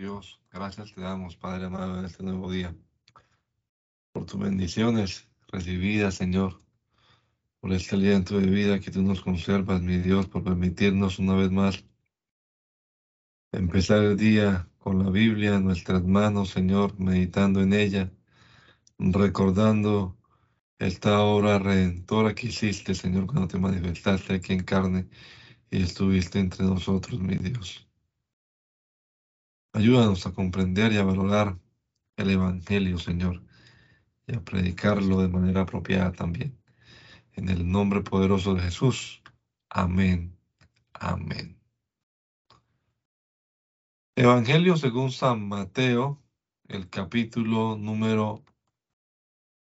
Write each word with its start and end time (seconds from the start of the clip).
Dios, 0.00 0.40
gracias 0.50 0.94
te 0.94 1.02
damos, 1.02 1.36
Padre 1.36 1.66
amado, 1.66 1.98
en 1.98 2.06
este 2.06 2.22
nuevo 2.22 2.50
día, 2.50 2.74
por 4.12 4.24
tus 4.24 4.40
bendiciones 4.40 5.28
recibidas, 5.48 6.14
Señor, 6.14 6.62
por 7.60 7.70
este 7.74 7.96
aliento 7.96 8.38
de 8.40 8.46
vida 8.46 8.80
que 8.80 8.90
tú 8.90 9.02
nos 9.02 9.20
conservas, 9.20 9.82
mi 9.82 9.98
Dios, 9.98 10.26
por 10.26 10.42
permitirnos 10.42 11.18
una 11.18 11.34
vez 11.34 11.50
más 11.50 11.84
empezar 13.52 14.02
el 14.02 14.16
día 14.16 14.66
con 14.78 15.04
la 15.04 15.10
Biblia 15.10 15.56
en 15.56 15.66
nuestras 15.66 16.02
manos, 16.02 16.48
Señor, 16.48 16.98
meditando 16.98 17.60
en 17.60 17.74
ella, 17.74 18.10
recordando 18.98 20.16
esta 20.78 21.20
obra 21.20 21.58
redentora 21.58 22.34
que 22.34 22.46
hiciste, 22.46 22.94
Señor, 22.94 23.26
cuando 23.26 23.48
te 23.48 23.58
manifestaste 23.58 24.32
aquí 24.32 24.54
en 24.54 24.64
carne 24.64 25.10
y 25.70 25.82
estuviste 25.82 26.38
entre 26.38 26.64
nosotros, 26.64 27.20
mi 27.20 27.36
Dios. 27.36 27.89
Ayúdanos 29.72 30.26
a 30.26 30.32
comprender 30.32 30.92
y 30.92 30.96
a 30.96 31.04
valorar 31.04 31.56
el 32.16 32.30
Evangelio, 32.30 32.98
Señor, 32.98 33.42
y 34.26 34.34
a 34.34 34.40
predicarlo 34.40 35.20
de 35.22 35.28
manera 35.28 35.62
apropiada 35.62 36.10
también. 36.12 36.58
En 37.34 37.48
el 37.48 37.70
nombre 37.70 38.00
poderoso 38.00 38.54
de 38.54 38.62
Jesús. 38.62 39.22
Amén. 39.68 40.36
Amén. 40.94 41.56
Evangelio 44.16 44.76
según 44.76 45.12
San 45.12 45.48
Mateo, 45.48 46.20
el 46.68 46.90
capítulo 46.90 47.76
número 47.76 48.44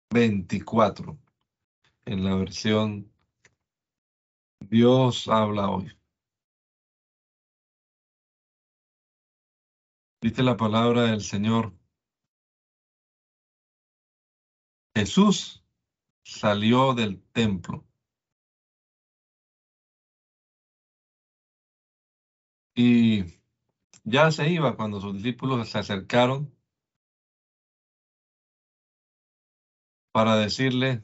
24, 0.09 1.17
en 2.05 2.23
la 2.23 2.35
versión 2.35 3.11
Dios 4.59 5.27
habla 5.27 5.69
hoy. 5.69 5.96
Dice 10.21 10.43
la 10.43 10.57
palabra 10.57 11.03
del 11.03 11.21
Señor. 11.21 11.73
Jesús 14.95 15.63
salió 16.23 16.93
del 16.95 17.21
templo. 17.31 17.85
Y 22.75 23.25
ya 24.03 24.31
se 24.31 24.49
iba 24.49 24.75
cuando 24.75 25.01
sus 25.01 25.15
discípulos 25.15 25.69
se 25.69 25.79
acercaron 25.79 26.51
para 30.11 30.35
decirle, 30.37 31.01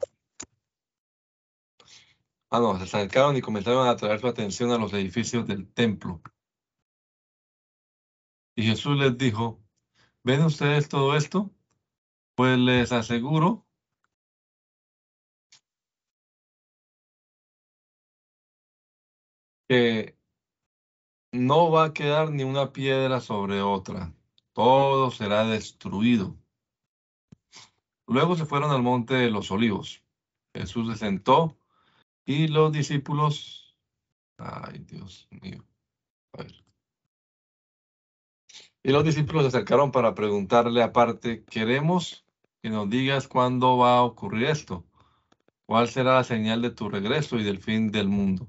ah 2.50 2.58
no, 2.60 2.76
se 2.78 2.84
acercaron 2.84 3.36
y 3.36 3.40
comenzaron 3.42 3.86
a 3.88 3.96
traer 3.96 4.20
su 4.20 4.26
atención 4.26 4.72
a 4.72 4.78
los 4.78 4.92
edificios 4.92 5.46
del 5.46 5.72
templo. 5.72 6.20
Y 8.56 8.62
Jesús 8.64 8.96
les 8.96 9.16
dijo, 9.18 9.60
¿ven 10.22 10.42
ustedes 10.44 10.88
todo 10.88 11.16
esto? 11.16 11.50
Pues 12.36 12.58
les 12.58 12.92
aseguro 12.92 13.66
que 19.68 20.16
no 21.32 21.70
va 21.70 21.86
a 21.86 21.92
quedar 21.92 22.30
ni 22.30 22.44
una 22.44 22.72
piedra 22.72 23.20
sobre 23.20 23.60
otra. 23.60 24.14
Todo 24.52 25.10
será 25.10 25.44
destruido. 25.46 26.38
Luego 28.06 28.36
se 28.36 28.46
fueron 28.46 28.70
al 28.70 28.82
monte 28.82 29.14
de 29.14 29.30
los 29.30 29.50
olivos. 29.50 30.04
Jesús 30.54 30.88
se 30.92 30.98
sentó 30.98 31.58
y 32.24 32.48
los 32.48 32.72
discípulos, 32.72 33.76
ay 34.38 34.78
Dios 34.80 35.28
mío, 35.30 35.64
a 36.32 36.42
ver. 36.42 36.64
Y 38.86 38.92
los 38.92 39.02
discípulos 39.02 39.44
se 39.44 39.48
acercaron 39.48 39.90
para 39.90 40.14
preguntarle 40.14 40.82
aparte, 40.82 41.42
queremos 41.44 42.26
que 42.62 42.68
nos 42.68 42.90
digas 42.90 43.26
cuándo 43.26 43.78
va 43.78 43.96
a 43.96 44.02
ocurrir 44.02 44.44
esto. 44.44 44.84
¿Cuál 45.64 45.88
será 45.88 46.16
la 46.16 46.24
señal 46.24 46.60
de 46.60 46.70
tu 46.70 46.90
regreso 46.90 47.38
y 47.38 47.44
del 47.44 47.58
fin 47.58 47.90
del 47.90 48.08
mundo? 48.08 48.46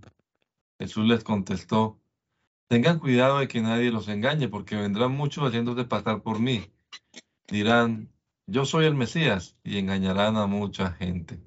Jesús 0.77 1.07
les 1.07 1.23
contestó, 1.23 2.01
tengan 2.67 2.99
cuidado 2.99 3.39
de 3.39 3.47
que 3.47 3.61
nadie 3.61 3.91
los 3.91 4.09
engañe, 4.09 4.49
porque 4.49 4.75
vendrán 4.75 5.13
muchos 5.13 5.47
haciéndose 5.47 5.85
pasar 5.85 6.21
por 6.21 6.41
mí. 6.41 6.69
Dirán, 7.47 8.11
yo 8.45 8.65
soy 8.65 8.87
el 8.87 8.95
Mesías, 8.95 9.55
y 9.63 9.77
engañarán 9.77 10.35
a 10.35 10.47
mucha 10.47 10.91
gente. 10.91 11.39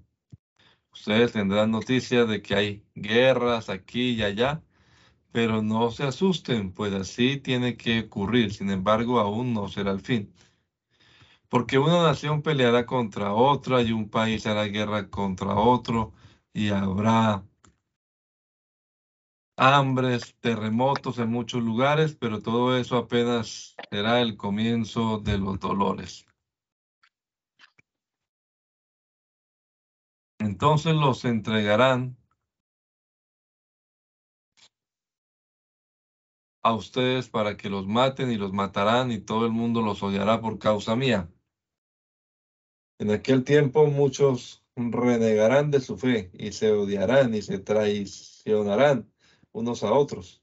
Ustedes 0.95 1.33
tendrán 1.33 1.71
noticias 1.71 2.27
de 2.27 2.41
que 2.41 2.55
hay 2.55 2.85
guerras 2.95 3.69
aquí 3.69 4.13
y 4.13 4.23
allá, 4.23 4.63
pero 5.33 5.63
no 5.63 5.91
se 5.91 6.05
asusten, 6.05 6.73
pues 6.73 6.93
así 6.95 7.39
tiene 7.39 7.77
que 7.77 8.01
ocurrir. 8.01 8.53
Sin 8.53 8.71
embargo, 8.71 9.21
aún 9.21 9.55
no 9.55 9.69
será 9.69 9.93
el 9.93 10.01
fin. 10.01 10.33
Porque 11.49 11.79
una 11.79 12.03
nación 12.03 12.43
peleará 12.43 12.85
contra 12.87 13.33
otra 13.33 13.83
y 13.83 13.93
un 13.93 14.11
país 14.11 14.47
hará 14.47 14.65
guerra 14.65 15.09
contra 15.09 15.55
otro 15.55 16.13
y 16.53 16.69
habrá 16.71 17.45
hambres, 19.57 20.37
terremotos 20.41 21.19
en 21.19 21.31
muchos 21.31 21.63
lugares, 21.63 22.15
pero 22.15 22.41
todo 22.41 22.77
eso 22.77 22.97
apenas 22.97 23.75
será 23.91 24.21
el 24.21 24.37
comienzo 24.37 25.19
de 25.19 25.39
los 25.39 25.59
dolores. 25.59 26.27
Entonces 30.39 30.95
los 30.95 31.25
entregarán 31.25 32.18
a 36.63 36.75
ustedes 36.75 37.29
para 37.29 37.57
que 37.57 37.71
los 37.71 37.87
maten 37.87 38.31
y 38.31 38.37
los 38.37 38.53
matarán 38.53 39.13
y 39.13 39.19
todo 39.19 39.47
el 39.47 39.53
mundo 39.53 39.83
los 39.83 40.03
odiará 40.03 40.41
por 40.41 40.59
causa 40.59 40.97
mía. 40.97 41.29
En 42.99 43.11
aquel 43.11 43.45
tiempo 43.45 43.87
muchos 43.87 44.65
renegarán 44.77 45.71
de 45.71 45.81
su 45.81 45.97
fe 45.97 46.31
y 46.35 46.53
se 46.53 46.73
odiarán 46.73 47.35
y 47.35 47.43
se 47.43 47.59
traicionarán 47.59 49.11
unos 49.53 49.83
a 49.83 49.93
otros. 49.93 50.43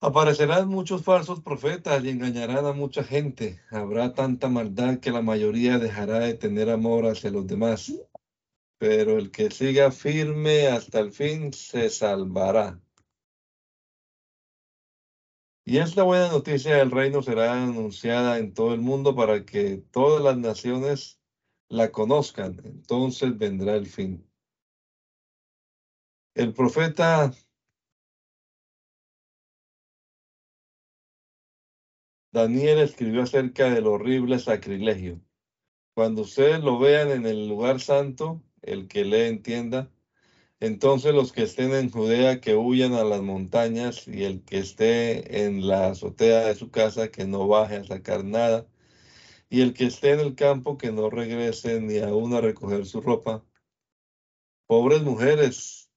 Aparecerán 0.00 0.68
muchos 0.68 1.02
falsos 1.02 1.40
profetas 1.40 2.04
y 2.04 2.10
engañarán 2.10 2.66
a 2.66 2.72
mucha 2.72 3.02
gente. 3.02 3.60
Habrá 3.70 4.12
tanta 4.14 4.48
maldad 4.48 4.98
que 5.00 5.10
la 5.10 5.22
mayoría 5.22 5.78
dejará 5.78 6.20
de 6.20 6.34
tener 6.34 6.70
amor 6.70 7.06
hacia 7.06 7.30
los 7.30 7.46
demás. 7.46 7.92
Pero 8.78 9.18
el 9.18 9.30
que 9.30 9.50
siga 9.50 9.90
firme 9.90 10.68
hasta 10.68 11.00
el 11.00 11.12
fin 11.12 11.52
se 11.52 11.88
salvará. 11.88 12.78
Y 15.68 15.78
esta 15.78 16.04
buena 16.04 16.28
noticia 16.28 16.76
del 16.76 16.92
reino 16.92 17.22
será 17.22 17.64
anunciada 17.64 18.38
en 18.38 18.54
todo 18.54 18.72
el 18.72 18.80
mundo 18.80 19.16
para 19.16 19.44
que 19.44 19.78
todas 19.90 20.22
las 20.22 20.38
naciones 20.38 21.20
la 21.68 21.90
conozcan. 21.90 22.60
Entonces 22.64 23.36
vendrá 23.36 23.74
el 23.74 23.86
fin. 23.86 24.24
El 26.34 26.54
profeta 26.54 27.32
Daniel 32.32 32.78
escribió 32.78 33.24
acerca 33.24 33.68
del 33.68 33.88
horrible 33.88 34.38
sacrilegio. 34.38 35.20
Cuando 35.94 36.22
ustedes 36.22 36.60
lo 36.62 36.78
vean 36.78 37.10
en 37.10 37.26
el 37.26 37.48
lugar 37.48 37.80
santo, 37.80 38.40
el 38.62 38.86
que 38.86 39.04
le 39.04 39.26
entienda, 39.26 39.90
entonces 40.60 41.14
los 41.14 41.32
que 41.32 41.42
estén 41.42 41.72
en 41.74 41.90
Judea 41.90 42.40
que 42.40 42.56
huyan 42.56 42.94
a 42.94 43.04
las 43.04 43.22
montañas 43.22 44.08
y 44.08 44.24
el 44.24 44.42
que 44.44 44.58
esté 44.58 45.44
en 45.44 45.66
la 45.66 45.88
azotea 45.88 46.46
de 46.46 46.54
su 46.54 46.70
casa 46.70 47.10
que 47.10 47.26
no 47.26 47.46
baje 47.46 47.76
a 47.76 47.84
sacar 47.84 48.24
nada 48.24 48.66
y 49.48 49.60
el 49.60 49.74
que 49.74 49.86
esté 49.86 50.12
en 50.12 50.20
el 50.20 50.34
campo 50.34 50.78
que 50.78 50.92
no 50.92 51.10
regrese 51.10 51.80
ni 51.80 51.98
aún 51.98 52.34
a 52.34 52.40
recoger 52.40 52.86
su 52.86 53.00
ropa. 53.00 53.44
Pobres 54.66 55.02
mujeres, 55.02 55.90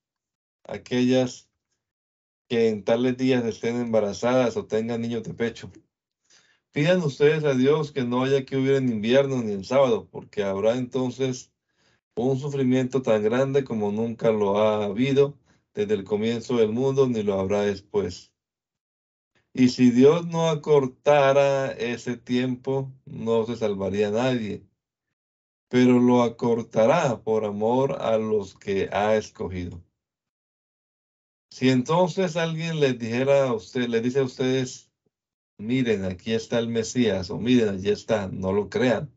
aquellas 0.63 1.49
que 2.47 2.69
en 2.69 2.83
tales 2.83 3.17
días 3.17 3.45
estén 3.45 3.77
embarazadas 3.77 4.57
o 4.57 4.65
tengan 4.65 5.01
niños 5.01 5.23
de 5.23 5.33
pecho. 5.33 5.71
Pidan 6.71 7.01
ustedes 7.01 7.43
a 7.45 7.55
Dios 7.55 7.91
que 7.91 8.03
no 8.03 8.23
haya 8.23 8.45
que 8.45 8.57
hubiera 8.57 8.77
en 8.77 8.89
invierno 8.89 9.41
ni 9.41 9.53
en 9.53 9.63
sábado, 9.63 10.07
porque 10.11 10.43
habrá 10.43 10.75
entonces 10.75 11.51
un 12.25 12.39
sufrimiento 12.39 13.01
tan 13.01 13.23
grande 13.23 13.63
como 13.63 13.91
nunca 13.91 14.31
lo 14.31 14.57
ha 14.59 14.85
habido 14.85 15.37
desde 15.73 15.93
el 15.93 16.03
comienzo 16.03 16.57
del 16.57 16.71
mundo, 16.71 17.07
ni 17.07 17.23
lo 17.23 17.39
habrá 17.39 17.61
después. 17.61 18.33
Y 19.53 19.69
si 19.69 19.91
Dios 19.91 20.27
no 20.27 20.49
acortara 20.49 21.71
ese 21.71 22.17
tiempo, 22.17 22.93
no 23.05 23.45
se 23.45 23.55
salvaría 23.55 24.11
nadie, 24.11 24.63
pero 25.69 25.99
lo 25.99 26.23
acortará 26.23 27.21
por 27.23 27.45
amor 27.45 28.01
a 28.01 28.17
los 28.17 28.55
que 28.55 28.89
ha 28.91 29.15
escogido. 29.15 29.83
Si 31.51 31.69
entonces 31.69 32.37
alguien 32.37 32.79
les 32.79 32.97
dijera 32.99 33.47
a 33.47 33.53
usted, 33.53 33.87
le 33.87 34.01
dice 34.01 34.19
a 34.19 34.23
ustedes, 34.23 34.91
miren, 35.57 36.05
aquí 36.05 36.33
está 36.33 36.59
el 36.59 36.69
Mesías, 36.69 37.29
o 37.31 37.39
miren, 37.39 37.69
allí 37.69 37.89
está, 37.89 38.27
no 38.27 38.53
lo 38.53 38.69
crean, 38.69 39.11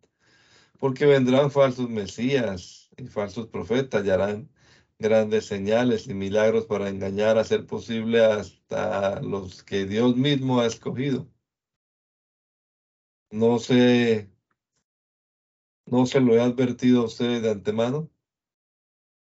porque 0.78 1.06
vendrán 1.06 1.50
falsos 1.50 1.88
Mesías 1.88 2.81
y 2.96 3.06
falsos 3.06 3.48
profetas 3.48 4.04
y 4.04 4.10
harán 4.10 4.50
grandes 4.98 5.46
señales 5.46 6.06
y 6.06 6.14
milagros 6.14 6.66
para 6.66 6.88
engañar 6.88 7.38
a 7.38 7.44
ser 7.44 7.66
posible 7.66 8.24
hasta 8.24 9.20
los 9.20 9.62
que 9.62 9.84
Dios 9.86 10.16
mismo 10.16 10.60
ha 10.60 10.66
escogido. 10.66 11.28
No 13.30 13.58
se, 13.58 14.30
no 15.86 16.06
se 16.06 16.20
lo 16.20 16.34
he 16.34 16.40
advertido 16.40 17.02
a 17.02 17.06
ustedes 17.06 17.42
de 17.42 17.50
antemano. 17.50 18.10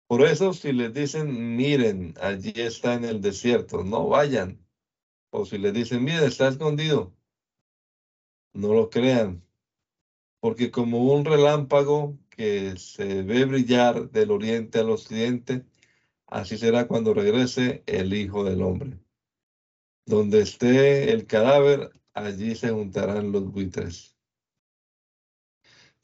Por 0.07 0.23
eso, 0.23 0.53
si 0.53 0.73
les 0.73 0.93
dicen, 0.93 1.55
miren, 1.55 2.13
allí 2.21 2.53
está 2.55 2.95
en 2.95 3.05
el 3.05 3.21
desierto, 3.21 3.83
no 3.83 4.09
vayan. 4.09 4.59
O 5.31 5.45
si 5.45 5.57
les 5.57 5.73
dicen, 5.73 6.03
miren, 6.03 6.25
está 6.25 6.49
escondido, 6.49 7.15
no 8.53 8.73
lo 8.73 8.89
crean. 8.89 9.43
Porque 10.41 10.69
como 10.69 11.13
un 11.13 11.23
relámpago 11.23 12.20
que 12.31 12.75
se 12.77 13.21
ve 13.23 13.45
brillar 13.45 14.09
del 14.09 14.31
oriente 14.31 14.79
al 14.79 14.89
occidente, 14.89 15.65
así 16.27 16.57
será 16.57 16.87
cuando 16.87 17.13
regrese 17.13 17.83
el 17.85 18.13
Hijo 18.13 18.43
del 18.43 18.63
Hombre. 18.63 18.99
Donde 20.05 20.41
esté 20.41 21.11
el 21.11 21.27
cadáver, 21.27 21.91
allí 22.13 22.55
se 22.55 22.71
juntarán 22.71 23.31
los 23.31 23.51
buitres. 23.51 24.17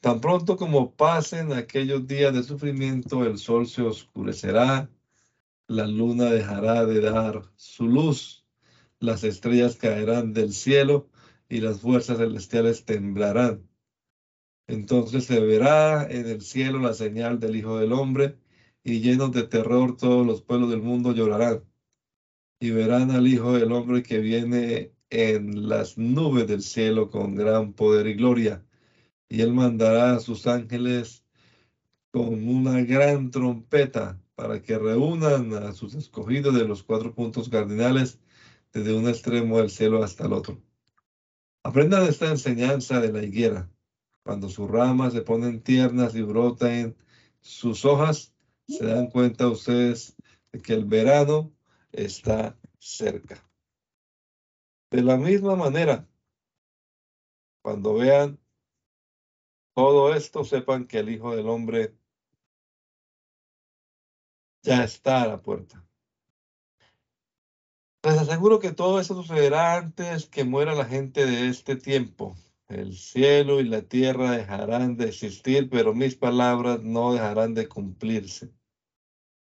Tan 0.00 0.20
pronto 0.20 0.56
como 0.56 0.94
pasen 0.94 1.52
aquellos 1.52 2.06
días 2.06 2.32
de 2.32 2.44
sufrimiento, 2.44 3.24
el 3.24 3.38
sol 3.38 3.66
se 3.66 3.82
oscurecerá, 3.82 4.88
la 5.66 5.86
luna 5.86 6.26
dejará 6.26 6.86
de 6.86 7.00
dar 7.00 7.42
su 7.56 7.88
luz, 7.88 8.46
las 9.00 9.24
estrellas 9.24 9.76
caerán 9.76 10.32
del 10.32 10.52
cielo 10.52 11.08
y 11.48 11.60
las 11.60 11.80
fuerzas 11.80 12.18
celestiales 12.18 12.84
temblarán. 12.84 13.67
Entonces 14.68 15.24
se 15.24 15.40
verá 15.40 16.06
en 16.08 16.26
el 16.26 16.42
cielo 16.42 16.78
la 16.78 16.94
señal 16.94 17.40
del 17.40 17.56
Hijo 17.56 17.78
del 17.78 17.92
Hombre 17.92 18.38
y 18.84 19.00
llenos 19.00 19.32
de 19.32 19.44
terror 19.44 19.96
todos 19.96 20.26
los 20.26 20.42
pueblos 20.42 20.70
del 20.70 20.82
mundo 20.82 21.12
llorarán 21.12 21.64
y 22.60 22.70
verán 22.70 23.10
al 23.10 23.26
Hijo 23.26 23.54
del 23.54 23.72
Hombre 23.72 24.02
que 24.02 24.18
viene 24.18 24.92
en 25.10 25.68
las 25.68 25.96
nubes 25.98 26.46
del 26.46 26.62
cielo 26.62 27.10
con 27.10 27.34
gran 27.34 27.72
poder 27.72 28.06
y 28.08 28.14
gloria 28.14 28.64
y 29.28 29.40
él 29.40 29.54
mandará 29.54 30.14
a 30.16 30.20
sus 30.20 30.46
ángeles 30.46 31.24
con 32.10 32.48
una 32.48 32.82
gran 32.82 33.30
trompeta 33.30 34.20
para 34.34 34.62
que 34.62 34.78
reúnan 34.78 35.54
a 35.54 35.72
sus 35.72 35.94
escogidos 35.94 36.54
de 36.54 36.64
los 36.64 36.82
cuatro 36.82 37.14
puntos 37.14 37.48
cardinales 37.48 38.20
desde 38.72 38.94
un 38.94 39.08
extremo 39.08 39.58
del 39.58 39.70
cielo 39.70 40.02
hasta 40.02 40.26
el 40.26 40.32
otro. 40.34 40.62
Aprendan 41.62 42.04
esta 42.06 42.30
enseñanza 42.30 43.00
de 43.00 43.12
la 43.12 43.22
higuera. 43.22 43.70
Cuando 44.28 44.50
sus 44.50 44.70
ramas 44.70 45.14
se 45.14 45.22
ponen 45.22 45.62
tiernas 45.62 46.14
y 46.14 46.20
brotan 46.20 46.94
sus 47.40 47.86
hojas, 47.86 48.34
se 48.66 48.84
dan 48.84 49.06
cuenta 49.06 49.48
ustedes 49.48 50.14
de 50.52 50.60
que 50.60 50.74
el 50.74 50.84
verano 50.84 51.50
está 51.92 52.54
cerca. 52.78 53.42
De 54.90 55.00
la 55.00 55.16
misma 55.16 55.56
manera, 55.56 56.06
cuando 57.62 57.94
vean 57.94 58.38
todo 59.72 60.12
esto, 60.12 60.44
sepan 60.44 60.86
que 60.86 60.98
el 60.98 61.08
Hijo 61.08 61.34
del 61.34 61.48
Hombre 61.48 61.96
ya 64.60 64.84
está 64.84 65.22
a 65.22 65.28
la 65.28 65.40
puerta. 65.40 65.82
Les 68.02 68.18
aseguro 68.18 68.58
que 68.58 68.72
todo 68.72 69.00
eso 69.00 69.14
sucederá 69.14 69.78
antes 69.78 70.26
que 70.26 70.44
muera 70.44 70.74
la 70.74 70.84
gente 70.84 71.24
de 71.24 71.48
este 71.48 71.76
tiempo. 71.76 72.36
El 72.68 72.94
cielo 72.94 73.60
y 73.60 73.64
la 73.64 73.82
tierra 73.82 74.32
dejarán 74.32 74.96
de 74.96 75.06
existir, 75.08 75.68
pero 75.70 75.94
mis 75.94 76.14
palabras 76.16 76.82
no 76.82 77.12
dejarán 77.12 77.54
de 77.54 77.68
cumplirse. 77.68 78.50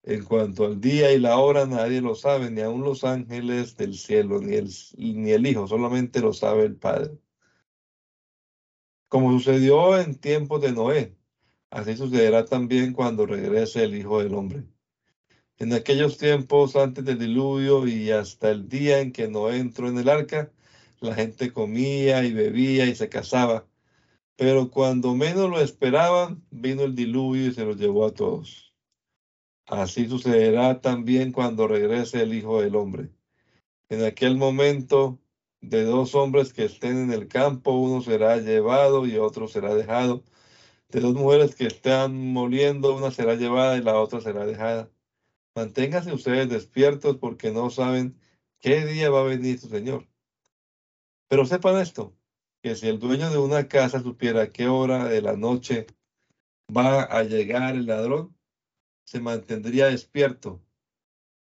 En 0.03 0.25
cuanto 0.25 0.67
al 0.67 0.81
día 0.81 1.13
y 1.13 1.19
la 1.19 1.39
hora, 1.39 1.67
nadie 1.67 2.01
lo 2.01 2.15
sabe, 2.15 2.51
ni 2.51 2.61
aun 2.61 2.83
los 2.83 3.05
ángeles 3.05 3.77
del 3.77 3.95
cielo, 3.95 4.41
ni 4.41 4.55
el, 4.57 4.71
ni 4.97 5.31
el 5.33 5.47
Hijo, 5.47 5.67
solamente 5.67 6.21
lo 6.21 6.33
sabe 6.33 6.65
el 6.65 6.77
Padre 6.77 7.19
como 9.15 9.31
sucedió 9.31 9.97
en 10.01 10.17
tiempos 10.17 10.61
de 10.61 10.73
Noé. 10.73 11.17
Así 11.71 11.97
sucederá 11.97 12.45
también 12.45 12.93
cuando 12.93 13.27
regrese 13.27 13.85
el 13.85 13.95
Hijo 13.95 14.21
del 14.21 14.35
Hombre. 14.35 14.65
En 15.59 15.73
aquellos 15.73 16.19
tiempos 16.19 16.75
antes 16.75 17.05
del 17.05 17.21
diluvio 17.21 17.87
y 17.87 18.11
hasta 18.11 18.51
el 18.51 18.69
día 18.69 18.99
en 18.99 19.13
que 19.13 19.29
Noé 19.29 19.59
entró 19.59 19.87
en 19.87 19.99
el 19.99 20.09
arca, 20.09 20.51
la 21.05 21.15
gente 21.15 21.53
comía 21.53 22.25
y 22.25 22.33
bebía 22.33 22.87
y 22.87 22.95
se 22.95 23.09
casaba. 23.09 23.67
Pero 24.37 24.71
cuando 24.71 25.15
menos 25.15 25.49
lo 25.51 25.61
esperaban, 25.61 26.45
vino 26.51 26.83
el 26.83 26.95
diluvio 26.95 27.47
y 27.49 27.53
se 27.53 27.65
los 27.65 27.77
llevó 27.77 28.07
a 28.07 28.15
todos. 28.15 28.75
Así 29.67 30.09
sucederá 30.09 30.81
también 30.81 31.33
cuando 31.33 31.69
regrese 31.69 32.23
el 32.23 32.35
Hijo 32.35 32.61
del 32.61 32.75
Hombre. 32.77 33.11
En 33.89 34.03
aquel 34.03 34.37
momento 34.37 35.21
de 35.61 35.85
dos 35.85 36.15
hombres 36.15 36.53
que 36.53 36.65
estén 36.65 36.99
en 36.99 37.13
el 37.13 37.29
campo, 37.29 37.73
uno 37.73 38.03
será 38.03 38.39
llevado 38.39 39.07
y 39.07 39.17
otro 39.17 39.49
será 39.49 39.75
dejado. 39.75 40.25
De 40.89 41.01
dos 41.01 41.15
mujeres 41.15 41.55
que 41.55 41.67
están 41.67 42.33
moliendo, 42.33 42.97
una 42.97 43.11
será 43.11 43.35
llevada 43.35 43.77
y 43.77 43.83
la 43.83 43.99
otra 43.99 44.21
será 44.21 44.45
dejada. 44.47 44.91
Manténganse 45.55 46.13
ustedes 46.13 46.49
despiertos 46.49 47.17
porque 47.19 47.53
no 47.53 47.71
saben 47.71 48.19
qué 48.61 48.85
día 48.85 49.11
va 49.11 49.21
a 49.21 49.25
venir 49.25 49.59
su 49.59 49.69
Señor. 49.69 50.07
Pero 51.29 51.47
sepan 51.47 51.81
esto, 51.81 52.17
que 52.63 52.75
si 52.77 52.89
el 52.89 52.99
dueño 52.99 53.31
de 53.31 53.39
una 53.39 53.69
casa 53.69 54.01
supiera 54.01 54.51
qué 54.51 54.69
hora 54.69 55.05
de 55.07 55.23
la 55.23 55.37
noche 55.37 55.87
va 56.75 57.03
a 57.03 57.23
llegar 57.23 57.75
el 57.75 57.87
ladrón, 57.87 58.37
se 59.07 59.21
mantendría 59.21 59.87
despierto 59.87 60.63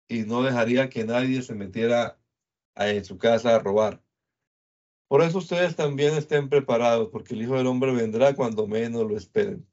y 0.07 0.23
no 0.23 0.43
dejaría 0.43 0.89
que 0.89 1.05
nadie 1.05 1.41
se 1.41 1.55
metiera 1.55 2.19
en 2.75 3.05
su 3.05 3.17
casa 3.17 3.55
a 3.55 3.59
robar. 3.59 4.03
Por 5.07 5.21
eso 5.21 5.39
ustedes 5.39 5.75
también 5.75 6.15
estén 6.15 6.47
preparados, 6.47 7.09
porque 7.11 7.33
el 7.33 7.41
Hijo 7.41 7.57
del 7.57 7.67
Hombre 7.67 7.91
vendrá 7.91 8.33
cuando 8.33 8.65
menos 8.65 9.03
lo 9.03 9.17
esperen. 9.17 9.67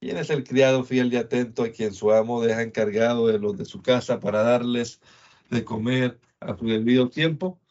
¿Quién 0.00 0.18
es 0.18 0.30
el 0.30 0.44
criado 0.44 0.84
fiel 0.84 1.12
y 1.12 1.16
atento 1.16 1.62
a 1.62 1.70
quien 1.70 1.94
su 1.94 2.12
amo 2.12 2.42
deja 2.42 2.62
encargado 2.62 3.28
de 3.28 3.38
los 3.38 3.56
de 3.56 3.64
su 3.64 3.80
casa 3.80 4.20
para 4.20 4.42
darles 4.42 5.00
de 5.48 5.64
comer 5.64 6.20
a 6.40 6.56
su 6.56 6.66
debido 6.66 7.08
tiempo? 7.08 7.61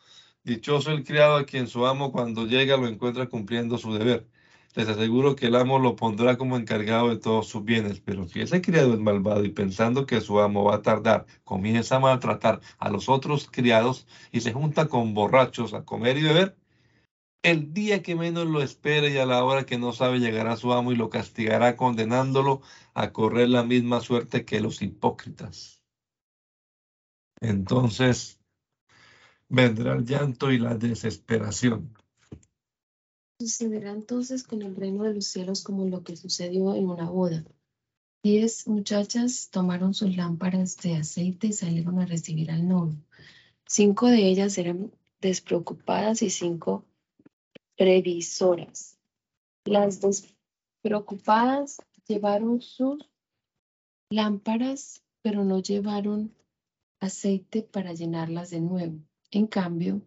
Dichoso 0.43 0.91
el 0.91 1.03
criado 1.03 1.37
a 1.37 1.45
quien 1.45 1.67
su 1.67 1.85
amo 1.85 2.11
cuando 2.11 2.47
llega 2.47 2.75
lo 2.75 2.87
encuentra 2.87 3.29
cumpliendo 3.29 3.77
su 3.77 3.93
deber. 3.93 4.27
Les 4.73 4.87
aseguro 4.87 5.35
que 5.35 5.47
el 5.47 5.55
amo 5.55 5.77
lo 5.77 5.95
pondrá 5.95 6.37
como 6.37 6.57
encargado 6.57 7.09
de 7.09 7.17
todos 7.17 7.47
sus 7.47 7.63
bienes, 7.63 7.99
pero 7.99 8.27
si 8.27 8.41
ese 8.41 8.61
criado 8.61 8.93
es 8.93 8.99
malvado 8.99 9.43
y 9.43 9.49
pensando 9.49 10.05
que 10.07 10.21
su 10.21 10.39
amo 10.39 10.63
va 10.63 10.75
a 10.75 10.81
tardar, 10.81 11.27
comienza 11.43 11.97
a 11.97 11.99
maltratar 11.99 12.61
a 12.79 12.89
los 12.89 13.07
otros 13.07 13.47
criados 13.51 14.07
y 14.31 14.41
se 14.41 14.53
junta 14.53 14.87
con 14.87 15.13
borrachos 15.13 15.73
a 15.75 15.85
comer 15.85 16.17
y 16.17 16.23
beber, 16.23 16.57
el 17.43 17.73
día 17.73 18.01
que 18.01 18.15
menos 18.15 18.47
lo 18.47 18.63
espere 18.63 19.11
y 19.11 19.17
a 19.17 19.25
la 19.27 19.43
hora 19.43 19.65
que 19.65 19.77
no 19.77 19.93
sabe 19.93 20.19
llegará 20.19 20.55
su 20.57 20.73
amo 20.73 20.91
y 20.91 20.95
lo 20.95 21.09
castigará 21.09 21.75
condenándolo 21.75 22.61
a 22.95 23.11
correr 23.11 23.49
la 23.49 23.63
misma 23.63 24.01
suerte 24.01 24.45
que 24.45 24.59
los 24.59 24.81
hipócritas. 24.81 25.83
Entonces 27.41 28.40
vendrá 29.51 29.95
el 29.95 30.05
llanto 30.05 30.49
y 30.49 30.57
la 30.57 30.75
desesperación. 30.75 31.93
Sucederá 33.37 33.91
entonces 33.91 34.43
con 34.43 34.61
el 34.61 34.75
reino 34.75 35.03
de 35.03 35.13
los 35.15 35.25
cielos 35.25 35.61
como 35.63 35.85
lo 35.85 36.03
que 36.03 36.15
sucedió 36.15 36.73
en 36.73 36.89
una 36.89 37.09
boda. 37.09 37.43
Diez 38.23 38.67
muchachas 38.67 39.49
tomaron 39.51 39.93
sus 39.93 40.15
lámparas 40.15 40.77
de 40.77 40.95
aceite 40.95 41.47
y 41.47 41.53
salieron 41.53 41.99
a 41.99 42.05
recibir 42.05 42.49
al 42.49 42.65
novio. 42.65 42.97
Cinco 43.67 44.07
de 44.07 44.25
ellas 44.25 44.57
eran 44.57 44.91
despreocupadas 45.19 46.21
y 46.21 46.29
cinco 46.29 46.85
previsoras. 47.75 48.99
Las 49.65 49.99
despreocupadas 49.99 51.81
llevaron 52.07 52.61
sus 52.61 53.05
lámparas, 54.09 55.03
pero 55.21 55.43
no 55.43 55.59
llevaron 55.59 56.33
aceite 57.01 57.63
para 57.63 57.93
llenarlas 57.93 58.51
de 58.51 58.61
nuevo. 58.61 58.99
En 59.31 59.47
cambio, 59.47 60.01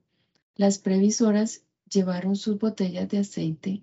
las 0.54 0.78
previsoras 0.78 1.62
llevaron 1.90 2.36
sus 2.36 2.58
botellas 2.58 3.08
de 3.08 3.18
aceite, 3.18 3.82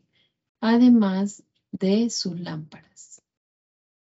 además 0.59 1.43
de 1.71 2.11
sus 2.11 2.39
lámparas. 2.39 3.23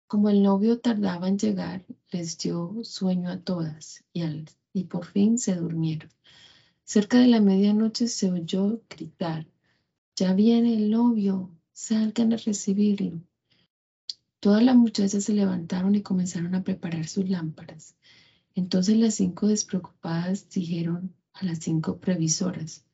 Como 0.06 0.28
el 0.28 0.42
novio 0.42 0.80
tardaba 0.80 1.28
en 1.28 1.38
llegar, 1.38 1.86
les 2.10 2.36
dio 2.36 2.76
sueño 2.82 3.30
a 3.30 3.40
todas 3.40 4.04
y, 4.12 4.22
y 4.74 4.84
por 4.84 5.06
fin 5.06 5.38
se 5.38 5.54
durmieron. 5.54 6.10
Cerca 6.84 7.18
de 7.18 7.28
la 7.28 7.40
medianoche 7.40 8.06
se 8.06 8.30
oyó 8.30 8.82
gritar, 8.90 9.46
ya 10.16 10.34
viene 10.34 10.74
el 10.74 10.90
novio, 10.90 11.50
salgan 11.72 12.34
a 12.34 12.36
recibirlo. 12.36 13.22
Todas 14.40 14.62
las 14.62 14.76
muchachas 14.76 15.24
se 15.24 15.32
levantaron 15.32 15.94
y 15.94 16.02
comenzaron 16.02 16.54
a 16.54 16.62
preparar 16.62 17.06
sus 17.08 17.30
lámparas. 17.30 17.96
Entonces 18.54 18.96
las 18.96 19.14
cinco 19.16 19.48
despreocupadas 19.48 20.48
dijeron 20.48 21.14
a 21.32 21.44
las 21.44 21.58
cinco 21.58 21.98
previsoras, 21.98 22.84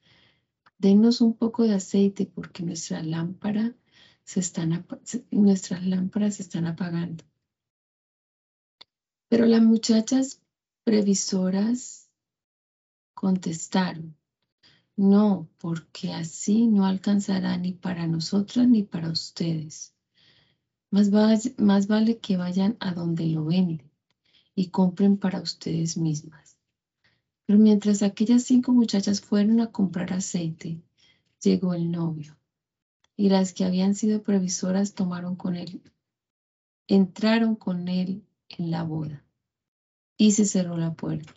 denos 0.79 1.21
un 1.21 1.35
poco 1.35 1.65
de 1.65 1.75
aceite 1.75 2.25
porque 2.25 2.63
nuestra 2.63 3.03
lámpara 3.03 3.75
se 4.25 4.41
están, 4.41 4.87
nuestras 5.31 5.85
lámparas 5.85 6.37
se 6.37 6.43
están 6.43 6.67
apagando. 6.67 7.25
Pero 9.29 9.45
las 9.45 9.63
muchachas 9.63 10.41
previsoras 10.85 12.11
contestaron, 13.15 14.17
No, 14.97 15.49
porque 15.59 16.13
así 16.13 16.67
no 16.67 16.87
alcanzará 16.87 17.57
ni 17.59 17.73
para 17.73 18.07
nosotras 18.07 18.67
ni 18.67 18.83
para 18.83 19.11
ustedes. 19.11 19.95
Más, 20.91 21.11
más 21.59 21.87
vale 21.87 22.19
que 22.19 22.37
vayan 22.39 22.77
a 22.81 22.95
donde 22.95 23.27
lo 23.27 23.45
venden 23.45 23.90
y 24.55 24.69
compren 24.69 25.17
para 25.17 25.41
ustedes 25.41 25.97
mismas. 25.97 26.59
Pero 27.47 27.59
mientras 27.59 28.03
aquellas 28.03 28.45
cinco 28.45 28.73
muchachas 28.73 29.21
fueron 29.21 29.61
a 29.61 29.73
comprar 29.73 30.13
aceite, 30.13 30.81
llegó 31.43 31.75
el 31.75 31.91
novio. 31.91 32.37
Y 33.17 33.29
las 33.29 33.53
que 33.53 33.65
habían 33.65 33.95
sido 33.95 34.23
previsoras 34.23 34.95
tomaron 34.95 35.37
con 35.37 35.57
él, 35.57 35.83
entraron 36.87 37.55
con 37.57 37.89
él 37.89 38.25
en 38.49 38.71
la 38.71 38.83
boda. 38.83 39.25
Y 40.17 40.33
se 40.33 40.45
cerró 40.45 40.77
la 40.77 40.93
puerta. 40.95 41.35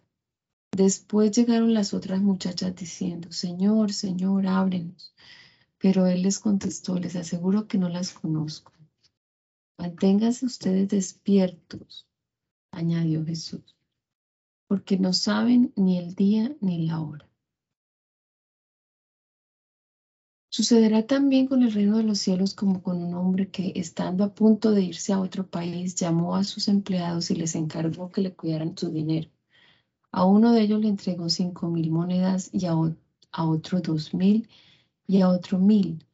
Después 0.75 1.31
llegaron 1.31 1.73
las 1.73 1.93
otras 1.93 2.21
muchachas 2.21 2.75
diciendo, 2.75 3.31
Señor, 3.31 3.93
Señor, 3.93 4.47
ábrenos. 4.47 5.13
Pero 5.77 6.07
él 6.07 6.23
les 6.23 6.39
contestó, 6.39 6.97
les 6.97 7.15
aseguro 7.15 7.67
que 7.67 7.77
no 7.77 7.89
las 7.89 8.13
conozco. 8.13 8.71
Manténganse 9.77 10.45
ustedes 10.45 10.87
despiertos, 10.87 12.07
añadió 12.73 13.25
Jesús, 13.25 13.75
porque 14.67 14.97
no 14.97 15.13
saben 15.13 15.71
ni 15.75 15.97
el 15.97 16.15
día 16.15 16.55
ni 16.59 16.85
la 16.85 16.99
hora. 16.99 17.29
Sucederá 20.49 21.07
también 21.07 21.47
con 21.47 21.63
el 21.63 21.73
reino 21.73 21.97
de 21.97 22.03
los 22.03 22.19
cielos 22.19 22.53
como 22.53 22.83
con 22.83 23.01
un 23.03 23.15
hombre 23.15 23.49
que, 23.49 23.73
estando 23.75 24.23
a 24.23 24.35
punto 24.35 24.69
de 24.71 24.83
irse 24.83 25.11
a 25.11 25.19
otro 25.19 25.47
país, 25.49 25.95
llamó 25.95 26.35
a 26.35 26.43
sus 26.43 26.67
empleados 26.67 27.31
y 27.31 27.35
les 27.35 27.55
encargó 27.55 28.11
que 28.11 28.21
le 28.21 28.35
cuidaran 28.35 28.77
su 28.77 28.91
dinero. 28.91 29.31
A 30.11 30.25
uno 30.25 30.51
de 30.53 30.61
ellos 30.61 30.79
le 30.79 30.89
entregó 30.89 31.27
cinco 31.29 31.69
mil 31.71 31.89
monedas 31.89 32.51
y 32.53 32.67
a, 32.67 32.75
otro 32.75 33.81
dos 33.81 34.13
mil 34.13 34.47
y 35.07 35.21
a 35.21 35.29
otro 35.29 35.57
mil, 35.57 36.05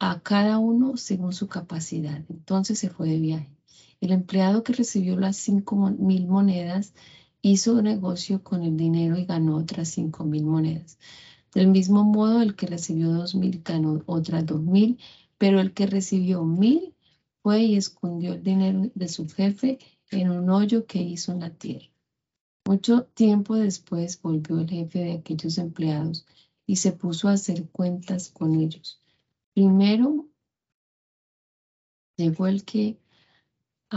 a 0.00 0.20
cada 0.20 0.58
uno 0.58 0.96
según 0.96 1.32
su 1.32 1.46
capacidad. 1.46 2.20
Entonces 2.28 2.80
se 2.80 2.90
fue 2.90 3.08
de 3.10 3.20
viaje. 3.20 3.53
El 4.04 4.12
empleado 4.12 4.62
que 4.62 4.74
recibió 4.74 5.18
las 5.18 5.38
cinco 5.38 5.76
mil 5.76 6.26
monedas 6.26 6.92
hizo 7.40 7.80
negocio 7.80 8.44
con 8.44 8.62
el 8.62 8.76
dinero 8.76 9.16
y 9.16 9.24
ganó 9.24 9.56
otras 9.56 9.88
cinco 9.88 10.24
mil 10.24 10.44
monedas. 10.44 10.98
Del 11.54 11.68
mismo 11.68 12.04
modo, 12.04 12.42
el 12.42 12.54
que 12.54 12.66
recibió 12.66 13.10
dos 13.10 13.34
mil 13.34 13.62
ganó 13.64 14.02
otras 14.04 14.44
dos 14.44 14.60
mil, 14.60 14.98
pero 15.38 15.58
el 15.58 15.72
que 15.72 15.86
recibió 15.86 16.44
mil 16.44 16.94
fue 17.42 17.62
y 17.62 17.76
escondió 17.76 18.34
el 18.34 18.42
dinero 18.42 18.90
de 18.94 19.08
su 19.08 19.26
jefe 19.26 19.78
en 20.10 20.28
un 20.28 20.50
hoyo 20.50 20.84
que 20.84 21.00
hizo 21.00 21.32
en 21.32 21.40
la 21.40 21.48
tierra. 21.48 21.86
Mucho 22.66 23.04
tiempo 23.04 23.56
después 23.56 24.20
volvió 24.20 24.60
el 24.60 24.68
jefe 24.68 24.98
de 24.98 25.12
aquellos 25.12 25.56
empleados 25.56 26.26
y 26.66 26.76
se 26.76 26.92
puso 26.92 27.28
a 27.28 27.32
hacer 27.32 27.70
cuentas 27.70 28.28
con 28.28 28.54
ellos. 28.54 29.00
Primero 29.54 30.26
llegó 32.18 32.46
el 32.46 32.66
que 32.66 32.98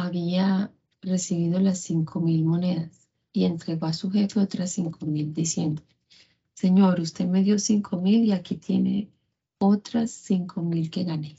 había 0.01 0.71
recibido 1.01 1.59
las 1.59 1.79
cinco 1.79 2.19
mil 2.19 2.45
monedas 2.45 3.07
y 3.33 3.45
entregó 3.45 3.85
a 3.87 3.93
su 3.93 4.09
jefe 4.09 4.39
otras 4.39 4.71
cinco 4.71 5.05
mil 5.05 5.33
diciendo, 5.33 5.83
Señor, 6.53 6.99
usted 6.99 7.27
me 7.27 7.43
dio 7.43 7.59
cinco 7.59 8.01
mil 8.01 8.23
y 8.23 8.31
aquí 8.31 8.55
tiene 8.55 9.11
otras 9.59 10.11
cinco 10.11 10.61
mil 10.61 10.89
que 10.89 11.03
gané. 11.03 11.37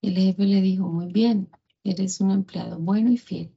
El 0.00 0.14
jefe 0.16 0.46
le 0.46 0.60
dijo, 0.60 0.88
muy 0.88 1.12
bien, 1.12 1.48
eres 1.84 2.20
un 2.20 2.30
empleado 2.30 2.78
bueno 2.78 3.10
y 3.10 3.18
fiel. 3.18 3.52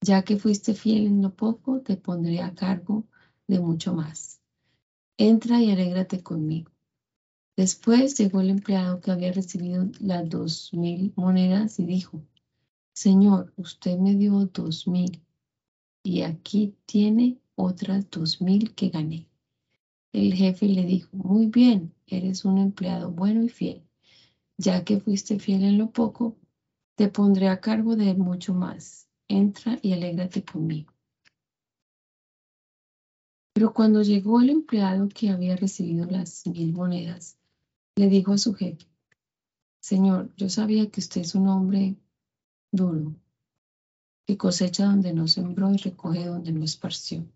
Ya 0.00 0.22
que 0.22 0.36
fuiste 0.36 0.74
fiel 0.74 1.06
en 1.06 1.22
lo 1.22 1.34
poco, 1.34 1.80
te 1.80 1.96
pondré 1.96 2.40
a 2.40 2.54
cargo 2.54 3.04
de 3.46 3.60
mucho 3.60 3.94
más. 3.94 4.40
Entra 5.18 5.60
y 5.62 5.70
alégrate 5.70 6.22
conmigo. 6.22 6.70
Después 7.56 8.16
llegó 8.18 8.40
el 8.40 8.50
empleado 8.50 9.00
que 9.00 9.10
había 9.10 9.32
recibido 9.32 9.88
las 10.00 10.28
dos 10.28 10.72
mil 10.74 11.12
monedas 11.16 11.78
y 11.78 11.84
dijo, 11.86 12.22
Señor, 12.96 13.52
usted 13.58 13.98
me 13.98 14.14
dio 14.14 14.46
dos 14.46 14.88
mil 14.88 15.22
y 16.02 16.22
aquí 16.22 16.74
tiene 16.86 17.38
otras 17.54 18.08
dos 18.08 18.40
mil 18.40 18.74
que 18.74 18.88
gané. 18.88 19.28
El 20.12 20.32
jefe 20.32 20.66
le 20.66 20.86
dijo, 20.86 21.14
muy 21.14 21.44
bien, 21.44 21.94
eres 22.06 22.46
un 22.46 22.56
empleado 22.56 23.10
bueno 23.10 23.42
y 23.42 23.50
fiel. 23.50 23.82
Ya 24.56 24.82
que 24.82 24.98
fuiste 24.98 25.38
fiel 25.38 25.64
en 25.64 25.76
lo 25.76 25.90
poco, 25.90 26.38
te 26.94 27.10
pondré 27.10 27.48
a 27.48 27.60
cargo 27.60 27.96
de 27.96 28.14
mucho 28.14 28.54
más 28.54 29.10
entra 29.28 29.78
y 29.82 29.92
alégrate 29.92 30.42
conmigo. 30.42 30.94
Pero 33.52 33.74
cuando 33.74 34.00
llegó 34.00 34.40
el 34.40 34.48
empleado 34.48 35.10
que 35.10 35.28
había 35.28 35.54
recibido 35.56 36.06
las 36.06 36.46
mil 36.46 36.72
monedas, 36.72 37.36
le 37.96 38.08
dijo 38.08 38.32
a 38.32 38.38
su 38.38 38.54
jefe, 38.54 38.86
Señor, 39.80 40.32
yo 40.38 40.48
sabía 40.48 40.90
que 40.90 41.00
usted 41.00 41.20
es 41.20 41.34
un 41.34 41.48
hombre 41.48 41.96
duro, 42.72 43.14
que 44.26 44.36
cosecha 44.36 44.86
donde 44.86 45.12
no 45.12 45.28
sembró 45.28 45.72
y 45.72 45.76
recoge 45.76 46.26
donde 46.26 46.52
no 46.52 46.64
esparció. 46.64 47.26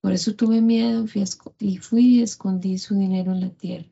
Por 0.00 0.12
eso 0.12 0.34
tuve 0.34 0.60
miedo 0.60 1.04
y 1.58 1.78
fui 1.78 2.18
y 2.18 2.22
escondí 2.22 2.78
su 2.78 2.94
dinero 2.94 3.32
en 3.32 3.40
la 3.40 3.50
tierra. 3.50 3.90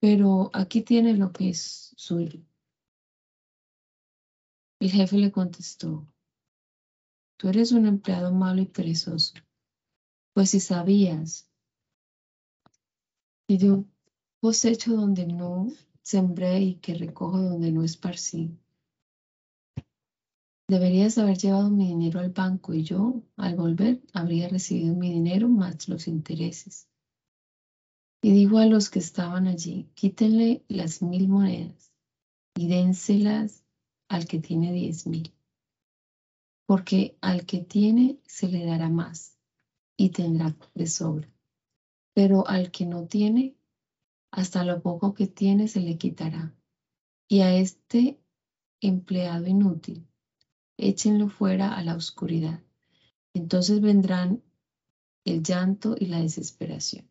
Pero 0.00 0.50
aquí 0.52 0.82
tiene 0.82 1.16
lo 1.16 1.32
que 1.32 1.50
es 1.50 1.92
suyo. 1.96 2.40
El 4.80 4.90
jefe 4.90 5.18
le 5.18 5.32
contestó, 5.32 6.06
tú 7.36 7.48
eres 7.48 7.72
un 7.72 7.86
empleado 7.86 8.32
malo 8.32 8.62
y 8.62 8.66
perezoso, 8.66 9.34
pues 10.34 10.50
si 10.50 10.60
sabías 10.60 11.50
que 13.48 13.58
yo 13.58 13.84
cosecho 14.40 14.94
donde 14.94 15.26
no 15.26 15.68
sembré 16.02 16.60
y 16.60 16.74
que 16.76 16.94
recojo 16.94 17.38
donde 17.38 17.72
no 17.72 17.82
esparcí, 17.82 18.56
deberías 20.68 21.16
haber 21.16 21.38
llevado 21.38 21.70
mi 21.70 21.88
dinero 21.88 22.20
al 22.20 22.28
banco 22.28 22.74
y 22.74 22.82
yo, 22.82 23.22
al 23.36 23.56
volver, 23.56 24.02
habría 24.12 24.48
recibido 24.48 24.94
mi 24.94 25.10
dinero 25.10 25.48
más 25.48 25.88
los 25.88 26.06
intereses. 26.06 26.86
Y 28.22 28.32
dijo 28.32 28.58
a 28.58 28.66
los 28.66 28.90
que 28.90 28.98
estaban 28.98 29.46
allí, 29.46 29.88
quítenle 29.94 30.62
las 30.68 31.02
mil 31.02 31.28
monedas 31.28 31.92
y 32.54 32.68
dénselas 32.68 33.64
al 34.08 34.26
que 34.26 34.40
tiene 34.40 34.72
diez 34.72 35.06
mil, 35.06 35.32
porque 36.66 37.16
al 37.20 37.46
que 37.46 37.60
tiene 37.60 38.18
se 38.26 38.48
le 38.48 38.66
dará 38.66 38.90
más 38.90 39.38
y 39.96 40.10
tendrá 40.10 40.54
de 40.74 40.86
sobra, 40.86 41.32
pero 42.14 42.46
al 42.46 42.70
que 42.70 42.84
no 42.84 43.06
tiene, 43.06 43.56
hasta 44.32 44.64
lo 44.64 44.82
poco 44.82 45.14
que 45.14 45.26
tiene 45.26 45.68
se 45.68 45.80
le 45.80 45.96
quitará. 45.96 46.54
Y 47.28 47.40
a 47.40 47.54
este 47.54 48.18
empleado 48.80 49.46
inútil, 49.46 50.07
échenlo 50.78 51.28
fuera 51.28 51.74
a 51.74 51.82
la 51.82 51.94
oscuridad. 51.94 52.62
Entonces 53.34 53.80
vendrán 53.80 54.42
el 55.24 55.42
llanto 55.42 55.96
y 55.98 56.06
la 56.06 56.20
desesperación. 56.20 57.10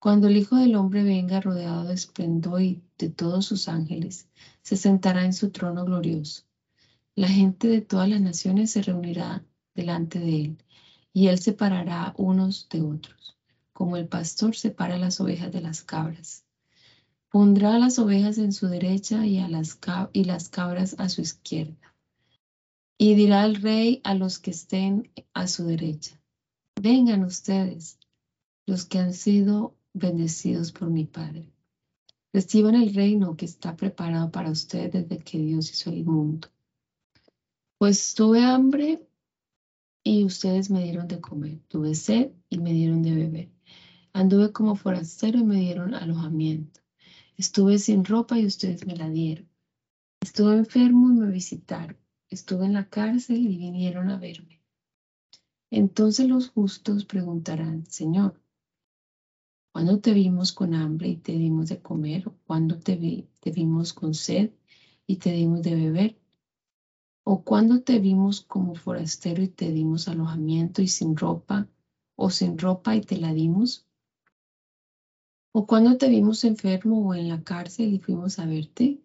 Cuando 0.00 0.28
el 0.28 0.36
Hijo 0.36 0.56
del 0.56 0.76
Hombre 0.76 1.02
venga 1.02 1.40
rodeado 1.40 1.84
de 1.84 1.94
esplendor 1.94 2.62
y 2.62 2.82
de 2.98 3.08
todos 3.08 3.46
sus 3.46 3.68
ángeles, 3.68 4.28
se 4.62 4.76
sentará 4.76 5.24
en 5.24 5.32
su 5.32 5.50
trono 5.50 5.84
glorioso. 5.84 6.44
La 7.14 7.28
gente 7.28 7.66
de 7.66 7.80
todas 7.80 8.08
las 8.08 8.20
naciones 8.20 8.70
se 8.70 8.82
reunirá 8.82 9.44
delante 9.74 10.20
de 10.20 10.42
él, 10.42 10.58
y 11.12 11.26
él 11.26 11.40
separará 11.40 12.14
unos 12.16 12.68
de 12.68 12.80
otros, 12.82 13.36
como 13.72 13.96
el 13.96 14.06
pastor 14.06 14.54
separa 14.54 14.98
las 14.98 15.20
ovejas 15.20 15.50
de 15.50 15.60
las 15.60 15.82
cabras. 15.82 16.44
Pondrá 17.30 17.74
a 17.74 17.78
las 17.78 17.98
ovejas 17.98 18.38
en 18.38 18.52
su 18.52 18.68
derecha 18.68 19.26
y, 19.26 19.38
a 19.38 19.48
las, 19.48 19.78
y 20.12 20.24
las 20.24 20.48
cabras 20.48 20.96
a 20.98 21.08
su 21.08 21.20
izquierda. 21.20 21.94
Y 22.96 23.14
dirá 23.14 23.44
el 23.44 23.56
rey 23.56 24.00
a 24.02 24.14
los 24.14 24.38
que 24.38 24.50
estén 24.50 25.10
a 25.34 25.46
su 25.46 25.66
derecha, 25.66 26.20
vengan 26.80 27.24
ustedes, 27.24 27.98
los 28.66 28.86
que 28.86 28.98
han 28.98 29.12
sido 29.12 29.76
bendecidos 29.92 30.72
por 30.72 30.90
mi 30.90 31.04
Padre. 31.04 31.52
Reciban 32.32 32.74
el 32.74 32.94
reino 32.94 33.36
que 33.36 33.44
está 33.44 33.76
preparado 33.76 34.30
para 34.30 34.50
ustedes 34.50 34.92
desde 34.92 35.18
que 35.18 35.38
Dios 35.38 35.70
hizo 35.70 35.90
el 35.90 36.04
mundo. 36.04 36.48
Pues 37.78 38.14
tuve 38.14 38.42
hambre 38.42 39.06
y 40.02 40.24
ustedes 40.24 40.70
me 40.70 40.82
dieron 40.82 41.08
de 41.08 41.20
comer. 41.20 41.60
Tuve 41.68 41.94
sed 41.94 42.32
y 42.48 42.58
me 42.58 42.72
dieron 42.72 43.02
de 43.02 43.14
beber. 43.14 43.48
Anduve 44.12 44.52
como 44.52 44.74
forastero 44.74 45.38
y 45.38 45.44
me 45.44 45.56
dieron 45.56 45.94
alojamiento. 45.94 46.80
Estuve 47.38 47.78
sin 47.78 48.04
ropa 48.04 48.38
y 48.38 48.44
ustedes 48.44 48.86
me 48.86 48.96
la 48.96 49.08
dieron. 49.08 49.48
Estuve 50.20 50.58
enfermo 50.58 51.10
y 51.10 51.14
me 51.14 51.30
visitaron. 51.30 51.96
Estuve 52.28 52.66
en 52.66 52.74
la 52.74 52.84
cárcel 52.84 53.38
y 53.46 53.56
vinieron 53.56 54.10
a 54.10 54.18
verme. 54.18 54.60
Entonces 55.70 56.28
los 56.28 56.48
justos 56.48 57.04
preguntarán, 57.06 57.86
Señor, 57.86 58.34
¿Cuándo 59.78 60.00
te 60.00 60.12
vimos 60.12 60.50
con 60.50 60.74
hambre 60.74 61.08
y 61.10 61.16
te 61.16 61.38
dimos 61.38 61.68
de 61.68 61.78
comer? 61.78 62.26
¿O 62.26 62.34
cuándo 62.44 62.78
te, 62.78 62.96
vimos 63.54 63.92
con 63.92 64.12
sed 64.12 64.50
y 65.06 65.16
te 65.18 65.30
dimos 65.30 65.62
de 65.62 65.74
beber? 65.76 66.16
¿O 67.22 67.44
cuándo 67.44 67.78
te 67.78 68.00
vimos 68.00 68.40
como 68.40 68.74
forastero 68.74 69.40
y 69.40 69.48
te 69.48 69.70
dimos 69.70 70.08
alojamiento 70.08 70.82
y 70.82 70.88
sin 70.88 71.16
ropa? 71.16 71.68
¿O 72.16 72.30
sin 72.30 72.58
ropa 72.58 72.96
y 72.96 73.02
te 73.02 73.18
la 73.18 73.32
dimos? 73.32 73.87
¿O 75.58 75.66
cuando 75.66 75.98
te 75.98 76.08
vimos 76.08 76.44
enfermo 76.44 77.04
o 77.04 77.14
en 77.14 77.28
la 77.28 77.42
cárcel 77.42 77.92
y 77.92 77.98
fuimos 77.98 78.38
a 78.38 78.46
verte? 78.46 79.02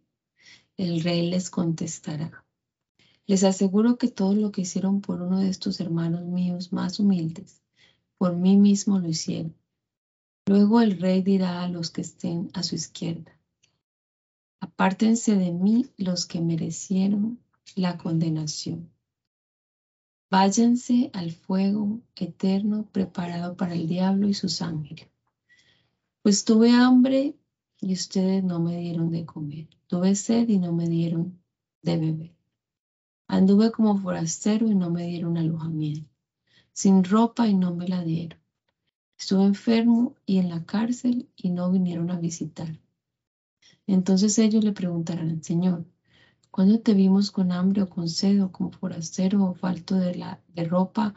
El 0.77 1.01
rey 1.01 1.27
les 1.27 1.50
contestará. 1.50 2.45
Les 3.25 3.43
aseguro 3.43 3.98
que 3.98 4.07
todo 4.07 4.36
lo 4.36 4.51
que 4.51 4.62
hicieron 4.62 5.01
por 5.01 5.24
uno 5.24 5.39
de 5.39 5.50
estos 5.50 5.79
hermanos 5.79 6.22
míos 6.25 6.72
más 6.72 7.00
humildes, 7.00 7.63
por 8.19 8.36
mí 8.36 8.55
mismo 8.55 9.00
lo 9.00 9.07
hicieron. 9.07 9.55
Luego 10.45 10.79
el 10.81 11.00
rey 11.00 11.24
dirá 11.24 11.63
a 11.63 11.69
los 11.69 11.89
que 11.89 12.01
estén 12.01 12.51
a 12.53 12.62
su 12.62 12.75
izquierda, 12.75 13.36
apártense 14.60 15.36
de 15.36 15.51
mí 15.51 15.88
los 15.98 16.27
que 16.27 16.39
merecieron 16.39 17.39
la 17.75 17.98
condenación. 17.98 18.91
Váyanse 20.29 21.10
al 21.13 21.31
fuego 21.31 22.00
eterno 22.15 22.86
preparado 22.91 23.57
para 23.57 23.74
el 23.74 23.88
diablo 23.88 24.27
y 24.27 24.36
sus 24.36 24.62
ángeles. 24.62 25.12
Pues 26.24 26.46
tuve 26.46 26.72
hambre 26.72 27.36
y 27.82 27.92
ustedes 27.92 28.46
no 28.46 28.62
me 28.62 28.77
dieron 28.77 29.12
de 29.12 29.25
comer. 29.25 29.68
Tuve 29.88 30.15
sed 30.15 30.48
y 30.48 30.58
no 30.58 30.72
me 30.72 30.88
dieron 30.88 31.38
de 31.82 31.98
beber. 31.98 32.36
Anduve 33.27 33.74
como 33.74 33.98
forastero 33.98 34.72
y 34.72 34.75
no 34.75 34.89
me 34.89 35.06
dieron 35.06 35.38
alojamiento. 35.38 36.10
Sin 36.72 37.03
ropa 37.03 37.50
y 37.50 37.56
no 37.56 37.75
me 37.75 37.89
la 37.89 38.06
dieron. 38.06 38.39
Estuve 39.20 39.44
enfermo 39.44 40.15
y 40.25 40.38
en 40.38 40.48
la 40.48 40.63
cárcel 40.65 41.30
y 41.36 41.50
no 41.50 41.70
vinieron 41.70 42.10
a 42.10 42.18
visitar. 42.18 42.80
Entonces 43.86 44.39
ellos 44.39 44.63
le 44.63 44.72
preguntarán, 44.72 45.44
Señor, 45.44 45.86
¿cuándo 46.51 46.80
te 46.80 46.94
vimos 46.94 47.32
con 47.32 47.51
hambre 47.51 47.82
o 47.82 47.89
con 47.89 48.08
sed 48.08 48.42
o 48.42 48.50
como 48.50 48.72
forastero 48.72 49.44
o 49.44 49.56
falto 49.56 49.96
de, 49.96 50.38
de 50.48 50.63
ropa 50.63 51.15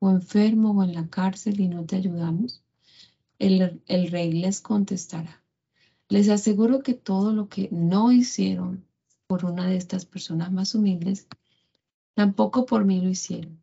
o 0.00 0.10
enfermo 0.10 0.72
o 0.72 0.82
en 0.82 0.94
la 0.94 1.08
cárcel 1.08 1.60
y 1.60 1.68
no 1.68 1.86
te 1.86 1.94
ayudamos? 1.94 2.64
El, 3.38 3.82
el 3.86 4.10
rey 4.10 4.32
les 4.32 4.60
contestará, 4.60 5.44
les 6.08 6.28
aseguro 6.28 6.82
que 6.82 6.94
todo 6.94 7.32
lo 7.32 7.48
que 7.48 7.68
no 7.70 8.10
hicieron 8.10 8.84
por 9.26 9.44
una 9.44 9.66
de 9.66 9.76
estas 9.76 10.06
personas 10.06 10.50
más 10.50 10.74
humildes, 10.74 11.28
tampoco 12.14 12.66
por 12.66 12.84
mí 12.84 13.00
lo 13.00 13.10
hicieron. 13.10 13.62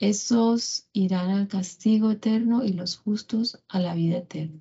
Esos 0.00 0.88
irán 0.92 1.30
al 1.30 1.48
castigo 1.48 2.10
eterno 2.10 2.64
y 2.64 2.72
los 2.72 2.96
justos 2.96 3.62
a 3.68 3.80
la 3.80 3.94
vida 3.94 4.18
eterna. 4.18 4.60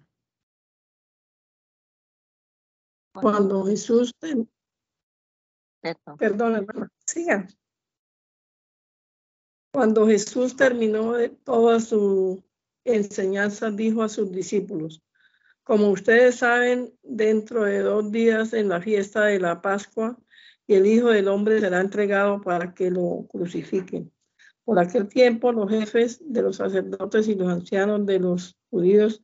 Cuando 3.14 3.66
Jesús, 3.66 4.14
perdón, 6.18 6.68
sigan. 7.06 7.48
Cuando 9.72 10.08
Jesús 10.08 10.56
terminó 10.56 11.14
toda 11.44 11.80
su 11.80 12.44
enseñanza, 12.96 13.72
dijo 13.72 14.04
a 14.04 14.10
sus 14.10 14.32
discípulos, 14.32 15.02
como 15.64 15.92
ustedes 15.92 16.36
saben, 16.36 16.94
dentro 17.04 17.64
de 17.64 17.80
dos 17.80 18.12
días 18.12 18.54
en 18.54 18.70
la 18.70 18.82
fiesta 18.82 19.26
de 19.26 19.40
la 19.40 19.62
Pascua, 19.62 20.18
el 20.76 20.86
Hijo 20.86 21.10
del 21.10 21.28
Hombre 21.28 21.60
será 21.60 21.82
entregado 21.82 22.42
para 22.42 22.74
que 22.74 22.92
lo 22.92 23.28
crucifiquen. 23.32 24.12
Por 24.64 24.80
aquel 24.80 25.08
tiempo, 25.08 25.52
los 25.52 25.70
jefes 25.70 26.22
de 26.24 26.44
los 26.44 26.58
sacerdotes 26.58 27.28
y 27.28 27.36
los 27.36 27.50
ancianos 27.50 28.06
de 28.06 28.20
los 28.20 28.56
judíos 28.70 29.24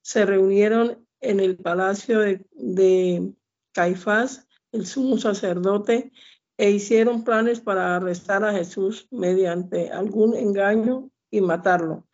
se 0.00 0.24
reunieron 0.24 1.06
en 1.20 1.40
el 1.40 1.56
palacio 1.56 2.20
de, 2.20 3.34
Caifás, 3.72 4.46
el 4.72 4.86
sumo 4.86 5.18
sacerdote, 5.18 6.12
e 6.56 6.70
hicieron 6.70 7.24
planes 7.24 7.60
para 7.60 7.96
arrestar 7.96 8.42
a 8.42 8.52
Jesús 8.52 9.06
mediante 9.10 9.90
algún 9.90 10.34
engaño 10.34 11.10
y 11.30 11.42
matarlo. 11.42 12.06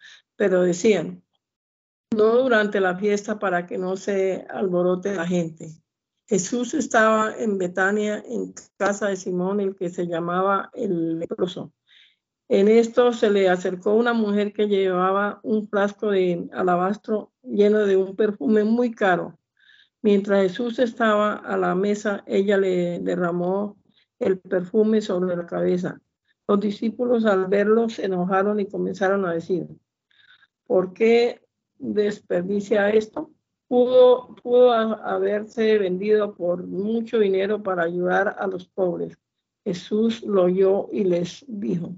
Pero 0.42 0.62
decían, 0.62 1.22
no 2.16 2.38
durante 2.38 2.81
la 2.81 2.96
fiesta 2.96 3.38
para 3.38 3.64
que 3.64 3.78
no 3.78 3.94
se 3.96 4.44
alborote 4.50 5.14
la 5.14 5.24
gente. 5.24 5.68
Jesús 6.26 6.74
estaba 6.74 7.33
en 7.38 7.59
Betania, 7.59 8.24
en 8.26 8.52
casa 8.76 9.07
de 9.07 9.14
Simón, 9.14 9.61
el 9.61 9.76
que 9.76 9.88
se 9.88 10.09
llamaba 10.09 10.72
el 10.74 11.20
leproso. 11.20 11.72
En 12.48 12.66
esto 12.66 13.12
se 13.12 13.31
le 13.31 13.48
acercó 13.48 13.94
una 13.94 14.14
mujer 14.14 14.52
que 14.52 14.66
llevaba 14.66 15.38
un 15.44 15.68
frasco 15.68 16.11
de 16.11 16.48
alabastro 16.52 17.31
lleno 17.44 17.87
de 17.87 17.96
un 17.96 18.16
perfume 18.16 18.64
muy 18.64 18.90
caro. 18.90 19.38
Mientras 20.00 20.42
Jesús 20.42 20.81
estaba 20.81 21.35
a 21.35 21.57
la 21.57 21.76
mesa, 21.76 22.24
ella 22.26 22.59
le 22.59 22.98
derramó 22.98 23.76
el 24.18 24.40
perfume 24.40 25.02
sobre 25.02 25.37
la 25.37 25.46
cabeza. 25.46 26.00
Los 26.48 26.59
discípulos 26.59 27.26
al 27.26 27.46
verlo 27.46 27.88
se 27.88 28.07
enojaron 28.07 28.59
y 28.59 28.66
comenzaron 28.66 29.24
a 29.24 29.35
decir, 29.35 29.68
¿por 30.72 30.94
qué 30.94 31.42
desperdicia 31.76 32.88
esto? 32.88 33.30
Pudo, 33.68 34.72
haberse 35.04 35.76
vendido 35.76 36.35
por 36.35 36.66
mucho 36.66 37.18
dinero 37.18 37.62
para 37.62 37.82
ayudar 37.82 38.37
a 38.38 38.46
los 38.46 38.68
pobres. 38.68 39.18
Jesús 39.66 40.22
lo 40.22 40.44
oyó 40.44 40.88
y 40.90 41.04
les 41.04 41.44
dijo, 41.46 41.94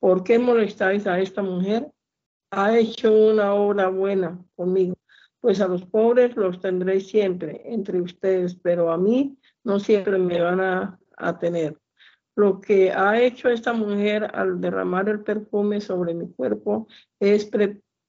¿por 0.00 0.24
qué 0.24 0.40
molestáis 0.40 1.06
a 1.06 1.20
esta 1.20 1.40
mujer? 1.40 1.88
Ha 2.50 2.76
hecho 2.76 3.12
una 3.12 3.54
obra 3.54 3.86
buena 3.90 4.44
conmigo, 4.56 4.96
pues 5.40 5.60
a 5.60 5.68
los 5.68 5.84
pobres 5.84 6.34
los 6.34 6.60
tendréis 6.60 7.06
siempre 7.06 7.62
entre 7.64 8.00
ustedes, 8.00 8.56
pero 8.56 8.90
a 8.90 8.98
mí 8.98 9.38
no 9.62 9.78
siempre 9.78 10.18
me 10.18 10.40
van 10.40 10.60
a, 10.60 10.98
a 11.16 11.38
tener. 11.38 11.78
Lo 12.34 12.60
que 12.60 12.90
ha 12.90 13.22
hecho 13.22 13.48
esta 13.48 13.72
mujer 13.72 14.28
al 14.34 14.60
derramar 14.60 15.08
el 15.08 15.20
perfume 15.20 15.80
sobre 15.80 16.12
mi 16.12 16.28
cuerpo 16.32 16.88
es 17.20 17.44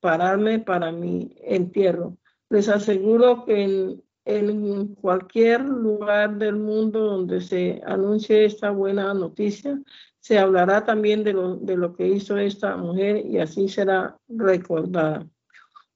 prepararme 0.01 0.59
para 0.59 0.91
mi 0.91 1.35
entierro. 1.43 2.17
Les 2.49 2.67
aseguro 2.69 3.45
que 3.45 3.99
en, 4.25 4.95
cualquier 4.95 5.61
lugar 5.61 6.37
del 6.37 6.55
mundo 6.55 6.99
donde 7.01 7.41
se 7.41 7.81
anuncie 7.85 8.45
esta 8.45 8.71
buena 8.71 9.13
noticia, 9.13 9.79
se 10.19 10.37
hablará 10.39 10.85
también 10.85 11.23
de 11.23 11.33
lo, 11.33 11.55
de 11.55 11.77
lo 11.77 11.93
que 11.93 12.07
hizo 12.07 12.37
esta 12.37 12.77
mujer 12.77 13.25
y 13.25 13.39
así 13.39 13.67
será 13.67 14.17
recordada. 14.27 15.27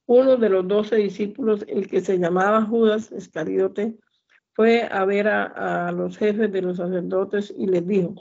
Uno 0.07 0.37
de 0.37 0.49
los 0.49 0.67
doce 0.67 0.97
discípulos, 0.97 1.65
el 1.67 1.87
que 1.87 2.01
se 2.01 2.17
llamaba 2.17 2.63
Judas 2.63 3.11
Iscariote, 3.11 3.97
fue 4.53 4.87
a 4.89 5.03
ver 5.05 5.27
a, 5.27 5.91
los 5.91 6.17
jefes 6.17 6.51
de 6.51 6.61
los 6.61 6.77
sacerdotes 6.77 7.53
y 7.55 7.67
les 7.67 7.85
dijo, 7.85 8.15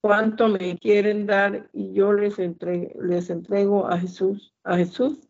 ¿cuánto 0.00 0.48
me 0.48 0.78
quieren 0.78 1.26
dar? 1.26 1.68
Y 1.72 1.92
yo 1.92 2.12
les, 2.12 2.36
les 2.38 3.30
entrego 3.30 3.86
a 3.86 3.98
Jesús. 3.98 4.52
A 4.64 4.76
Jesús. 4.76 5.25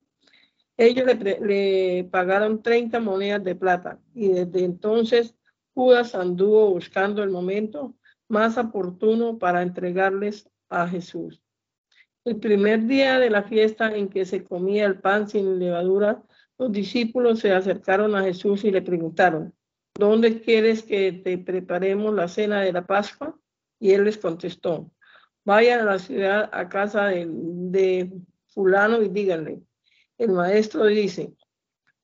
Ellos 0.78 1.06
le, 1.40 2.06
pagaron 2.10 2.62
30 2.62 3.00
monedas 3.00 3.42
de 3.42 3.54
plata 3.54 3.98
y 4.14 4.28
desde 4.28 4.64
entonces 4.64 5.34
Judas 5.74 6.14
anduvo 6.14 6.70
buscando 6.70 7.22
el 7.22 7.30
momento 7.30 7.94
más 8.28 8.58
oportuno 8.58 9.38
para 9.38 9.62
entregarles 9.62 10.48
a 10.68 10.86
Jesús. 10.86 11.42
El 12.24 12.36
primer 12.40 12.86
día 12.86 13.18
de 13.18 13.30
la 13.30 13.44
fiesta 13.44 13.94
en 13.94 14.08
que 14.08 14.26
se 14.26 14.44
comía 14.44 14.84
el 14.84 15.00
pan 15.00 15.28
sin 15.28 15.58
levadura, 15.58 16.22
los 16.58 16.72
discípulos 16.72 17.38
se 17.38 17.52
acercaron 17.52 18.14
a 18.14 18.24
Jesús 18.24 18.64
y 18.64 18.70
le 18.70 18.82
preguntaron, 18.82 19.54
¿dónde 19.94 20.40
quieres 20.40 20.82
que 20.82 21.12
te 21.12 21.38
preparemos 21.38 22.12
la 22.14 22.28
cena 22.28 22.60
de 22.60 22.72
la 22.72 22.84
Pascua? 22.84 23.38
Y 23.78 23.92
él 23.92 24.04
les 24.04 24.18
contestó, 24.18 24.90
vayan 25.44 25.80
a 25.80 25.92
la 25.92 25.98
ciudad 25.98 26.50
a 26.52 26.68
casa 26.68 27.06
de 27.06 28.10
fulano 28.46 29.02
y 29.02 29.08
díganle, 29.08 29.60
el 30.18 30.30
maestro 30.30 30.86
dice, 30.86 31.34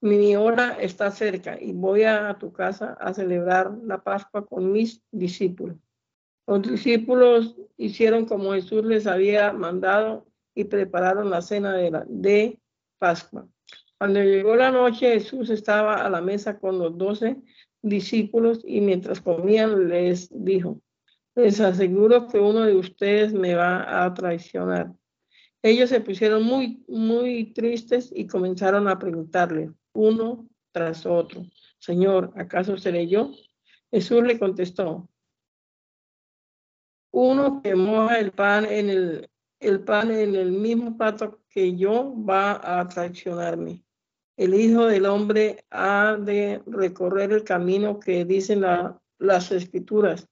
mi 0.01 0.35
hora 0.37 0.77
está 0.81 1.11
cerca 1.11 1.57
y 1.61 1.73
voy 1.73 2.03
a 2.03 2.37
tu 2.39 2.53
casa 2.53 2.97
a 3.01 3.15
celebrar 3.15 3.73
la 3.85 4.03
Pascua 4.03 4.47
con 4.47 4.73
mis 4.73 5.01
discípulos. 5.11 5.77
Los 6.47 6.63
discípulos 6.63 7.57
hicieron 7.77 8.27
como 8.27 8.53
Jesús 8.53 8.85
les 8.85 9.07
había 9.07 9.53
mandado 9.53 10.27
y 10.55 10.65
prepararon 10.65 11.31
la 11.31 11.41
cena 11.41 11.73
de, 11.75 11.91
la, 11.91 12.05
de 12.09 12.61
Pascua. 12.99 13.47
Cuando 13.97 14.21
llegó 14.21 14.57
la 14.57 14.73
noche, 14.73 15.13
Jesús 15.13 15.51
estaba 15.51 16.05
a 16.05 16.11
la 16.11 16.21
mesa 16.21 16.59
con 16.59 16.79
los 16.79 16.99
doce 16.99 17.37
discípulos 17.81 18.61
y 18.65 18.81
mientras 18.81 19.21
comían 19.21 19.89
les 19.89 20.29
dijo, 20.33 20.81
les 21.35 21.61
aseguro 21.61 22.27
que 22.29 22.39
uno 22.39 22.63
de 22.65 22.77
ustedes 22.77 23.33
me 23.33 23.55
va 23.55 24.05
a 24.05 24.13
traicionar. 24.13 24.93
Ellos 25.63 25.91
se 25.91 26.01
pusieron 26.01 26.43
muy, 26.43 26.85
muy 26.89 27.53
tristes 27.53 28.13
y 28.15 28.27
comenzaron 28.27 28.89
a 28.89 28.99
preguntarle 28.99 29.73
uno 29.95 30.49
tras 30.73 31.07
otro, 31.07 31.45
Señor, 31.79 32.33
¿acaso 32.37 32.77
seré 32.77 33.07
yo? 33.07 33.33
Jesús 33.91 34.23
le 34.23 34.39
contestó, 34.39 35.09
uno 37.13 37.61
que 37.63 37.75
moja 37.75 38.19
el 38.19 38.33
pan 38.33 38.65
en 38.65 38.89
el, 38.89 39.31
el 39.61 39.81
pan 39.85 40.11
en 40.11 40.35
el 40.35 40.51
mismo 40.51 40.97
plato 40.97 41.41
que 41.49 41.77
yo 41.77 42.15
va 42.25 42.81
a 42.81 42.89
traicionarme. 42.89 43.83
El 44.37 44.55
Hijo 44.55 44.87
del 44.87 45.05
Hombre 45.05 45.65
ha 45.71 46.17
de 46.19 46.63
recorrer 46.67 47.33
el 47.33 47.45
camino 47.45 48.01
que 48.01 48.25
dicen 48.25 48.63
las 49.19 49.53
escrituras, 49.53 50.27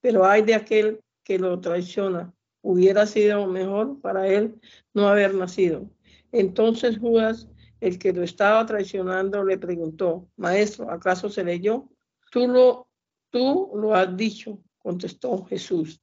pero 0.00 0.26
hay 0.26 0.42
de 0.42 0.54
aquel 0.54 1.00
que 1.24 1.38
lo 1.38 1.58
traiciona. 1.58 2.32
Hubiera 2.68 3.06
sido 3.06 3.46
mejor 3.46 4.00
para 4.00 4.26
él 4.26 4.60
no 4.92 5.06
haber 5.06 5.32
nacido. 5.36 5.88
Entonces 6.32 6.98
Judas, 6.98 7.48
el 7.80 7.96
que 7.96 8.12
lo 8.12 8.24
estaba 8.24 8.66
traicionando 8.66 9.44
le 9.44 9.56
preguntó, 9.56 10.26
Maestro, 10.36 10.90
¿acaso 10.90 11.28
se 11.28 11.44
leyó? 11.44 11.88
Tú 12.32 12.48
lo, 12.48 12.88
tú 13.30 13.70
lo 13.76 13.94
has 13.94 14.16
dicho, 14.16 14.58
contestó 14.78 15.44
Jesús. 15.44 16.02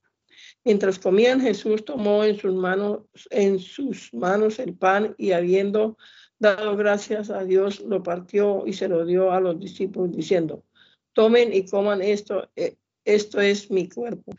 Mientras 0.64 1.00
comían, 1.00 1.42
Jesús 1.42 1.84
tomó 1.84 2.24
en 2.24 2.38
sus 2.38 2.54
manos, 2.54 3.02
en 3.30 3.60
sus 3.60 4.14
manos 4.14 4.58
el 4.58 4.74
pan 4.74 5.16
y 5.18 5.34
habiendo 5.34 5.98
dado 6.40 6.78
gracias 6.78 7.30
a 7.30 7.44
Dios, 7.44 7.82
lo 7.82 8.02
partió 8.04 8.64
y 8.66 8.72
se 8.72 8.88
lo 8.88 9.06
dio 9.06 9.34
a 9.34 9.42
los 9.42 9.60
discípulos 9.60 10.16
diciendo, 10.16 10.64
tomen 11.12 11.52
y 11.54 11.66
coman 11.66 12.02
esto, 12.02 12.50
eh, 12.56 12.78
esto 13.04 13.42
es 13.42 13.70
mi 13.70 13.90
cuerpo. 13.90 14.32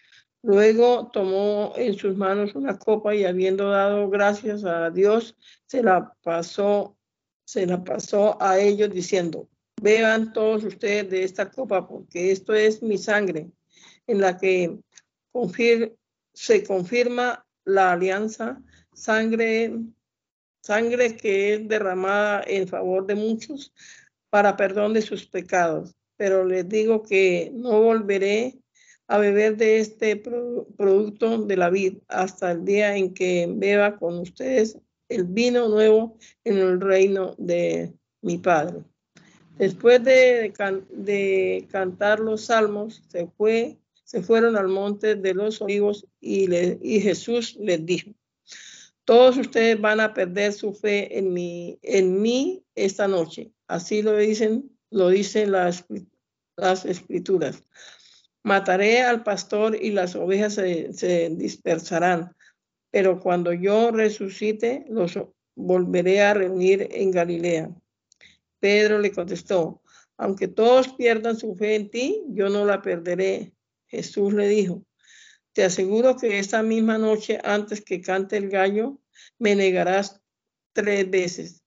Luego 0.45 1.09
tomó 1.11 1.73
en 1.75 1.95
sus 1.95 2.19
manos 2.19 2.55
una 2.55 2.79
copa 2.79 3.15
y 3.15 3.25
habiendo 3.25 3.71
dado 3.71 4.11
gracias 4.11 4.63
a 4.67 4.91
Dios, 4.91 5.35
se 5.65 5.83
la 5.83 6.13
pasó, 6.23 6.99
se 7.47 7.67
la 7.67 7.83
pasó 7.83 8.37
a 8.43 8.59
ellos 8.59 8.91
diciendo, 8.93 9.49
vean 9.81 10.35
todos 10.35 10.63
ustedes 10.65 11.09
de 11.09 11.25
esta 11.25 11.51
copa 11.51 11.89
porque 11.89 12.31
esto 12.31 12.53
es 12.53 12.83
mi 12.83 12.99
sangre 12.99 13.51
en 14.07 14.21
la 14.21 14.37
que 14.37 14.79
se 16.35 16.63
confirma 16.63 17.47
la 17.65 17.93
alianza, 17.93 18.63
sangre, 18.93 19.73
sangre 20.63 21.17
que 21.17 21.55
es 21.55 21.69
derramada 21.69 22.45
en 22.47 22.69
favor 22.69 23.07
de 23.07 23.15
muchos 23.15 23.73
para 24.29 24.59
perdón 24.59 24.93
de 24.93 25.01
sus 25.01 25.25
pecados. 25.27 25.95
Pero 26.19 26.45
les 26.45 26.69
digo 26.69 27.03
que 27.03 27.51
no 27.55 27.81
volveré 27.81 28.59
a 29.07 29.19
beber 29.19 29.57
de 29.57 29.79
este 29.79 30.17
producto 30.17 31.39
de 31.39 31.57
la 31.57 31.71
vid 31.71 31.99
hasta 32.09 32.53
el 32.53 32.65
día 32.65 32.97
en 32.97 33.13
que 33.13 33.47
beba 33.49 33.97
con 33.97 34.19
ustedes 34.19 34.79
el 35.09 35.25
vino 35.25 35.69
nuevo 35.69 36.17
en 36.45 36.59
el 36.59 36.81
reino 36.81 37.35
de 37.39 37.93
mi 38.23 38.39
Padre. 38.39 38.83
Después 39.59 40.03
de, 40.03 40.53
de 40.91 41.69
cantar 41.71 42.19
los 42.21 42.47
salmos, 42.47 43.03
se 43.09 43.27
fue 43.37 43.79
se 44.05 44.23
fueron 44.23 44.57
al 44.57 44.69
monte 44.69 45.17
de 45.17 45.35
los 45.35 45.61
olivos 45.61 46.07
y, 46.21 46.49
y 46.55 47.01
Jesús 47.01 47.57
les 47.57 47.85
dijo, 47.85 48.13
todos 49.05 49.37
ustedes 49.37 49.81
van 49.81 50.01
a 50.01 50.15
perder 50.15 50.53
su 50.53 50.73
fe 50.73 51.19
en 51.19 51.33
mí, 51.33 51.79
en 51.83 52.23
mí 52.23 52.65
esta 52.75 53.09
noche. 53.09 53.51
Así 53.67 54.03
lo 54.03 54.17
dicen, 54.17 54.71
lo 54.91 55.09
dicen 55.09 55.53
las, 55.53 55.85
las 56.57 56.85
escrituras. 56.85 57.63
Mataré 58.45 59.03
al 59.03 59.25
pastor 59.25 59.75
y 59.75 59.91
las 59.91 60.15
ovejas 60.15 60.55
se, 60.55 60.93
se 60.93 61.31
dispersarán, 61.31 62.37
pero 62.91 63.19
cuando 63.19 63.53
yo 63.53 63.91
resucite, 63.91 64.85
los 64.89 65.19
volveré 65.57 66.23
a 66.23 66.35
reunir 66.35 66.89
en 66.93 67.11
Galilea. 67.11 67.71
Pedro 68.61 68.99
le 68.99 69.11
contestó, 69.11 69.83
aunque 70.17 70.47
todos 70.47 70.95
pierdan 70.95 71.37
su 71.37 71.55
fe 71.57 71.75
en 71.75 71.91
ti, 71.91 72.23
yo 72.29 72.49
no 72.49 72.65
la 72.65 72.83
perderé. 72.83 73.53
Jesús 73.87 74.33
le 74.33 74.49
dijo, 74.49 74.85
te 75.53 75.65
aseguro 75.65 76.17
que 76.17 76.39
esta 76.39 76.63
misma 76.63 76.99
noche, 76.99 77.39
antes 77.45 77.81
que 77.81 78.01
cante 78.01 78.37
el 78.37 78.49
gallo, 78.49 78.99
me 79.39 79.55
negarás 79.55 80.21
tres 80.73 81.09
veces. 81.09 81.63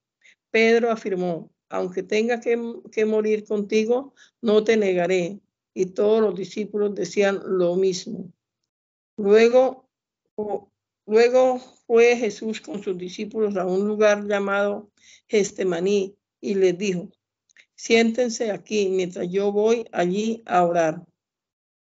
Pedro 0.52 0.92
afirmó, 0.92 1.52
aunque 1.70 2.04
tenga 2.04 2.40
que, 2.40 2.58
morir 3.06 3.46
contigo, 3.46 4.14
no 4.42 4.64
te 4.64 4.76
negaré. 4.76 5.40
Y 5.78 5.86
todos 5.86 6.22
los 6.22 6.34
discípulos 6.34 6.96
decían 6.96 7.40
lo 7.46 7.76
mismo. 7.76 8.34
Luego, 9.16 9.88
luego 11.06 11.60
fue 11.86 12.18
Jesús 12.18 12.62
con 12.62 12.82
sus 12.82 12.98
discípulos 12.98 13.56
a 13.58 13.68
un 13.68 13.88
lugar 13.88 14.26
llamado 14.26 14.90
Gestemaní 15.28 16.18
y 16.42 16.56
les 16.56 16.76
dijo, 16.80 17.12
siéntense 17.76 18.50
aquí 18.50 18.90
mientras 18.90 19.30
yo 19.30 19.52
voy 19.52 19.86
allí 19.92 20.42
a 20.48 20.66
orar. 20.66 21.06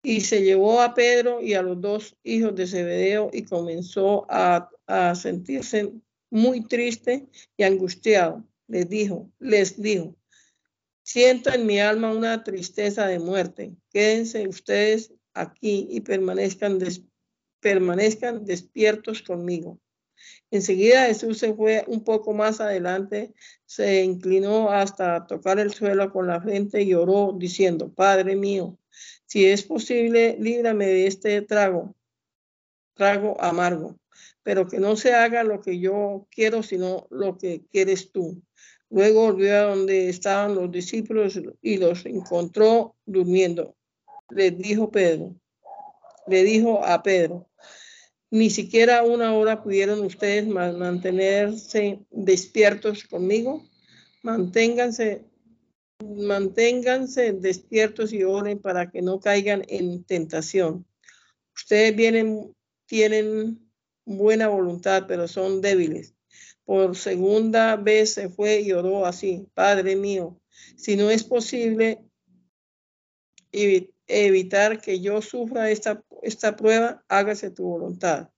Y 0.03 0.21
se 0.21 0.43
llevó 0.43 0.81
a 0.81 0.93
Pedro 0.93 1.41
y 1.41 1.55
a 1.55 1.63
los 1.63 1.81
dos 1.81 2.15
hijos 2.21 2.53
de 2.55 2.67
Zebedeo 2.67 3.31
y 3.33 3.41
comenzó 3.41 4.27
a, 4.29 4.69
sentirse 5.15 5.91
muy 6.29 6.63
triste 6.63 7.27
y 7.57 7.63
angustiado. 7.63 8.43
Les 8.67 8.87
dijo, 8.87 9.31
les 9.39 9.81
dijo, 9.81 10.15
siento 11.09 11.51
en 11.51 11.65
mi 11.65 11.79
alma 11.79 12.11
una 12.11 12.43
tristeza 12.43 13.07
de 13.07 13.17
muerte. 13.17 13.75
Quédense 13.91 14.47
ustedes 14.47 15.11
aquí 15.33 15.87
y 15.89 16.01
permanezcan, 16.01 16.77
permanezcan 17.59 18.45
despiertos 18.45 19.23
conmigo. 19.23 19.79
Enseguida 20.51 21.07
Jesús 21.07 21.39
se 21.39 21.55
fue 21.55 21.83
un 21.87 22.03
poco 22.03 22.33
más 22.33 22.61
adelante, 22.61 23.33
se 23.65 24.03
inclinó 24.03 24.69
hasta 24.69 25.25
tocar 25.25 25.57
el 25.57 25.73
suelo 25.73 26.11
con 26.11 26.27
la 26.27 26.41
frente 26.41 26.83
y 26.83 26.93
oró 26.93 27.35
diciendo, 27.35 27.91
Padre 27.91 28.35
mío, 28.35 28.77
si 29.25 29.47
es 29.47 29.63
posible, 29.63 30.37
líbrame 30.39 30.85
de 30.85 31.07
este 31.07 31.41
trago, 31.41 31.95
trago 32.93 33.35
amargo, 33.41 33.99
pero 34.43 34.67
que 34.67 34.77
no 34.77 34.95
se 34.95 35.13
haga 35.13 35.43
lo 35.43 35.59
que 35.59 35.79
yo 35.79 36.27
quiero, 36.29 36.61
sino 36.61 37.07
lo 37.09 37.39
que 37.39 37.65
quieres 37.71 38.11
tú. 38.11 38.43
Luego 38.89 39.31
volvió 39.31 39.55
a 39.55 39.61
donde 39.61 40.09
estaban 40.09 40.55
los 40.55 40.71
discípulos 40.71 41.39
y 41.61 41.77
los 41.77 42.05
encontró 42.05 42.95
durmiendo. 43.05 43.75
Le 44.29 44.51
dijo 44.51 44.89
Pedro, 44.91 45.35
le 46.27 46.43
dijo 46.43 46.83
a 46.83 47.01
Pedro, 47.03 47.47
ni 48.31 48.49
siquiera 48.49 49.03
una 49.03 49.33
hora 49.33 49.63
pudieron 49.63 50.01
ustedes 50.01 50.47
mantenerse 50.47 51.99
despiertos 52.11 53.03
conmigo. 53.05 53.63
Manténganse 54.21 55.29
manténganse 56.01 57.33
despiertos 57.33 58.13
y 58.13 58.23
oren 58.23 58.59
para 58.59 58.89
que 58.89 59.01
no 59.01 59.19
caigan 59.19 59.63
en 59.67 60.03
tentación. 60.03 60.85
Ustedes 61.55 61.95
vienen, 61.95 62.55
tienen 62.85 63.69
buena 64.05 64.47
voluntad, 64.47 65.05
pero 65.07 65.27
son 65.27 65.61
débiles. 65.61 66.15
Por 66.69 66.95
segunda 66.95 67.77
vez 67.77 68.13
se 68.13 68.29
fue 68.29 68.61
y 68.61 68.73
oró 68.73 69.07
así, 69.07 69.47
Padre 69.55 69.95
mío, 69.95 70.39
si 70.77 70.95
no 70.95 71.09
es 71.09 71.23
posible 71.23 72.05
evitar 73.51 74.79
que 74.79 74.99
yo 74.99 75.19
sufra 75.23 75.71
esta, 75.71 76.03
esta 76.21 76.55
prueba, 76.55 77.03
hágase 77.07 77.49
tu 77.49 77.63
voluntad. 77.63 78.29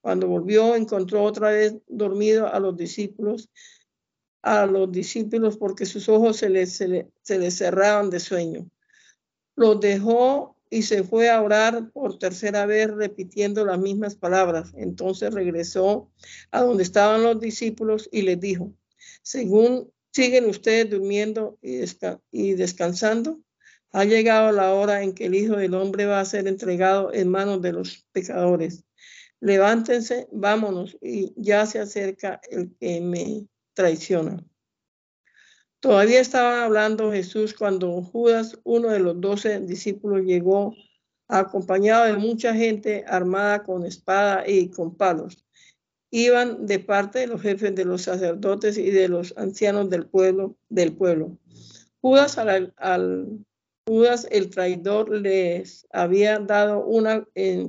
Cuando 0.00 0.26
volvió, 0.26 0.74
encontró 0.74 1.22
otra 1.22 1.50
vez 1.50 1.76
dormido 1.86 2.52
a 2.52 2.58
los 2.58 2.76
discípulos 2.76 3.50
a 4.42 4.66
los 4.66 4.90
discípulos 4.90 5.56
porque 5.56 5.86
sus 5.86 6.08
ojos 6.08 6.38
se 6.38 6.48
les, 6.48 6.72
se, 6.74 7.50
cerraban 7.52 8.10
de 8.10 8.18
sueño. 8.18 8.68
Los 9.54 9.78
dejó 9.78 10.55
y 10.70 10.82
se 10.82 11.04
fue 11.04 11.30
a 11.30 11.42
orar 11.42 11.90
por 11.92 12.18
tercera 12.18 12.66
vez 12.66 12.90
repitiendo 12.90 13.64
las 13.64 13.78
mismas 13.78 14.16
palabras. 14.16 14.72
Entonces 14.76 15.32
regresó 15.32 16.10
a 16.50 16.62
donde 16.62 16.82
estaban 16.82 17.22
los 17.22 17.40
discípulos 17.40 18.08
y 18.12 18.22
les 18.22 18.40
dijo, 18.40 18.72
según 19.22 19.92
siguen 20.12 20.46
ustedes 20.46 20.90
durmiendo 20.90 21.58
y, 21.62 21.80
y 22.32 22.54
descansando, 22.54 23.40
ha 23.92 24.04
llegado 24.04 24.52
la 24.52 24.74
hora 24.74 25.02
en 25.02 25.14
que 25.14 25.26
el 25.26 25.34
Hijo 25.34 25.56
del 25.56 25.74
Hombre 25.74 26.06
va 26.06 26.20
a 26.20 26.24
ser 26.24 26.48
entregado 26.48 27.12
en 27.12 27.28
manos 27.28 27.62
de 27.62 27.72
los 27.72 28.06
pecadores. 28.12 28.84
Levántense, 29.40 30.28
vámonos, 30.32 30.96
y 31.00 31.32
ya 31.36 31.66
se 31.66 31.78
acerca 31.78 32.40
el 32.50 32.74
que 32.78 33.00
me 33.00 33.46
traiciona. 33.74 34.42
Todavía 35.86 36.20
estaba 36.20 36.64
hablando 36.64 37.12
Jesús 37.12 37.54
cuando 37.54 38.02
Judas, 38.02 38.58
uno 38.64 38.88
de 38.88 38.98
los 38.98 39.20
doce 39.20 39.60
discípulos, 39.60 40.24
llegó 40.24 40.74
acompañado 41.28 42.06
de 42.06 42.14
mucha 42.14 42.52
gente 42.54 43.04
armada 43.06 43.62
con 43.62 43.86
espada 43.86 44.42
y 44.48 44.68
con 44.70 44.96
palos. 44.96 45.46
Iban 46.10 46.66
de 46.66 46.80
parte 46.80 47.20
de 47.20 47.28
los 47.28 47.40
jefes 47.40 47.72
de 47.76 47.84
los 47.84 48.02
sacerdotes 48.02 48.78
y 48.78 48.90
de 48.90 49.06
los 49.06 49.32
ancianos 49.36 49.88
del 49.88 50.08
pueblo. 50.08 50.56
Del 50.68 50.92
pueblo. 50.92 51.38
Judas, 52.00 52.36
al, 52.36 52.74
Judas 53.86 54.26
el 54.32 54.50
traidor 54.50 55.16
les 55.16 55.86
había 55.92 56.40
dado 56.40 56.84
una 56.84 57.24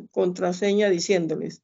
contraseña 0.10 0.90
diciéndoles, 0.90 1.62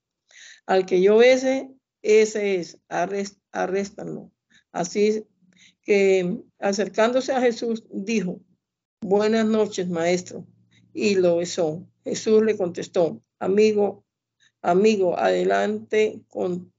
al 0.67 0.85
que 0.85 1.01
yo 1.01 1.17
bese, 1.17 1.71
ese 2.03 2.57
es, 2.57 2.77
arrest, 2.89 3.39
arréstanlo. 3.51 4.29
Así 4.71 5.25
que 5.83 6.41
acercándose 6.59 7.33
a 7.33 7.41
Jesús 7.41 7.83
dijo, 7.91 8.39
buenas 9.01 9.45
noches, 9.45 9.89
maestro, 9.89 10.47
y 10.93 11.15
lo 11.15 11.37
besó. 11.37 11.87
Jesús 12.03 12.43
le 12.43 12.57
contestó, 12.57 13.21
amigo, 13.39 14.05
amigo, 14.61 15.17
adelante 15.17 16.21
con 16.29 16.73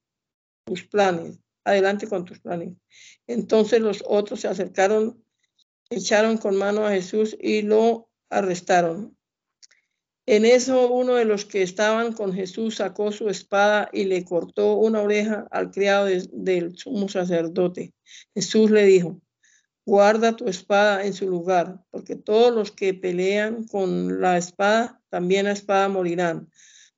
tus 0.64 0.84
planes, 0.84 1.38
adelante 1.64 2.06
con 2.08 2.24
tus 2.24 2.40
planes. 2.40 2.72
Entonces 3.26 3.80
los 3.80 4.02
otros 4.06 4.40
se 4.40 4.48
acercaron, 4.48 5.22
echaron 5.90 6.38
con 6.38 6.56
mano 6.56 6.86
a 6.86 6.92
Jesús 6.92 7.36
y 7.40 7.62
lo 7.62 8.08
arrestaron. 8.30 9.16
En 10.26 10.46
eso 10.46 10.90
uno 10.90 11.14
de 11.14 11.26
los 11.26 11.44
que 11.44 11.62
estaban 11.62 12.12
con 12.12 12.32
Jesús 12.32 12.76
sacó 12.76 13.12
su 13.12 13.28
espada 13.28 13.90
y 13.92 14.04
le 14.04 14.24
cortó 14.24 14.74
una 14.74 15.02
oreja 15.02 15.46
al 15.50 15.70
criado 15.70 16.06
del 16.06 16.76
sumo 16.76 17.08
sacerdote. 17.08 17.92
Jesús 18.34 18.70
le 18.70 18.86
dijo, 18.86 19.20
guarda 19.84 20.36
tu 20.36 20.48
espada 20.48 21.04
en 21.04 21.12
su 21.12 21.28
lugar, 21.28 21.82
porque 21.90 22.16
todos 22.16 22.54
los 22.54 22.72
que 22.72 22.94
pelean 22.94 23.64
con 23.64 24.20
la 24.20 24.38
espada, 24.38 25.00
también 25.10 25.44
la 25.44 25.52
espada 25.52 25.88
morirán. 25.88 26.50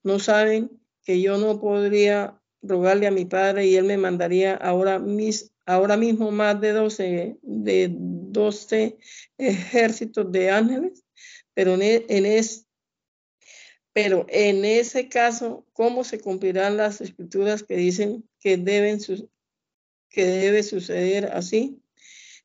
No 0.05 0.19
saben 0.21 0.71
que 1.03 1.21
yo 1.21 1.37
no 1.39 1.61
podría 1.61 2.41
rogarle 2.63 3.07
a 3.07 3.13
mi 3.13 3.25
padre 3.25 3.67
y 3.67 3.77
él 3.77 3.85
me 3.85 3.97
mandaría 3.97 4.55
ahora, 4.55 4.99
mis, 4.99 5.53
ahora 5.67 5.97
mismo 5.97 6.31
más 6.31 6.61
de 6.61 6.73
12, 6.73 7.39
de 7.43 7.89
12 7.91 8.99
ejércitos 9.39 10.31
de 10.31 10.51
ángeles, 10.51 11.05
pero 11.55 11.75
en, 11.75 11.83
e, 11.83 12.07
en, 12.09 12.27
es, 12.27 12.66
pero 13.97 14.27
en 14.29 14.67
ese 14.67 15.09
caso, 15.09 15.65
¿cómo 15.73 16.05
se 16.05 16.21
cumplirán 16.21 16.77
las 16.77 17.01
escrituras 17.01 17.63
que 17.63 17.77
dicen 17.77 18.29
que, 18.41 18.59
debe 18.59 20.63
suceder 20.63 21.31
así? 21.33 21.81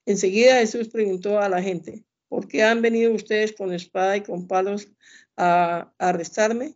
Enseguida 0.05 0.59
Jesús 0.59 0.87
preguntó 0.87 1.41
a 1.41 1.49
la 1.49 1.61
gente, 1.61 2.05
¿por 2.29 2.47
qué 2.47 2.63
han 2.63 2.81
venido 2.81 3.11
ustedes 3.11 3.51
con 3.51 3.73
espada 3.73 4.15
y 4.15 4.21
con 4.21 4.47
palos 4.47 4.87
a, 5.35 5.91
arrestarme? 5.97 6.73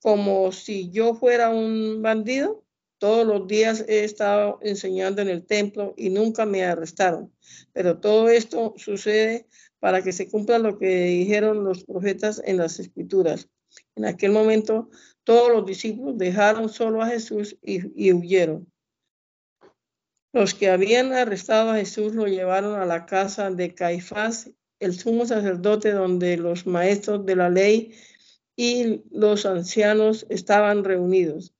Como 0.00 0.52
si 0.52 0.90
yo 0.90 1.14
fuera 1.14 1.48
un 1.48 2.02
bandido. 2.02 2.62
Todos 2.98 3.26
los 3.26 3.48
días 3.48 3.86
he 3.88 4.04
estado 4.04 4.58
enseñando 4.60 5.22
en 5.22 5.30
el 5.30 5.46
templo 5.46 5.94
y 5.96 6.10
nunca 6.10 6.44
me 6.44 6.62
arrestaron. 6.62 7.32
Pero 7.72 8.00
todo 8.00 8.28
esto 8.28 8.74
sucede 8.76 9.46
para 9.78 10.02
que 10.02 10.12
se 10.12 10.28
cumpla 10.28 10.58
lo 10.58 10.78
que 10.78 11.04
dijeron 11.04 11.64
los 11.64 11.84
profetas 11.84 12.42
en 12.44 12.58
las 12.58 12.78
escrituras. 12.80 13.48
En 13.96 14.04
aquel 14.04 14.32
momento 14.32 14.90
todos 15.24 15.50
los 15.50 15.66
discípulos 15.66 16.18
dejaron 16.18 16.68
solo 16.68 17.02
a 17.02 17.08
Jesús 17.08 17.56
y, 17.62 18.12
huyeron. 18.12 18.70
Los 20.32 20.54
que 20.54 20.70
habían 20.70 21.12
arrestado 21.12 21.70
a 21.70 21.76
Jesús 21.76 22.14
lo 22.14 22.26
llevaron 22.26 22.80
a 22.80 22.86
la 22.86 23.04
casa 23.04 23.50
de 23.50 23.74
Caifás, 23.74 24.50
el 24.78 24.98
sumo 24.98 25.26
sacerdote, 25.26 25.92
donde 25.92 26.36
los 26.36 26.66
maestros 26.66 27.26
de 27.26 27.36
la 27.36 27.50
ley 27.50 27.94
y 28.56 29.02
los 29.10 29.44
ancianos 29.46 30.26
estaban 30.30 30.84
reunidos. 30.84 31.54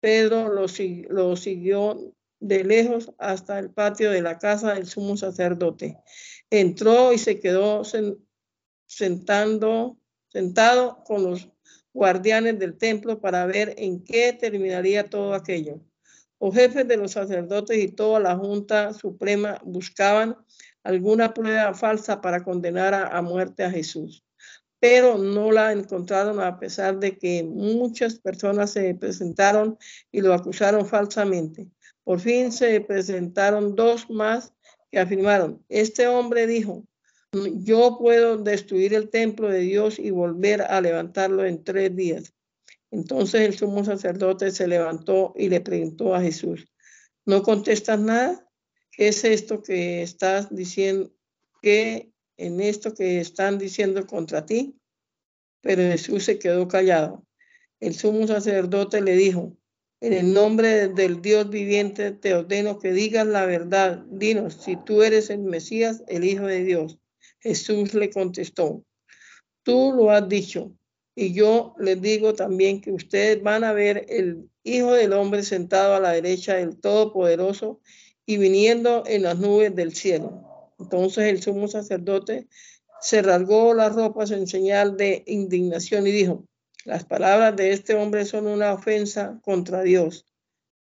Pedro 0.00 0.48
lo, 0.48 0.66
siguió 1.36 2.14
de 2.40 2.64
lejos 2.64 3.12
hasta 3.18 3.58
el 3.58 3.70
patio 3.70 4.10
de 4.10 4.22
la 4.22 4.38
casa 4.38 4.74
del 4.74 4.86
sumo 4.86 5.16
sacerdote. 5.16 5.98
Entró 6.48 7.12
y 7.12 7.18
se 7.18 7.38
quedó 7.38 7.82
sentando, 8.86 9.99
sentado 10.30 11.02
con 11.04 11.24
los 11.24 11.48
guardianes 11.92 12.58
del 12.58 12.78
templo 12.78 13.20
para 13.20 13.46
ver 13.46 13.74
en 13.78 14.02
qué 14.02 14.32
terminaría 14.32 15.08
todo 15.08 15.34
aquello. 15.34 15.80
Los 16.40 16.54
jefes 16.54 16.88
de 16.88 16.96
los 16.96 17.12
sacerdotes 17.12 17.76
y 17.78 17.88
toda 17.88 18.20
la 18.20 18.36
Junta 18.36 18.94
Suprema 18.94 19.60
buscaban 19.64 20.36
alguna 20.82 21.34
prueba 21.34 21.74
falsa 21.74 22.20
para 22.20 22.42
condenar 22.42 22.94
a, 22.94 23.20
muerte 23.20 23.64
a 23.64 23.70
Jesús, 23.70 24.24
pero 24.78 25.18
no 25.18 25.52
la 25.52 25.72
encontraron 25.72 26.40
a 26.40 26.58
pesar 26.58 26.98
de 26.98 27.18
que 27.18 27.42
muchas 27.42 28.18
personas 28.18 28.70
se 28.70 28.94
presentaron 28.94 29.76
y 30.10 30.22
lo 30.22 30.32
acusaron 30.32 30.86
falsamente. 30.86 31.68
Por 32.04 32.20
fin 32.20 32.50
se 32.50 32.80
presentaron 32.80 33.76
dos 33.76 34.08
más 34.08 34.54
que 34.90 34.98
afirmaron, 34.98 35.62
este 35.68 36.08
hombre 36.08 36.46
dijo, 36.46 36.84
yo 37.32 37.96
puedo 37.98 38.36
destruir 38.38 38.94
el 38.94 39.08
templo 39.08 39.48
de 39.48 39.60
Dios 39.60 39.98
y 39.98 40.10
volver 40.10 40.62
a 40.62 40.80
levantarlo 40.80 41.44
en 41.44 41.62
tres 41.62 41.94
días. 41.94 42.34
Entonces 42.90 43.42
el 43.42 43.56
sumo 43.56 43.84
sacerdote 43.84 44.50
se 44.50 44.66
levantó 44.66 45.32
y 45.36 45.48
le 45.48 45.60
preguntó 45.60 46.14
a 46.14 46.20
Jesús, 46.20 46.66
¿no 47.24 47.42
contestas 47.42 48.00
nada? 48.00 48.48
¿Qué 48.90 49.08
es 49.08 49.24
esto 49.24 49.62
que 49.62 50.02
estás 50.02 50.54
diciendo? 50.54 51.12
¿Qué 51.62 52.12
en 52.36 52.60
esto 52.60 52.94
que 52.94 53.20
están 53.20 53.58
diciendo 53.58 54.06
contra 54.06 54.44
ti? 54.44 54.76
Pero 55.60 55.82
Jesús 55.82 56.24
se 56.24 56.38
quedó 56.38 56.66
callado. 56.66 57.24
El 57.78 57.94
sumo 57.94 58.26
sacerdote 58.26 59.00
le 59.02 59.14
dijo, 59.14 59.56
en 60.00 60.14
el 60.14 60.32
nombre 60.32 60.88
del 60.88 61.20
Dios 61.20 61.50
viviente 61.50 62.10
te 62.10 62.34
ordeno 62.34 62.78
que 62.78 62.92
digas 62.92 63.26
la 63.26 63.44
verdad. 63.44 64.04
Dinos 64.08 64.54
si 64.54 64.76
tú 64.76 65.02
eres 65.02 65.28
el 65.30 65.40
Mesías, 65.40 66.02
el 66.08 66.24
Hijo 66.24 66.46
de 66.46 66.64
Dios. 66.64 66.99
Jesús 67.40 67.94
le 67.94 68.10
contestó, 68.10 68.84
tú 69.62 69.92
lo 69.94 70.10
has 70.10 70.28
dicho, 70.28 70.76
y 71.14 71.32
yo 71.32 71.74
les 71.78 72.00
digo 72.00 72.34
también 72.34 72.80
que 72.80 72.92
ustedes 72.92 73.42
van 73.42 73.64
a 73.64 73.72
ver 73.72 74.06
el 74.08 74.48
Hijo 74.62 74.92
del 74.92 75.12
Hombre 75.12 75.42
sentado 75.42 75.94
a 75.94 76.00
la 76.00 76.12
derecha 76.12 76.54
del 76.54 76.78
Todopoderoso 76.78 77.80
y 78.26 78.36
viniendo 78.36 79.02
en 79.06 79.22
las 79.22 79.38
nubes 79.38 79.74
del 79.74 79.94
cielo. 79.94 80.72
Entonces 80.78 81.24
el 81.24 81.42
sumo 81.42 81.68
sacerdote 81.68 82.46
se 83.00 83.22
rasgó 83.22 83.74
las 83.74 83.94
ropas 83.94 84.30
en 84.30 84.46
señal 84.46 84.96
de 84.96 85.24
indignación 85.26 86.06
y 86.06 86.12
dijo, 86.12 86.44
las 86.84 87.04
palabras 87.04 87.56
de 87.56 87.72
este 87.72 87.94
hombre 87.94 88.24
son 88.24 88.46
una 88.46 88.72
ofensa 88.72 89.38
contra 89.42 89.82
Dios. 89.82 90.26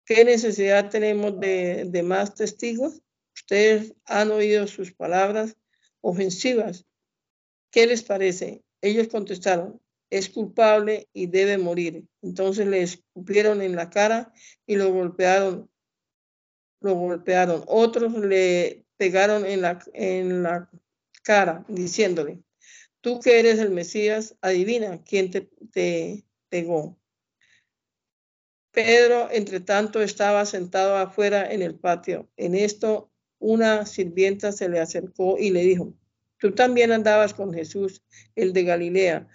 ¿Qué 0.04 0.24
necesidad 0.24 0.90
tenemos 0.90 1.38
de, 1.40 1.84
de 1.86 2.02
más 2.02 2.34
testigos? 2.34 3.02
Ustedes 3.34 3.94
han 4.04 4.30
oído 4.30 4.66
sus 4.66 4.92
palabras 4.92 5.56
ofensivas. 6.02 6.84
¿Qué 7.70 7.86
les 7.86 8.02
parece? 8.02 8.62
Ellos 8.82 9.08
contestaron, 9.08 9.80
es 10.10 10.28
culpable 10.28 11.08
y 11.14 11.26
debe 11.26 11.56
morir. 11.56 12.04
Entonces 12.20 12.66
le 12.66 12.82
escupieron 12.82 13.62
en 13.62 13.74
la 13.76 13.88
cara 13.88 14.32
y 14.66 14.76
lo 14.76 14.92
golpearon. 14.92 15.70
Lo 16.80 16.94
golpearon. 16.94 17.64
Otros 17.66 18.12
le 18.18 18.84
pegaron 18.98 19.46
en 19.46 19.62
la, 19.62 19.82
en 19.94 20.42
la 20.42 20.68
cara, 21.22 21.64
diciéndole, 21.68 22.42
tú 23.00 23.20
que 23.20 23.38
eres 23.38 23.58
el 23.58 23.70
Mesías, 23.70 24.36
adivina 24.40 25.02
quién 25.02 25.30
te, 25.30 25.48
te 25.72 26.24
pegó. 26.48 26.98
Pedro, 28.72 29.28
entre 29.30 29.60
tanto, 29.60 30.00
estaba 30.00 30.44
sentado 30.46 30.96
afuera 30.96 31.52
en 31.52 31.62
el 31.62 31.74
patio. 31.74 32.28
En 32.36 32.54
esto 32.54 33.11
una 33.42 33.84
sirvienta 33.86 34.52
se 34.52 34.68
le 34.68 34.80
acercó 34.80 35.36
y 35.36 35.50
le 35.50 35.62
dijo, 35.62 35.94
tú 36.38 36.52
también 36.52 36.92
andabas 36.92 37.34
con 37.34 37.52
Jesús, 37.52 38.02
el 38.36 38.52
de 38.52 38.62
Galilea. 38.62 39.28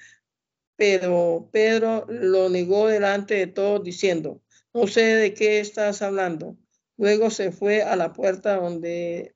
Pero 0.77 1.49
Pedro 1.51 2.05
lo 2.07 2.49
negó 2.49 2.87
delante 2.87 3.35
de 3.35 3.47
todos 3.47 3.83
diciendo, 3.83 4.41
no 4.73 4.87
sé 4.87 5.01
de 5.01 5.33
qué 5.33 5.59
estás 5.59 6.01
hablando. 6.01 6.57
Luego 6.97 7.29
se 7.29 7.51
fue 7.51 7.83
a 7.83 7.95
la 7.95 8.13
puerta 8.13 8.55
donde, 8.55 9.35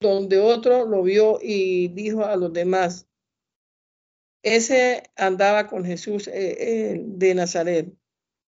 donde 0.00 0.38
otro 0.38 0.86
lo 0.86 1.02
vio 1.02 1.38
y 1.42 1.88
dijo 1.88 2.24
a 2.24 2.36
los 2.36 2.52
demás, 2.52 3.06
ese 4.42 5.02
andaba 5.16 5.66
con 5.66 5.84
Jesús 5.84 6.26
eh, 6.28 6.32
eh, 6.58 7.02
de 7.04 7.34
Nazaret. 7.34 7.92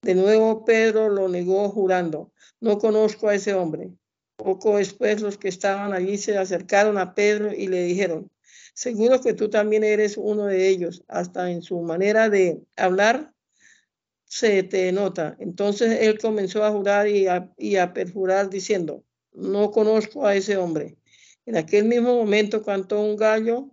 De 0.03 0.15
nuevo 0.15 0.65
Pedro 0.65 1.11
lo 1.11 1.29
negó 1.29 1.69
jurando, 1.69 2.33
no 2.61 2.79
conozco 2.79 3.29
a 3.29 3.35
ese 3.35 3.53
hombre. 3.53 3.93
Poco 4.43 4.79
después 4.79 5.23
los 5.23 5.39
que 5.39 5.49
estaban 5.49 5.93
allí 5.93 6.19
se 6.19 6.37
acercaron 6.37 6.99
a 6.99 7.15
Pedro 7.15 7.53
y 7.55 7.69
le 7.69 7.85
dijeron, 7.85 8.29
seguro 8.75 9.21
que 9.21 9.35
tú 9.35 9.49
también 9.51 9.85
eres 9.85 10.17
uno 10.17 10.47
de 10.47 10.69
ellos, 10.69 11.05
hasta 11.07 11.51
en 11.51 11.63
su 11.63 11.81
manera 11.83 12.29
de 12.29 12.61
hablar 12.77 13.33
se 14.25 14.63
te 14.65 14.91
nota. 14.91 15.37
Entonces 15.39 16.01
él 16.01 16.19
comenzó 16.19 16.65
a 16.65 16.73
jurar 16.73 17.07
y 17.07 17.27
a, 17.29 17.93
perjurar 17.93 18.51
diciendo, 18.51 19.05
no 19.33 19.71
conozco 19.71 20.27
a 20.27 20.35
ese 20.35 20.57
hombre. 20.57 20.97
En 21.47 21.57
aquel 21.57 21.85
mismo 21.85 22.17
momento 22.17 22.65
cantó 22.65 23.01
un 23.01 23.17
gallo 23.17 23.71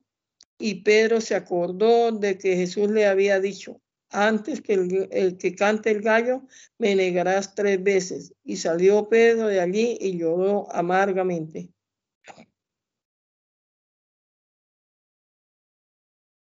y 0.60 0.84
Pedro 0.84 1.20
se 1.22 1.34
acordó 1.34 2.12
de 2.12 2.38
que 2.38 2.56
Jesús 2.56 2.92
le 2.92 3.08
había 3.08 3.40
dicho, 3.40 3.82
antes 4.12 4.62
que 4.62 4.74
el, 4.74 5.38
que 5.38 5.56
cante 5.56 5.92
el 5.92 6.02
gallo, 6.02 6.42
me 6.78 6.96
negarás 6.96 7.56
tres 7.56 7.82
veces. 7.84 8.34
Y 8.44 8.58
salió 8.58 9.08
Pedro 9.10 9.48
de 9.48 9.60
allí 9.60 9.98
y 10.00 10.18
lloró 10.18 10.68
amargamente. 10.72 11.72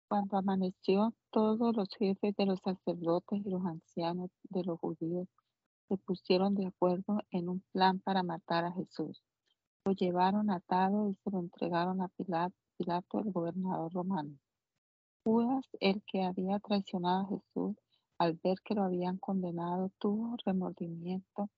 Cuando 0.08 0.36
amaneció, 0.36 1.14
todos 1.30 1.74
los 1.74 1.88
jefes 1.98 2.36
de 2.36 2.46
los 2.46 2.60
sacerdotes 2.60 3.40
y 3.44 3.50
los 3.50 3.64
ancianos 3.64 4.30
de 4.50 4.62
los 4.62 4.78
judíos 4.78 5.26
se 5.88 5.96
pusieron 5.96 6.54
de 6.54 6.66
acuerdo 6.66 7.20
en 7.30 7.48
un 7.48 7.64
plan 7.72 7.98
para 8.00 8.22
matar 8.22 8.64
a 8.64 8.72
Jesús. 8.72 9.22
Lo 9.84 9.92
llevaron 9.92 10.50
atado 10.50 11.10
y 11.10 11.14
se 11.14 11.30
lo 11.30 11.40
entregaron 11.40 12.00
a 12.00 12.08
Pilato, 12.08 12.54
Pilato 12.76 13.20
el 13.20 13.32
gobernador 13.32 13.92
romano. 13.92 14.38
Judas, 15.24 15.64
el 15.80 16.02
que 16.04 16.22
había 16.22 16.58
traicionado 16.60 17.22
a 17.22 17.28
Jesús, 17.28 17.76
al 18.18 18.38
ver 18.44 18.58
que 18.62 18.74
lo 18.74 18.82
habían 18.82 19.16
condenado, 19.16 19.90
tuvo 19.98 20.36
remordimiento 20.44 21.48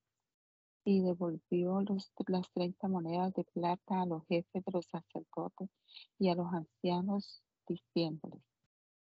y 0.84 1.02
devolvió 1.02 1.82
las 2.28 2.48
30 2.52 2.86
monedas 2.86 3.34
de 3.34 3.42
plata 3.42 4.02
a 4.02 4.06
los 4.06 4.24
jefes 4.28 4.64
de 4.64 4.72
los 4.72 4.86
sacerdotes 4.86 5.68
y 6.16 6.28
a 6.28 6.36
los 6.36 6.46
ancianos, 6.52 7.42
diciéndoles, 7.66 8.40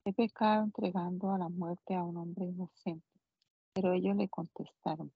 he 0.07 0.14
pecado 0.14 0.64
entregando 0.64 1.33
a 1.33 1.38
la 1.38 1.51
muerte 1.51 1.95
a 1.95 2.03
un 2.03 2.16
hombre 2.16 2.47
inocente. 2.47 3.07
Pero 3.75 3.92
ellos 3.92 4.16
le 4.16 4.31
contestaron, 4.31 5.12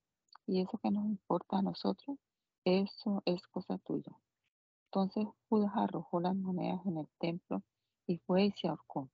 ¿y 0.46 0.60
eso 0.60 0.76
que 0.82 0.90
nos 0.90 1.06
importa 1.06 1.60
a 1.60 1.62
nosotros? 1.62 2.18
Eso 2.66 3.22
es 3.24 3.40
cosa 3.46 3.78
tuya. 3.78 4.14
Entonces 4.88 5.26
Judas 5.48 5.72
arrojó 5.76 6.20
las 6.20 6.36
monedas 6.36 6.84
en 6.84 6.98
el 6.98 7.08
templo 7.18 7.62
y 8.06 8.18
fue 8.18 8.44
y 8.44 8.52
se 8.52 8.68
ahorcó. 8.68 9.08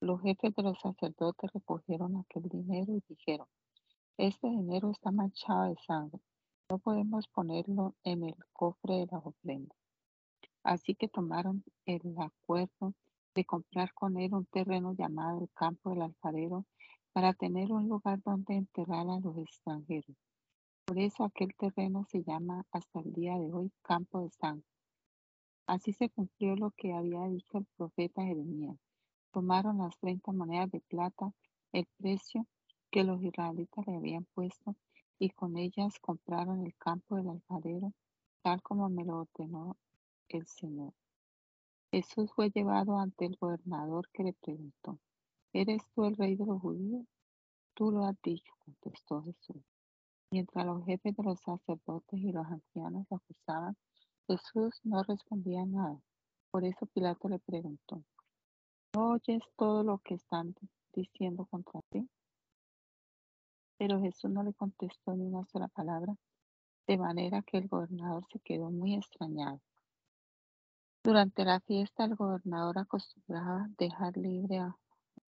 Los 0.00 0.20
jefes 0.22 0.54
de 0.54 0.62
los 0.62 0.78
sacerdotes 0.78 1.52
recogieron 1.52 2.16
aquel 2.16 2.44
dinero 2.44 2.94
y 2.94 3.02
dijeron, 3.08 3.48
este 4.16 4.48
dinero 4.48 4.92
está 4.92 5.10
manchado 5.10 5.64
de 5.64 5.76
sangre, 5.84 6.20
no 6.70 6.78
podemos 6.78 7.26
ponerlo 7.26 7.96
en 8.04 8.22
el 8.22 8.36
cofre 8.52 8.94
de 8.94 9.06
la 9.10 9.18
ofrenda. 9.18 9.74
Así 10.62 10.94
que 10.94 11.08
tomaron 11.08 11.64
el 11.84 12.00
acuerdo 12.16 12.94
de 13.34 13.44
comprar 13.44 13.92
con 13.92 14.18
él 14.18 14.34
un 14.34 14.46
terreno 14.46 14.92
llamado 14.92 15.40
el 15.40 15.50
campo 15.52 15.90
del 15.90 16.02
alfarero 16.02 16.64
para 17.12 17.32
tener 17.32 17.72
un 17.72 17.88
lugar 17.88 18.22
donde 18.22 18.54
enterrar 18.54 19.08
a 19.10 19.18
los 19.18 19.36
extranjeros. 19.36 20.16
Por 20.84 21.00
eso 21.00 21.24
aquel 21.24 21.54
terreno 21.56 22.04
se 22.04 22.22
llama 22.22 22.64
hasta 22.70 23.00
el 23.00 23.12
día 23.12 23.36
de 23.36 23.52
hoy 23.52 23.72
campo 23.82 24.20
de 24.20 24.30
sangre. 24.30 24.64
Así 25.66 25.92
se 25.92 26.08
cumplió 26.08 26.54
lo 26.54 26.70
que 26.70 26.92
había 26.92 27.24
dicho 27.24 27.58
el 27.58 27.66
profeta 27.76 28.22
Jeremías. 28.22 28.78
Tomaron 29.32 29.78
las 29.78 29.96
30 29.98 30.32
monedas 30.32 30.70
de 30.70 30.80
plata, 30.80 31.32
el 31.72 31.86
precio 31.98 32.46
que 32.90 33.04
los 33.04 33.22
israelitas 33.22 33.86
le 33.86 33.96
habían 33.96 34.24
puesto, 34.34 34.74
y 35.18 35.30
con 35.30 35.56
ellas 35.56 35.98
compraron 36.00 36.64
el 36.64 36.74
campo 36.76 37.16
del 37.16 37.28
alfarero, 37.28 37.92
tal 38.42 38.62
como 38.62 38.88
me 38.88 39.04
lo 39.04 39.18
ordenó 39.20 39.76
el 40.28 40.46
Señor. 40.46 40.92
Jesús 41.90 42.30
fue 42.34 42.50
llevado 42.50 42.98
ante 42.98 43.24
el 43.24 43.36
gobernador 43.36 44.08
que 44.12 44.22
le 44.22 44.32
preguntó, 44.34 44.98
¿eres 45.52 45.82
tú 45.94 46.04
el 46.04 46.16
rey 46.16 46.36
de 46.36 46.46
los 46.46 46.60
judíos? 46.60 47.06
Tú 47.74 47.90
lo 47.90 48.04
has 48.04 48.16
dicho, 48.22 48.52
contestó 48.64 49.22
Jesús. 49.22 49.62
Mientras 50.30 50.66
los 50.66 50.84
jefes 50.84 51.16
de 51.16 51.22
los 51.22 51.40
sacerdotes 51.40 52.20
y 52.20 52.32
los 52.32 52.46
ancianos 52.46 53.06
acusaban, 53.10 53.76
Jesús 54.26 54.80
no 54.84 55.02
respondía 55.02 55.64
nada. 55.64 55.98
Por 56.50 56.64
eso 56.64 56.84
Pilato 56.86 57.28
le 57.28 57.38
preguntó, 57.38 57.96
¿no 57.96 58.17
oyes 59.06 59.42
todo 59.56 59.82
lo 59.82 59.98
que 59.98 60.14
están 60.14 60.54
diciendo 60.92 61.46
contra 61.46 61.80
ti? 61.90 62.08
Pero 63.78 64.00
Jesús 64.00 64.30
no 64.30 64.42
le 64.42 64.52
contestó 64.52 65.14
ni 65.14 65.24
una 65.26 65.44
sola 65.46 65.68
palabra, 65.68 66.16
de 66.86 66.98
manera 66.98 67.42
que 67.42 67.58
el 67.58 67.68
gobernador 67.68 68.24
se 68.32 68.40
quedó 68.40 68.70
muy 68.70 68.94
extrañado. 68.94 69.60
Durante 71.04 71.44
la 71.44 71.60
fiesta 71.60 72.04
el 72.04 72.16
gobernador 72.16 72.78
acostumbraba 72.78 73.68
dejar 73.78 74.16
libre 74.16 74.58
a 74.58 74.76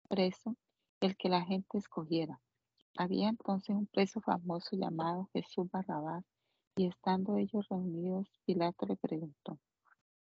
preso 0.07 0.55
el 1.01 1.17
que 1.17 1.29
la 1.29 1.43
gente 1.43 1.77
escogiera. 1.77 2.39
Había 2.97 3.29
entonces 3.29 3.75
un 3.75 3.85
preso 3.87 4.21
famoso 4.21 4.75
llamado 4.75 5.29
Jesús 5.33 5.69
Barrabás, 5.69 6.23
y 6.75 6.87
estando 6.87 7.37
ellos 7.37 7.67
reunidos, 7.69 8.27
Pilato 8.45 8.85
le 8.85 8.95
preguntó, 8.95 9.59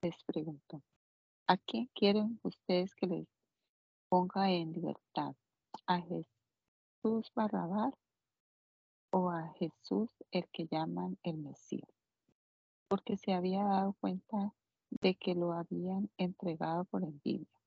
les 0.02 0.22
preguntó, 0.24 0.82
¿a 1.46 1.56
quién 1.56 1.90
quieren 1.94 2.38
ustedes 2.42 2.94
que 2.94 3.06
les 3.06 3.33
ponga 4.14 4.48
en 4.48 4.70
libertad? 4.70 5.34
¿A 5.88 6.00
Jesús 6.00 7.32
Barrabás 7.34 7.94
o 9.10 9.28
a 9.28 9.48
Jesús 9.58 10.08
el 10.30 10.46
que 10.52 10.68
llaman 10.70 11.18
el 11.24 11.38
Mesías, 11.38 11.90
porque 12.86 13.16
se 13.16 13.32
había 13.32 13.64
dado 13.64 13.94
cuenta 13.94 14.54
de 14.88 15.16
que 15.16 15.34
lo 15.34 15.52
habían 15.52 16.10
entregado 16.16 16.84
por 16.84 17.02
envidia. 17.02 17.58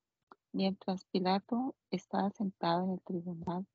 Mientras 0.53 1.03
Pilato 1.11 1.75
estaba 1.91 2.29
sentado 2.29 2.85
en 2.85 2.91
el 2.91 3.01
tribunal, 3.01 3.67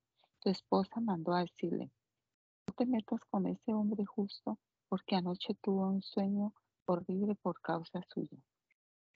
su 0.42 0.48
esposa 0.48 0.98
mandó 0.98 1.34
a 1.34 1.42
decirle, 1.42 1.90
no 2.66 2.72
te 2.72 2.86
metas 2.86 3.20
con 3.30 3.48
ese 3.48 3.74
hombre 3.74 4.06
justo, 4.06 4.56
porque 4.88 5.14
anoche 5.14 5.52
tuvo 5.60 5.88
un 5.88 6.00
sueño 6.00 6.54
horrible 6.86 7.34
por 7.34 7.60
causa 7.60 8.00
suya. 8.08 8.38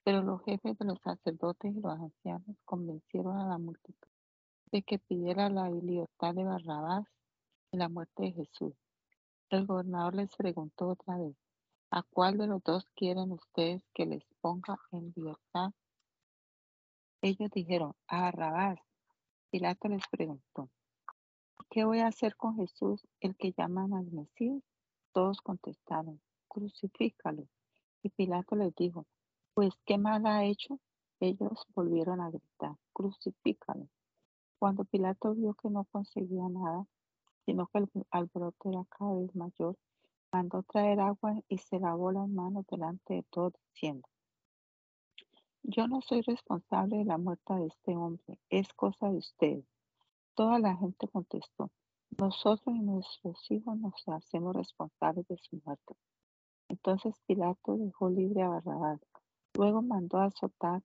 Pero 0.07 0.21
los 0.21 0.41
jefes 0.43 0.77
de 0.77 0.85
los 0.85 1.01
sacerdotes 1.01 1.75
y 1.75 1.81
los 1.81 1.91
ancianos 1.91 2.55
convencieron 2.63 3.35
a 3.35 3.45
la 3.45 3.57
multitud 3.57 4.07
de 4.71 4.81
que 4.81 4.99
pidiera 4.99 5.49
la 5.49 5.69
libertad 5.69 6.33
de 6.33 6.45
Barrabás 6.45 7.05
la 7.73 7.89
muerte 7.89 8.23
de 8.23 8.31
Jesús. 8.31 8.73
El 9.49 9.65
gobernador 9.65 10.15
les 10.15 10.33
preguntó 10.33 10.87
otra 10.87 11.17
vez, 11.17 11.35
¿a 11.91 12.03
cuál 12.03 12.37
de 12.37 12.47
los 12.47 12.63
dos 12.63 12.85
quieren 12.95 13.33
ustedes 13.33 13.83
que 13.93 14.05
les 14.05 14.23
ponga 14.39 14.79
en 14.93 15.11
libertad? 15.13 15.71
Ellos 17.21 17.51
dijeron, 17.51 17.93
a 18.07 18.21
Barrabás. 18.21 18.79
Pilato 19.49 19.89
les 19.89 20.07
preguntó, 20.09 20.69
¿qué 21.69 21.83
voy 21.83 21.99
a 21.99 22.07
hacer 22.07 22.37
con 22.37 22.55
Jesús, 22.55 23.05
el 23.19 23.35
que 23.35 23.51
llaman 23.51 23.93
al 23.93 24.09
Mesías? 24.13 24.63
Todos 25.11 25.41
contestaron, 25.41 26.21
crucifícalo. 26.47 27.49
Y 28.01 28.07
Pilato 28.07 28.55
les 28.55 28.73
dijo, 28.73 29.05
pues, 29.57 29.73
¿qué 29.87 29.97
mal 29.97 30.23
ha 30.27 30.45
hecho? 30.45 30.79
Ellos 31.19 31.65
volvieron 31.73 32.21
a 32.21 32.29
gritar, 32.29 32.75
crucifícalo. 32.93 33.87
Cuando 34.59 34.85
Pilato 34.85 35.33
vio 35.33 35.55
que 35.55 35.71
no 35.71 35.83
conseguía 35.85 36.47
nada, 36.47 36.85
sino 37.43 37.65
que 37.65 37.79
el 37.79 37.89
alboroto 38.11 38.69
era 38.69 38.85
cada 38.87 39.15
vez 39.15 39.35
mayor, 39.35 39.75
mandó 40.31 40.61
traer 40.61 40.99
agua 40.99 41.41
y 41.47 41.57
se 41.57 41.79
lavó 41.79 42.11
las 42.11 42.29
manos 42.29 42.67
delante 42.69 43.15
de 43.15 43.23
todos, 43.31 43.53
diciendo, 43.73 44.07
yo 45.63 45.87
no 45.87 46.01
soy 46.01 46.21
responsable 46.21 46.97
de 46.97 47.05
la 47.05 47.17
muerte 47.17 47.55
de 47.55 47.65
este 47.65 47.95
hombre, 47.95 48.39
es 48.51 48.71
cosa 48.75 49.09
de 49.09 49.17
ustedes. 49.17 49.65
Toda 50.35 50.59
la 50.59 50.75
gente 50.75 51.07
contestó, 51.07 51.71
nosotros 52.15 52.75
y 52.75 52.79
nuestros 52.83 53.49
hijos 53.49 53.75
nos 53.79 53.95
hacemos 54.05 54.55
responsables 54.55 55.27
de 55.27 55.37
su 55.39 55.59
muerte. 55.65 55.95
Entonces 56.69 57.15
Pilato 57.25 57.75
dejó 57.75 58.07
libre 58.11 58.43
a 58.43 58.49
Barrabás. 58.49 58.99
Luego 59.57 59.81
mandó 59.81 60.19
azotar 60.19 60.81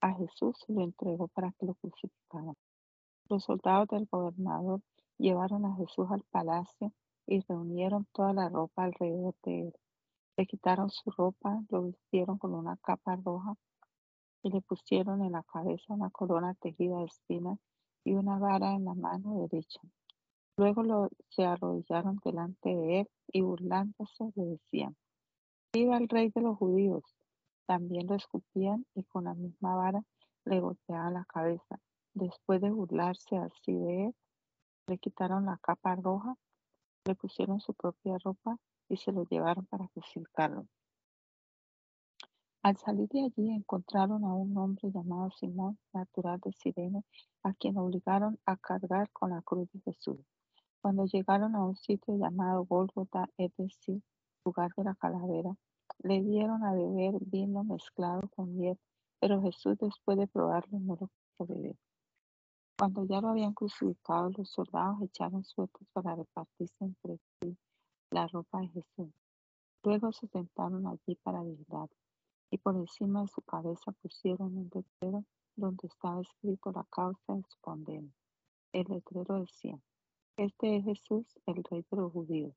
a 0.00 0.12
Jesús 0.14 0.56
y 0.66 0.72
lo 0.72 0.82
entregó 0.82 1.28
para 1.28 1.52
que 1.52 1.66
lo 1.66 1.74
crucificaran. 1.74 2.56
Los 3.28 3.44
soldados 3.44 3.88
del 3.88 4.06
gobernador 4.10 4.80
Llevaron 5.18 5.64
a 5.64 5.74
Jesús 5.76 6.06
al 6.10 6.22
palacio 6.30 6.92
y 7.26 7.40
reunieron 7.40 8.06
toda 8.12 8.34
la 8.34 8.50
ropa 8.50 8.84
alrededor 8.84 9.34
de 9.44 9.68
él. 9.68 9.72
Le 10.36 10.46
quitaron 10.46 10.90
su 10.90 11.10
ropa, 11.10 11.62
lo 11.70 11.84
vistieron 11.84 12.36
con 12.36 12.54
una 12.54 12.76
capa 12.76 13.16
roja 13.16 13.54
y 14.42 14.50
le 14.50 14.60
pusieron 14.60 15.22
en 15.22 15.32
la 15.32 15.42
cabeza 15.42 15.94
una 15.94 16.10
corona 16.10 16.52
tejida 16.54 16.98
de 16.98 17.06
espinas 17.06 17.58
y 18.04 18.12
una 18.14 18.38
vara 18.38 18.74
en 18.74 18.84
la 18.84 18.94
mano 18.94 19.40
derecha. 19.40 19.80
Luego 20.58 20.82
lo, 20.82 21.08
se 21.30 21.46
arrodillaron 21.46 22.20
delante 22.22 22.68
de 22.68 23.00
él 23.00 23.08
y 23.28 23.40
burlándose 23.40 24.32
le 24.34 24.44
decían, 24.44 24.96
¡Viva 25.72 25.96
el 25.96 26.08
rey 26.08 26.30
de 26.34 26.42
los 26.42 26.58
judíos! 26.58 27.02
También 27.66 28.06
lo 28.06 28.14
escupían 28.14 28.86
y 28.94 29.02
con 29.04 29.24
la 29.24 29.34
misma 29.34 29.74
vara 29.74 30.02
le 30.44 30.60
golpeaban 30.60 31.14
la 31.14 31.24
cabeza. 31.24 31.80
Después 32.14 32.60
de 32.60 32.70
burlarse 32.70 33.36
así 33.36 33.74
de 33.74 34.14
le 34.86 34.98
quitaron 34.98 35.46
la 35.46 35.58
capa 35.58 35.96
roja, 35.96 36.36
le 37.04 37.14
pusieron 37.16 37.60
su 37.60 37.74
propia 37.74 38.16
ropa 38.22 38.56
y 38.88 38.96
se 38.96 39.10
lo 39.12 39.24
llevaron 39.24 39.66
para 39.66 39.88
crucificarlo. 39.88 40.66
Al 42.62 42.76
salir 42.76 43.08
de 43.10 43.24
allí 43.24 43.50
encontraron 43.50 44.24
a 44.24 44.34
un 44.34 44.56
hombre 44.58 44.90
llamado 44.90 45.30
Simón, 45.30 45.78
natural 45.92 46.40
de 46.40 46.52
Sirene, 46.52 47.04
a 47.42 47.52
quien 47.54 47.78
obligaron 47.78 48.38
a 48.44 48.56
cargar 48.56 49.10
con 49.12 49.30
la 49.30 49.42
cruz 49.42 49.68
de 49.72 49.80
Jesús. 49.80 50.18
Cuando 50.80 51.04
llegaron 51.06 51.54
a 51.54 51.64
un 51.64 51.76
sitio 51.76 52.16
llamado 52.16 52.64
Gólgota, 52.64 53.28
es 53.38 53.54
decir, 53.56 54.02
lugar 54.44 54.72
de 54.76 54.84
la 54.84 54.94
calavera, 54.94 55.56
le 55.98 56.22
dieron 56.22 56.64
a 56.64 56.72
beber 56.72 57.14
vino 57.20 57.64
mezclado 57.64 58.28
con 58.34 58.56
miel, 58.56 58.78
pero 59.20 59.42
Jesús 59.42 59.76
después 59.78 60.18
de 60.18 60.26
probarlo 60.26 60.78
no 60.78 60.96
lo 61.00 61.08
quiso 61.08 61.46
beber. 61.46 61.76
Cuando 62.78 63.04
ya 63.04 63.20
lo 63.20 63.28
habían 63.28 63.54
crucificado, 63.54 64.30
los 64.36 64.50
soldados 64.50 65.00
echaron 65.02 65.44
suertes 65.44 65.88
para 65.92 66.14
repartirse 66.14 66.84
entre 66.84 67.18
sí 67.40 67.56
la 68.10 68.26
ropa 68.26 68.60
de 68.60 68.68
Jesús. 68.68 69.12
Luego 69.82 70.12
se 70.12 70.26
sentaron 70.26 70.86
allí 70.86 71.16
para 71.22 71.42
vigilar, 71.42 71.88
y 72.50 72.58
por 72.58 72.76
encima 72.76 73.22
de 73.22 73.28
su 73.28 73.40
cabeza 73.42 73.92
pusieron 73.92 74.56
un 74.56 74.70
letrero 74.74 75.24
donde 75.56 75.86
estaba 75.86 76.20
escrito 76.20 76.70
la 76.72 76.84
causa 76.90 77.34
de 77.34 77.42
su 77.48 77.58
condena. 77.60 78.12
El 78.72 78.86
letrero 78.88 79.40
decía, 79.40 79.80
este 80.36 80.76
es 80.76 80.84
Jesús, 80.84 81.26
el 81.46 81.64
rey 81.64 81.84
de 81.90 81.96
los 81.96 82.12
judíos. 82.12 82.54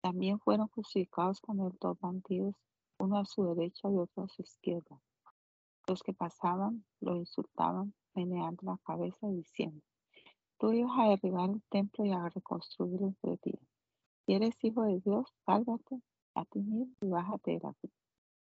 También 0.00 0.40
fueron 0.40 0.68
crucificados 0.68 1.40
con 1.40 1.60
él 1.60 1.72
dos 1.80 1.98
bandidos, 2.00 2.54
uno 2.98 3.18
a 3.18 3.24
su 3.24 3.44
derecha 3.54 3.90
y 3.90 3.96
otro 3.96 4.24
a 4.24 4.28
su 4.28 4.42
izquierda. 4.42 5.00
Los 5.86 6.02
que 6.02 6.12
pasaban 6.12 6.84
lo 7.00 7.16
insultaban 7.16 7.94
meneando 8.14 8.62
la 8.62 8.78
cabeza 8.84 9.28
diciendo, 9.28 9.82
tú 10.58 10.72
ibas 10.72 10.92
a 10.98 11.08
derribar 11.08 11.50
el 11.50 11.62
templo 11.68 12.04
y 12.04 12.12
a 12.12 12.28
reconstruirlo 12.28 13.08
en 13.08 13.16
tres 13.20 13.40
días. 13.42 13.62
Si 14.24 14.34
eres 14.34 14.54
hijo 14.62 14.82
de 14.84 15.00
Dios, 15.00 15.26
sálvate 15.44 16.00
a 16.34 16.44
ti 16.44 16.60
mismo 16.60 16.94
y 17.00 17.08
bájate 17.08 17.52
de 17.52 17.60
la 17.60 17.72
cruz. 17.74 17.92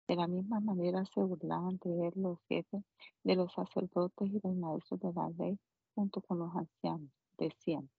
De 0.08 0.16
la 0.16 0.28
misma 0.28 0.60
manera 0.60 1.06
se 1.06 1.22
burlaban 1.22 1.80
de 1.84 2.08
él 2.08 2.14
los 2.16 2.40
jefes 2.48 2.84
de 3.24 3.36
los 3.36 3.54
sacerdotes 3.54 4.30
y 4.30 4.40
los 4.42 4.56
maestros 4.56 5.00
de 5.02 5.14
la 5.14 5.30
ley, 5.38 5.60
junto 5.96 6.22
con 6.22 6.40
los 6.40 6.56
ancianos. 6.56 7.12
Decían, 7.38 7.90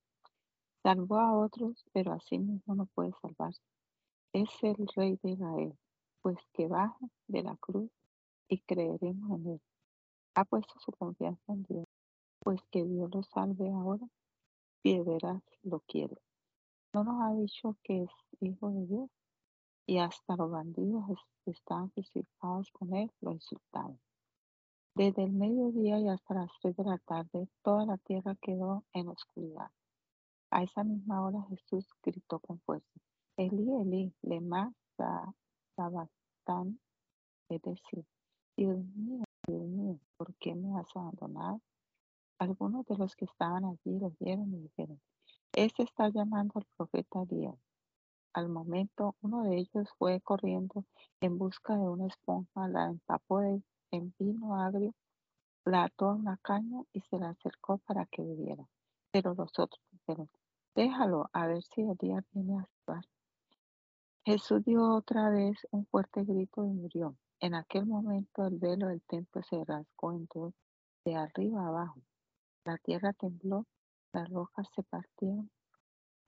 salvó 0.83 1.17
a 1.17 1.37
otros, 1.37 1.85
pero 1.93 2.13
a 2.13 2.21
sí 2.21 2.39
mismo 2.39 2.75
no 2.75 2.87
puede 2.87 3.13
salvarse. 3.21 3.63
Es 4.33 4.49
el 4.63 4.87
rey 4.95 5.19
de 5.23 5.31
Israel, 5.31 5.79
pues 6.23 6.37
que 6.53 6.69
baja 6.69 6.99
de 7.27 7.43
la 7.43 7.57
cruz 7.57 7.91
y 8.49 8.61
creeremos 8.61 9.41
en 9.41 9.47
él. 9.53 9.61
Ha 10.35 10.45
puesto 10.45 10.75
su 10.79 10.93
confianza 10.93 11.53
en 11.53 11.65
Dios, 11.65 11.87
pues 12.41 12.61
que 12.71 12.85
Dios 12.85 13.11
lo 13.13 13.23
salve 13.23 13.71
ahora, 13.71 14.07
si 14.83 14.99
de 14.99 15.05
veras 15.05 15.43
lo 15.63 15.81
quiere. 15.81 16.17
No 16.93 17.05
nos 17.05 17.23
ha 17.23 17.35
dicho 17.35 17.77
que 17.83 18.05
es 18.05 18.11
hijo 18.41 18.71
de 18.71 18.87
Dios, 18.87 19.11
y 19.87 19.99
hasta 19.99 20.37
los 20.37 20.51
bandidos 20.51 21.05
que 21.45 21.51
estaban 21.51 21.89
crucificados 21.89 22.71
con 22.73 22.95
él 22.95 23.11
lo 23.21 23.33
insultaban. 23.33 23.99
Desde 24.95 25.25
el 25.25 25.33
mediodía 25.33 25.99
y 25.99 26.09
hasta 26.09 26.35
las 26.35 26.51
tres 26.61 26.77
de 26.77 26.85
la 26.85 26.99
tarde, 26.99 27.49
toda 27.63 27.87
la 27.87 27.97
tierra 27.99 28.35
quedó 28.41 28.85
en 28.93 29.09
oscuridad. 29.09 29.71
A 30.51 30.63
esa 30.63 30.83
misma 30.83 31.25
hora 31.25 31.43
Jesús 31.51 31.87
gritó 32.03 32.39
con 32.39 32.59
fuerza, 32.61 33.01
Elí, 33.37 33.71
Elí, 33.81 34.15
lema 34.23 34.73
sabactán, 35.77 36.81
es 37.51 37.63
decir, 37.63 38.05
Dios 38.57 38.79
mío, 38.97 39.25
Dios 39.47 39.63
mío, 39.63 40.01
¿por 40.17 40.35
qué 40.37 40.55
me 40.55 40.79
has 40.79 40.89
abandonado? 40.97 41.61
Algunos 42.39 42.87
de 42.87 42.97
los 42.97 43.15
que 43.15 43.27
estaban 43.27 43.65
allí 43.65 43.99
lo 43.99 44.13
vieron 44.19 44.53
y 44.55 44.61
dijeron, 44.63 45.01
Este 45.53 45.83
está 45.83 46.09
llamando 46.09 46.55
al 46.57 46.67
profeta 46.77 47.23
Elías. 47.23 47.59
Al 48.33 48.49
momento, 48.49 49.17
uno 49.21 49.43
de 49.43 49.59
ellos 49.59 49.89
fue 49.99 50.21
corriendo 50.21 50.85
en 51.21 51.37
busca 51.37 51.77
de 51.77 51.89
una 51.89 52.07
esponja, 52.07 52.69
la 52.69 52.87
empapó 52.87 53.43
en 53.43 54.15
vino 54.19 54.61
agrio, 54.61 54.95
la 55.65 55.85
ató 55.85 56.11
a 56.11 56.15
una 56.15 56.39
caña 56.39 56.83
y 56.93 57.01
se 57.03 57.19
la 57.19 57.31
acercó 57.31 57.79
para 57.79 58.07
que 58.07 58.23
bebiera. 58.23 58.67
Pero 59.11 59.35
los 59.35 59.59
otros 59.59 59.83
dijeron, 59.91 60.29
déjalo 60.75 61.31
a 61.33 61.47
ver 61.47 61.63
si 61.63 61.83
Elías 61.83 62.25
viene 62.33 62.59
a 62.59 62.69
salvar. 62.87 63.05
Jesús 64.25 64.65
dio 64.65 64.95
otra 64.95 65.31
vez 65.31 65.57
un 65.71 65.87
fuerte 65.87 66.23
grito 66.25 66.65
y 66.65 66.69
murió. 66.69 67.17
En 67.41 67.55
aquel 67.55 67.87
momento 67.87 68.47
el 68.47 68.59
velo 68.59 68.89
del 68.89 69.03
templo 69.03 69.43
se 69.43 69.65
rasgó 69.65 70.13
en 70.13 70.29
dos, 70.35 70.55
de 71.05 71.15
arriba 71.15 71.67
abajo. 71.67 72.01
La 72.65 72.77
tierra 72.79 73.13
tembló, 73.13 73.65
las 74.13 74.29
rocas 74.29 74.67
se 74.75 74.83
partieron 74.83 75.51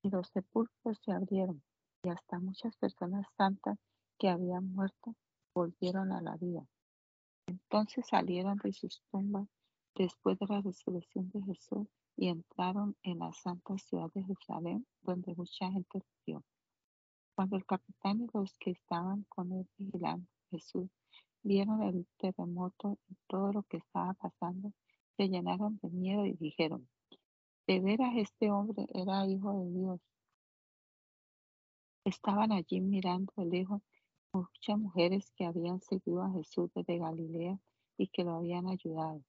y 0.02 0.10
los 0.10 0.28
sepulcros 0.28 0.98
se 1.04 1.12
abrieron 1.12 1.62
y 2.02 2.08
hasta 2.08 2.38
muchas 2.38 2.74
personas 2.76 3.26
santas 3.36 3.78
que 4.18 4.28
habían 4.28 4.72
muerto 4.72 5.14
volvieron 5.54 6.12
a 6.12 6.22
la 6.22 6.36
vida. 6.36 6.64
Entonces 7.46 8.06
salieron 8.08 8.56
de 8.58 8.72
sus 8.72 9.02
tumbas 9.10 9.48
después 9.94 10.38
de 10.38 10.46
la 10.46 10.60
resurrección 10.60 11.30
de 11.30 11.42
Jesús 11.42 11.88
y 12.20 12.28
entraron 12.28 12.94
en 13.02 13.20
la 13.20 13.32
santa 13.32 13.78
ciudad 13.78 14.12
de 14.12 14.22
Jerusalén, 14.22 14.86
donde 15.00 15.34
mucha 15.34 15.72
gente 15.72 16.02
vivió. 16.26 16.44
Cuando 17.34 17.56
el 17.56 17.64
capitán 17.64 18.20
y 18.20 18.26
los 18.34 18.52
que 18.58 18.72
estaban 18.72 19.24
con 19.30 19.50
él 19.52 19.66
vigilando 19.78 20.28
Jesús 20.50 20.90
vieron 21.42 21.82
el 21.82 22.06
terremoto 22.18 22.98
y 23.08 23.16
todo 23.26 23.54
lo 23.54 23.62
que 23.62 23.78
estaba 23.78 24.12
pasando, 24.12 24.70
se 25.16 25.30
llenaron 25.30 25.78
de 25.82 25.88
miedo 25.88 26.26
y 26.26 26.34
dijeron, 26.34 26.86
de 27.66 27.80
veras 27.80 28.12
este 28.14 28.50
hombre 28.50 28.86
era 28.92 29.26
hijo 29.26 29.58
de 29.58 29.70
Dios. 29.70 30.00
Estaban 32.04 32.52
allí 32.52 32.82
mirando 32.82 33.32
de 33.38 33.46
lejos 33.46 33.80
muchas 34.34 34.78
mujeres 34.78 35.32
que 35.36 35.46
habían 35.46 35.80
seguido 35.80 36.22
a 36.22 36.32
Jesús 36.32 36.70
desde 36.74 36.98
Galilea 36.98 37.58
y 37.96 38.08
que 38.08 38.24
lo 38.24 38.32
habían 38.32 38.68
ayudado. 38.68 39.22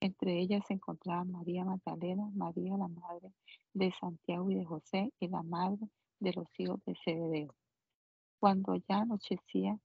Entre 0.00 0.38
ellas 0.40 0.64
se 0.66 0.74
encontraban 0.74 1.32
María 1.32 1.64
Magdalena, 1.64 2.30
María 2.34 2.76
la 2.76 2.88
madre 2.88 3.32
de 3.72 3.92
Santiago 3.98 4.50
y 4.50 4.56
de 4.56 4.64
José 4.64 5.12
y 5.20 5.28
la 5.28 5.42
madre 5.42 5.88
de 6.20 6.32
los 6.32 6.48
hijos 6.58 6.80
de 6.84 6.94
Zebedeo. 7.04 7.54
Cuando 8.38 8.76
ya 8.76 8.98
anochecía, 8.98 9.78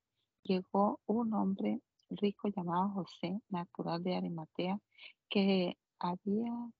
llegó 0.43 0.99
un 1.05 1.33
hombre 1.33 1.81
rico 2.09 2.49
llamado 2.49 2.89
José, 2.89 3.41
natural 3.49 4.03
de 4.03 4.15
Arimatea, 4.15 4.79
que 5.29 5.77
había 5.99 6.71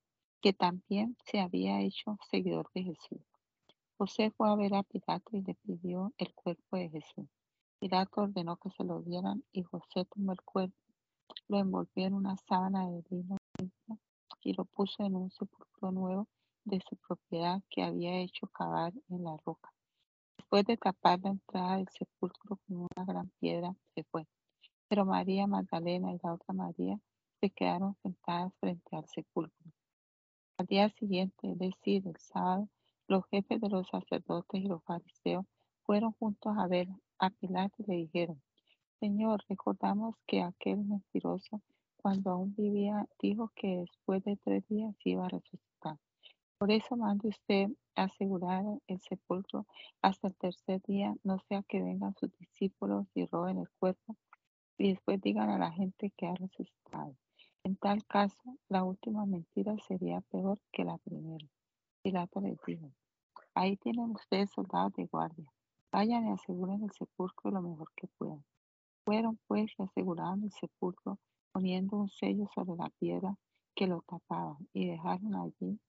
que 0.41 0.53
también 0.53 1.15
se 1.25 1.39
había 1.39 1.81
hecho 1.81 2.17
seguidor 2.29 2.69
de 2.73 2.83
Jesús. 2.83 3.21
José 3.97 4.31
fue 4.31 4.49
a 4.49 4.55
ver 4.55 4.73
a 4.73 4.83
Pilato 4.83 5.37
y 5.37 5.41
le 5.43 5.53
pidió 5.53 6.11
el 6.17 6.33
cuerpo 6.33 6.77
de 6.77 6.89
Jesús. 6.89 7.27
Pilato 7.79 8.21
ordenó 8.21 8.57
que 8.57 8.71
se 8.71 8.83
lo 8.83 9.01
dieran 9.01 9.43
y 9.51 9.61
José 9.63 10.05
tomó 10.05 10.31
el 10.31 10.41
cuerpo, 10.41 10.75
lo 11.51 11.59
envolvió 11.59 12.07
en 12.07 12.13
una 12.13 12.37
sábana 12.37 12.89
de 12.89 13.03
lino 13.09 13.35
y 14.41 14.53
lo 14.53 14.63
puso 14.63 15.03
en 15.03 15.15
un 15.15 15.29
sepulcro 15.31 15.91
nuevo 15.91 16.25
de 16.63 16.79
su 16.87 16.95
propiedad 16.95 17.61
que 17.69 17.83
había 17.83 18.19
hecho 18.19 18.47
cavar 18.47 18.93
en 19.09 19.25
la 19.25 19.35
roca. 19.45 19.69
Después 20.37 20.65
de 20.65 20.77
tapar 20.77 21.19
la 21.21 21.31
entrada 21.31 21.75
del 21.75 21.89
sepulcro 21.89 22.55
con 22.55 22.77
una 22.77 23.05
gran 23.05 23.29
piedra, 23.41 23.75
se 23.93 24.05
fue. 24.05 24.25
Pero 24.87 25.03
María 25.03 25.45
Magdalena 25.45 26.13
y 26.13 26.19
la 26.23 26.35
otra 26.35 26.53
María 26.53 26.97
se 27.41 27.49
quedaron 27.49 27.97
sentadas 28.01 28.53
frente 28.61 28.95
al 28.95 29.05
sepulcro. 29.09 29.71
Al 30.57 30.67
día 30.67 30.87
siguiente, 30.87 31.51
es 31.51 31.59
decir, 31.59 32.07
el 32.07 32.15
sábado, 32.15 32.69
los 33.07 33.25
jefes 33.25 33.59
de 33.59 33.67
los 33.67 33.89
sacerdotes 33.89 34.61
y 34.61 34.67
los 34.67 34.81
fariseos 34.85 35.45
fueron 35.83 36.13
juntos 36.13 36.55
a 36.57 36.67
ver 36.67 36.87
a 37.19 37.29
Pilato 37.29 37.75
y 37.79 37.83
le 37.87 37.95
dijeron, 37.95 38.41
Señor, 39.01 39.43
recordamos 39.49 40.13
que 40.27 40.43
aquel 40.43 40.85
mentiroso, 40.85 41.59
cuando 41.97 42.29
aún 42.29 42.53
vivía, 42.55 43.09
dijo 43.19 43.51
que 43.55 43.77
después 43.77 44.23
de 44.23 44.37
tres 44.37 44.63
días 44.67 44.95
iba 45.03 45.25
a 45.25 45.29
resucitar. 45.29 45.97
Por 46.59 46.69
eso 46.69 46.95
mande 46.95 47.29
usted 47.29 47.69
asegurar 47.95 48.63
el 48.85 49.01
sepulcro 49.01 49.65
hasta 50.03 50.27
el 50.27 50.35
tercer 50.35 50.83
día, 50.83 51.15
no 51.23 51.39
sea 51.39 51.63
que 51.63 51.81
vengan 51.81 52.13
sus 52.13 52.31
discípulos 52.37 53.07
y 53.15 53.25
roben 53.25 53.57
el 53.57 53.69
cuerpo 53.79 54.17
y 54.77 54.89
después 54.89 55.19
digan 55.19 55.49
a 55.49 55.57
la 55.57 55.71
gente 55.71 56.11
que 56.15 56.27
ha 56.27 56.35
resucitado. 56.35 57.15
En 57.63 57.77
tal 57.77 58.05
caso, 58.05 58.55
la 58.69 58.83
última 58.83 59.25
mentira 59.25 59.75
sería 59.79 60.21
peor 60.29 60.59
que 60.71 60.85
la 60.85 60.99
primera. 60.99 61.47
Pilato 62.03 62.39
les 62.39 62.59
dijo, 62.67 62.91
ahí 63.55 63.77
tienen 63.77 64.11
ustedes 64.11 64.51
soldados 64.51 64.93
de 64.93 65.07
guardia. 65.07 65.51
Vayan 65.91 66.27
y 66.27 66.33
aseguren 66.33 66.83
el 66.83 66.91
sepulcro 66.91 67.49
lo 67.49 67.63
mejor 67.63 67.91
que 67.95 68.05
puedan. 68.05 68.45
Fueron 69.05 69.39
pues 69.47 69.71
y 69.77 69.83
aseguraron 69.83 70.43
el 70.43 70.51
sepulcro 70.51 71.19
poniendo 71.51 71.97
un 71.97 72.09
sello 72.09 72.47
sobre 72.53 72.77
la 72.77 72.89
piedra 72.99 73.35
que 73.75 73.87
lo 73.87 74.03
tapaba 74.07 74.57
y 74.73 74.89
dejaron 74.89 75.35
allí 75.35 75.79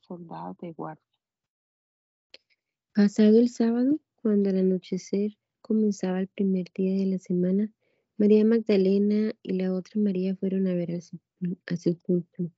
soldados 0.00 0.56
de 0.58 0.72
guardia. 0.72 1.04
Pasado 2.94 3.38
el 3.38 3.48
sábado, 3.48 3.98
cuando 4.16 4.50
al 4.50 4.58
anochecer 4.58 5.36
comenzaba 5.60 6.20
el 6.20 6.28
primer 6.28 6.66
día 6.74 6.94
de 6.94 7.06
la 7.06 7.18
semana, 7.18 7.70
María 8.16 8.44
Magdalena 8.44 9.32
y 9.42 9.54
la 9.54 9.72
otra 9.72 10.00
María 10.00 10.36
fueron 10.36 10.66
a 10.66 10.74
ver 10.74 10.90
al 10.92 11.78
sepulcro. 11.78 12.50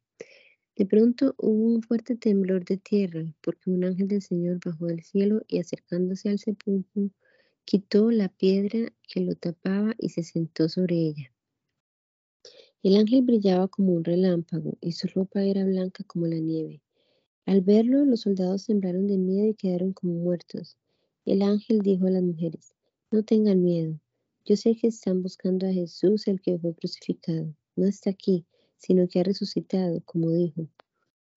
De 0.76 0.86
pronto 0.86 1.34
hubo 1.38 1.74
un 1.74 1.82
fuerte 1.82 2.16
temblor 2.16 2.64
de 2.64 2.78
tierra, 2.78 3.22
porque 3.42 3.70
un 3.70 3.84
ángel 3.84 4.08
del 4.08 4.22
Señor 4.22 4.58
bajó 4.64 4.86
del 4.86 5.02
cielo 5.02 5.42
y 5.46 5.60
acercándose 5.60 6.30
al 6.30 6.38
sepulcro, 6.38 7.10
quitó 7.64 8.10
la 8.10 8.28
piedra 8.28 8.92
que 9.08 9.20
lo 9.20 9.34
tapaba 9.34 9.94
y 9.98 10.10
se 10.10 10.22
sentó 10.22 10.68
sobre 10.68 10.96
ella. 10.96 11.32
El 12.82 12.96
ángel 12.96 13.22
brillaba 13.22 13.68
como 13.68 13.92
un 13.92 14.04
relámpago 14.04 14.76
y 14.80 14.92
su 14.92 15.08
ropa 15.08 15.42
era 15.42 15.64
blanca 15.64 16.04
como 16.04 16.26
la 16.26 16.38
nieve. 16.38 16.82
Al 17.46 17.62
verlo, 17.62 18.04
los 18.04 18.22
soldados 18.22 18.66
temblaron 18.66 19.06
de 19.06 19.16
miedo 19.16 19.48
y 19.48 19.54
quedaron 19.54 19.92
como 19.92 20.14
muertos. 20.14 20.76
El 21.24 21.40
ángel 21.42 21.80
dijo 21.80 22.06
a 22.06 22.10
las 22.10 22.22
mujeres, 22.22 22.74
no 23.10 23.22
tengan 23.22 23.62
miedo. 23.62 23.98
Yo 24.44 24.56
sé 24.56 24.76
que 24.76 24.88
están 24.88 25.22
buscando 25.22 25.66
a 25.66 25.72
Jesús, 25.72 26.26
el 26.26 26.42
que 26.42 26.58
fue 26.58 26.74
crucificado. 26.74 27.54
No 27.76 27.86
está 27.86 28.10
aquí, 28.10 28.44
sino 28.76 29.08
que 29.08 29.20
ha 29.20 29.22
resucitado, 29.22 30.02
como 30.04 30.30
dijo. 30.30 30.68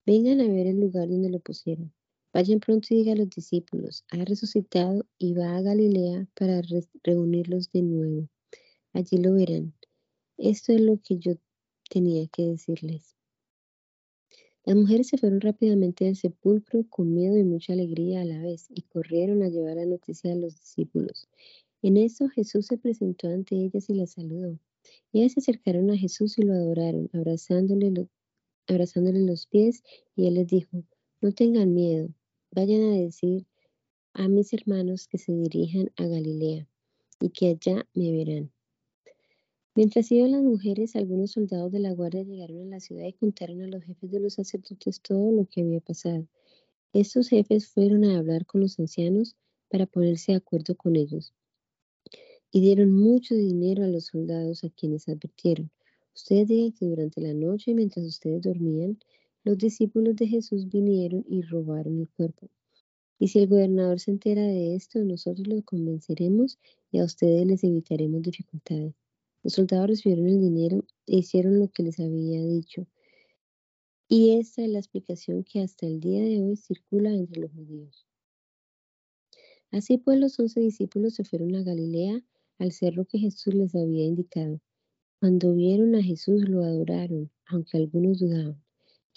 Vengan 0.04 0.40
a 0.40 0.48
ver 0.48 0.66
el 0.66 0.80
lugar 0.80 1.08
donde 1.08 1.30
lo 1.30 1.40
pusieron. 1.40 1.92
Vayan 2.38 2.60
pronto 2.60 2.86
y 2.90 2.98
digan 2.98 3.16
a 3.16 3.22
los 3.22 3.30
discípulos, 3.30 4.04
ha 4.10 4.24
resucitado 4.24 5.04
y 5.18 5.34
va 5.34 5.56
a 5.56 5.60
Galilea 5.60 6.28
para 6.36 6.62
reunirlos 7.02 7.72
de 7.72 7.82
nuevo. 7.82 8.28
Allí 8.92 9.16
lo 9.16 9.34
verán. 9.34 9.74
Esto 10.36 10.72
es 10.72 10.80
lo 10.80 11.00
que 11.02 11.18
yo 11.18 11.32
tenía 11.90 12.28
que 12.28 12.44
decirles. 12.44 13.16
Las 14.64 14.76
mujeres 14.76 15.08
se 15.08 15.18
fueron 15.18 15.40
rápidamente 15.40 16.04
del 16.04 16.14
sepulcro 16.14 16.84
con 16.88 17.12
miedo 17.12 17.36
y 17.36 17.42
mucha 17.42 17.72
alegría 17.72 18.20
a 18.20 18.24
la 18.24 18.40
vez 18.40 18.66
y 18.68 18.82
corrieron 18.82 19.42
a 19.42 19.48
llevar 19.48 19.74
la 19.74 19.86
noticia 19.86 20.30
a 20.32 20.36
los 20.36 20.60
discípulos. 20.60 21.28
En 21.82 21.96
eso 21.96 22.28
Jesús 22.28 22.66
se 22.66 22.78
presentó 22.78 23.26
ante 23.26 23.56
ellas 23.56 23.90
y 23.90 23.94
las 23.94 24.12
saludó. 24.12 24.60
Ellas 25.12 25.32
se 25.32 25.40
acercaron 25.40 25.90
a 25.90 25.98
Jesús 25.98 26.38
y 26.38 26.42
lo 26.42 26.52
adoraron, 26.52 27.10
abrazándole, 27.12 28.06
abrazándole 28.68 29.26
los 29.26 29.48
pies, 29.48 29.82
y 30.14 30.28
él 30.28 30.34
les 30.34 30.46
dijo, 30.46 30.84
no 31.20 31.32
tengan 31.32 31.74
miedo, 31.74 32.14
vayan 32.50 32.82
a 32.82 32.96
decir 32.96 33.46
a 34.14 34.28
mis 34.28 34.52
hermanos 34.52 35.08
que 35.08 35.18
se 35.18 35.32
dirijan 35.32 35.90
a 35.96 36.06
Galilea 36.06 36.66
y 37.20 37.30
que 37.30 37.48
allá 37.48 37.86
me 37.94 38.12
verán. 38.12 38.50
Mientras 39.74 40.10
iban 40.10 40.32
las 40.32 40.42
mujeres, 40.42 40.96
algunos 40.96 41.32
soldados 41.32 41.70
de 41.70 41.78
la 41.78 41.92
guardia 41.92 42.24
llegaron 42.24 42.60
a 42.62 42.70
la 42.76 42.80
ciudad 42.80 43.06
y 43.06 43.12
contaron 43.12 43.62
a 43.62 43.68
los 43.68 43.84
jefes 43.84 44.10
de 44.10 44.20
los 44.20 44.34
sacerdotes 44.34 45.00
todo 45.00 45.30
lo 45.30 45.46
que 45.46 45.60
había 45.60 45.80
pasado. 45.80 46.26
Estos 46.92 47.28
jefes 47.28 47.68
fueron 47.68 48.04
a 48.04 48.18
hablar 48.18 48.44
con 48.46 48.60
los 48.60 48.78
ancianos 48.78 49.36
para 49.68 49.86
ponerse 49.86 50.32
de 50.32 50.38
acuerdo 50.38 50.74
con 50.74 50.96
ellos 50.96 51.32
y 52.50 52.60
dieron 52.60 52.90
mucho 52.92 53.34
dinero 53.34 53.84
a 53.84 53.88
los 53.88 54.06
soldados 54.06 54.64
a 54.64 54.70
quienes 54.70 55.08
advirtieron. 55.08 55.70
Ustedes 56.14 56.48
digan 56.48 56.72
que 56.72 56.86
durante 56.86 57.20
la 57.20 57.34
noche, 57.34 57.74
mientras 57.74 58.04
ustedes 58.06 58.42
dormían, 58.42 58.98
los 59.44 59.58
discípulos 59.58 60.16
de 60.16 60.26
Jesús 60.26 60.68
vinieron 60.68 61.24
y 61.28 61.42
robaron 61.42 62.00
el 62.00 62.08
cuerpo. 62.08 62.50
Y 63.18 63.28
si 63.28 63.40
el 63.40 63.48
gobernador 63.48 63.98
se 63.98 64.12
entera 64.12 64.42
de 64.42 64.76
esto, 64.76 65.02
nosotros 65.04 65.46
lo 65.48 65.62
convenceremos 65.62 66.58
y 66.92 66.98
a 66.98 67.04
ustedes 67.04 67.46
les 67.46 67.64
evitaremos 67.64 68.22
dificultades. 68.22 68.94
Los 69.42 69.54
soldados 69.54 69.88
recibieron 69.88 70.28
el 70.28 70.40
dinero 70.40 70.84
e 71.06 71.16
hicieron 71.18 71.58
lo 71.58 71.68
que 71.68 71.82
les 71.82 71.98
había 71.98 72.44
dicho. 72.44 72.86
Y 74.08 74.38
esta 74.38 74.62
es 74.62 74.70
la 74.70 74.78
explicación 74.78 75.44
que 75.44 75.60
hasta 75.60 75.86
el 75.86 76.00
día 76.00 76.22
de 76.22 76.40
hoy 76.42 76.56
circula 76.56 77.10
entre 77.12 77.40
los 77.40 77.52
judíos. 77.52 78.06
Así 79.70 79.98
pues 79.98 80.18
los 80.18 80.38
once 80.38 80.60
discípulos 80.60 81.14
se 81.14 81.24
fueron 81.24 81.54
a 81.56 81.62
Galilea, 81.62 82.22
al 82.58 82.72
cerro 82.72 83.04
que 83.04 83.18
Jesús 83.18 83.54
les 83.54 83.74
había 83.74 84.04
indicado. 84.04 84.60
Cuando 85.20 85.54
vieron 85.54 85.94
a 85.94 86.02
Jesús 86.02 86.48
lo 86.48 86.64
adoraron, 86.64 87.30
aunque 87.46 87.76
algunos 87.76 88.20
dudaban. 88.20 88.62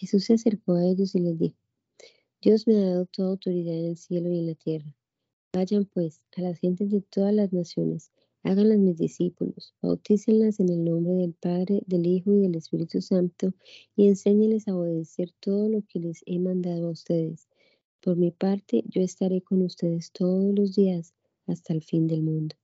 Jesús 0.02 0.26
se 0.26 0.34
acercó 0.34 0.74
a 0.74 0.84
ellos 0.84 1.14
y 1.14 1.20
les 1.20 1.38
dijo, 1.38 1.56
Dios 2.42 2.66
me 2.66 2.76
ha 2.76 2.90
dado 2.90 3.06
toda 3.06 3.30
autoridad 3.30 3.76
en 3.76 3.86
el 3.86 3.98
cielo 3.98 4.32
y 4.32 4.40
en 4.40 4.48
la 4.48 4.56
tierra. 4.56 4.96
Vayan 5.54 5.86
pues 5.86 6.24
a 6.38 6.42
las 6.42 6.58
gentes 6.58 6.90
de 6.90 7.02
todas 7.02 7.32
las 7.32 7.54
naciones, 7.54 8.10
háganlas 8.42 8.80
mis 8.80 8.98
discípulos, 8.98 9.76
bautícenlas 9.80 10.60
en 10.60 10.70
el 10.70 10.86
nombre 10.86 11.14
del 11.14 11.36
Padre, 11.36 11.84
del 11.86 12.08
Hijo 12.08 12.34
y 12.34 12.40
del 12.40 12.56
Espíritu 12.56 13.00
Santo, 13.00 13.54
y 13.96 14.08
enséñenles 14.08 14.68
a 14.68 14.76
obedecer 14.76 15.34
todo 15.40 15.70
lo 15.70 15.84
que 15.84 16.00
les 16.00 16.24
he 16.26 16.40
mandado 16.40 16.88
a 16.88 16.92
ustedes. 16.94 17.48
Por 18.02 18.18
mi 18.18 18.32
parte, 18.32 18.84
yo 18.88 19.04
estaré 19.04 19.44
con 19.44 19.62
ustedes 19.62 20.12
todos 20.12 20.52
los 20.56 20.74
días 20.74 21.14
hasta 21.46 21.74
el 21.74 21.84
fin 21.84 22.08
del 22.08 22.24
mundo. 22.24 22.56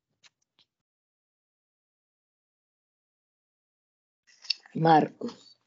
Marcos. 4.73 5.59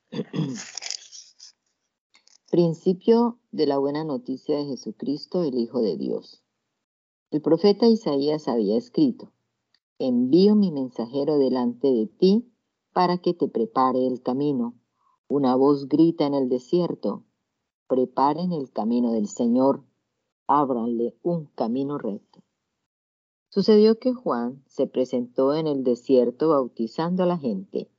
Principio 2.51 3.39
de 3.53 3.65
la 3.65 3.79
buena 3.79 4.03
noticia 4.03 4.57
de 4.57 4.65
Jesucristo, 4.65 5.45
el 5.45 5.57
Hijo 5.57 5.83
de 5.83 5.97
Dios. 5.97 6.43
El 7.31 7.43
profeta 7.43 7.87
Isaías 7.87 8.49
había 8.49 8.77
escrito, 8.77 9.31
envío 10.01 10.57
mi 10.57 10.73
mensajero 10.73 11.39
delante 11.39 11.93
de 11.93 12.09
ti 12.09 12.53
para 12.93 13.19
que 13.19 13.35
te 13.35 13.47
prepare 13.47 14.05
el 14.05 14.21
camino. 14.21 14.75
Una 15.29 15.55
voz 15.55 15.87
grita 15.89 16.27
en 16.27 16.35
el 16.35 16.49
desierto, 16.49 17.23
preparen 17.87 18.51
el 18.51 18.73
camino 18.73 19.13
del 19.13 19.29
Señor, 19.29 19.85
ábranle 20.49 21.15
un 21.23 21.45
camino 21.55 21.99
recto. 21.99 22.43
Sucedió 23.49 24.01
que 24.01 24.13
Juan 24.13 24.65
se 24.67 24.89
presentó 24.89 25.55
en 25.55 25.69
el 25.69 25.85
desierto 25.85 26.49
bautizando 26.49 27.23
a 27.23 27.27
la 27.27 27.39
gente. 27.39 27.93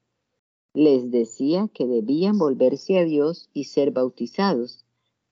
Les 0.73 1.11
decía 1.11 1.67
que 1.73 1.85
debían 1.85 2.37
volverse 2.37 2.97
a 2.97 3.03
Dios 3.03 3.49
y 3.53 3.65
ser 3.65 3.91
bautizados 3.91 4.85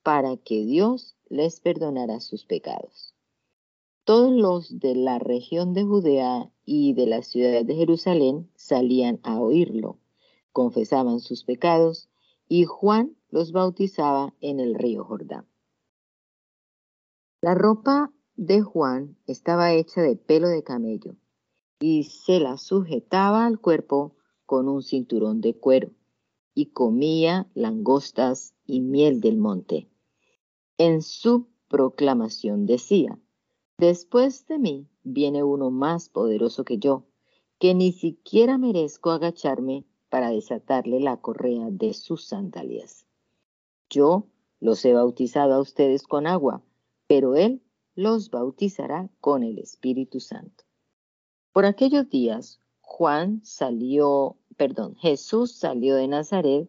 para 0.04 0.36
que 0.38 0.66
Dios 0.66 1.16
les 1.30 1.60
perdonara 1.62 2.20
sus 2.20 2.46
pecados. 2.46 3.16
Todos 4.04 4.32
los 4.32 4.80
de 4.80 4.96
la 4.96 5.20
región 5.20 5.74
de 5.74 5.84
Judea 5.84 6.52
y 6.66 6.94
de 6.94 7.06
la 7.06 7.22
ciudad 7.22 7.64
de 7.64 7.76
Jerusalén 7.76 8.50
salían 8.56 9.20
a 9.24 9.40
oírlo, 9.40 10.00
confesaban 10.52 11.20
sus 11.20 11.44
pecados 11.44 12.10
y 12.48 12.66
Juan 12.66 13.16
los 13.30 13.52
bautizaba 13.52 14.34
en 14.42 14.60
el 14.60 14.76
río 14.76 15.06
Jordán. 15.06 15.46
La 17.42 17.56
ropa 17.56 18.12
de 18.36 18.62
Juan 18.62 19.16
estaba 19.28 19.74
hecha 19.74 20.02
de 20.02 20.16
pelo 20.16 20.50
de 20.50 20.64
camello 20.64 21.16
y 21.80 22.04
se 22.04 22.40
la 22.40 22.58
sujetaba 22.58 23.46
al 23.46 23.60
cuerpo 23.60 24.16
con 24.50 24.68
un 24.68 24.82
cinturón 24.82 25.42
de 25.42 25.54
cuero 25.54 25.92
y 26.56 26.72
comía 26.72 27.48
langostas 27.54 28.56
y 28.66 28.82
miel 28.82 29.22
del 29.22 29.38
monte. 29.38 29.88
En 30.80 31.04
su 31.04 31.46
proclamación 31.68 32.66
decía, 32.66 33.20
después 33.78 34.48
de 34.48 34.58
mí 34.58 34.88
viene 35.04 35.44
uno 35.44 35.70
más 35.70 36.10
poderoso 36.10 36.64
que 36.64 36.80
yo, 36.80 37.06
que 37.60 37.76
ni 37.76 37.92
siquiera 37.92 38.58
merezco 38.58 39.12
agacharme 39.12 39.86
para 40.10 40.32
desatarle 40.32 41.00
la 41.00 41.18
correa 41.18 41.68
de 41.70 41.94
sus 41.94 42.26
sandalias. 42.26 43.06
Yo 43.88 44.26
los 44.60 44.84
he 44.84 44.94
bautizado 44.94 45.54
a 45.54 45.62
ustedes 45.62 46.08
con 46.08 46.26
agua, 46.26 46.64
pero 47.06 47.36
Él 47.36 47.62
los 47.94 48.32
bautizará 48.32 49.12
con 49.22 49.44
el 49.44 49.60
Espíritu 49.60 50.20
Santo. 50.20 50.64
Por 51.54 51.66
aquellos 51.66 52.10
días, 52.10 52.60
Juan 52.92 53.40
salió, 53.46 54.36
perdón, 54.58 54.96
Jesús 54.96 55.54
salió 55.54 55.96
de 55.96 56.08
Nazaret, 56.08 56.68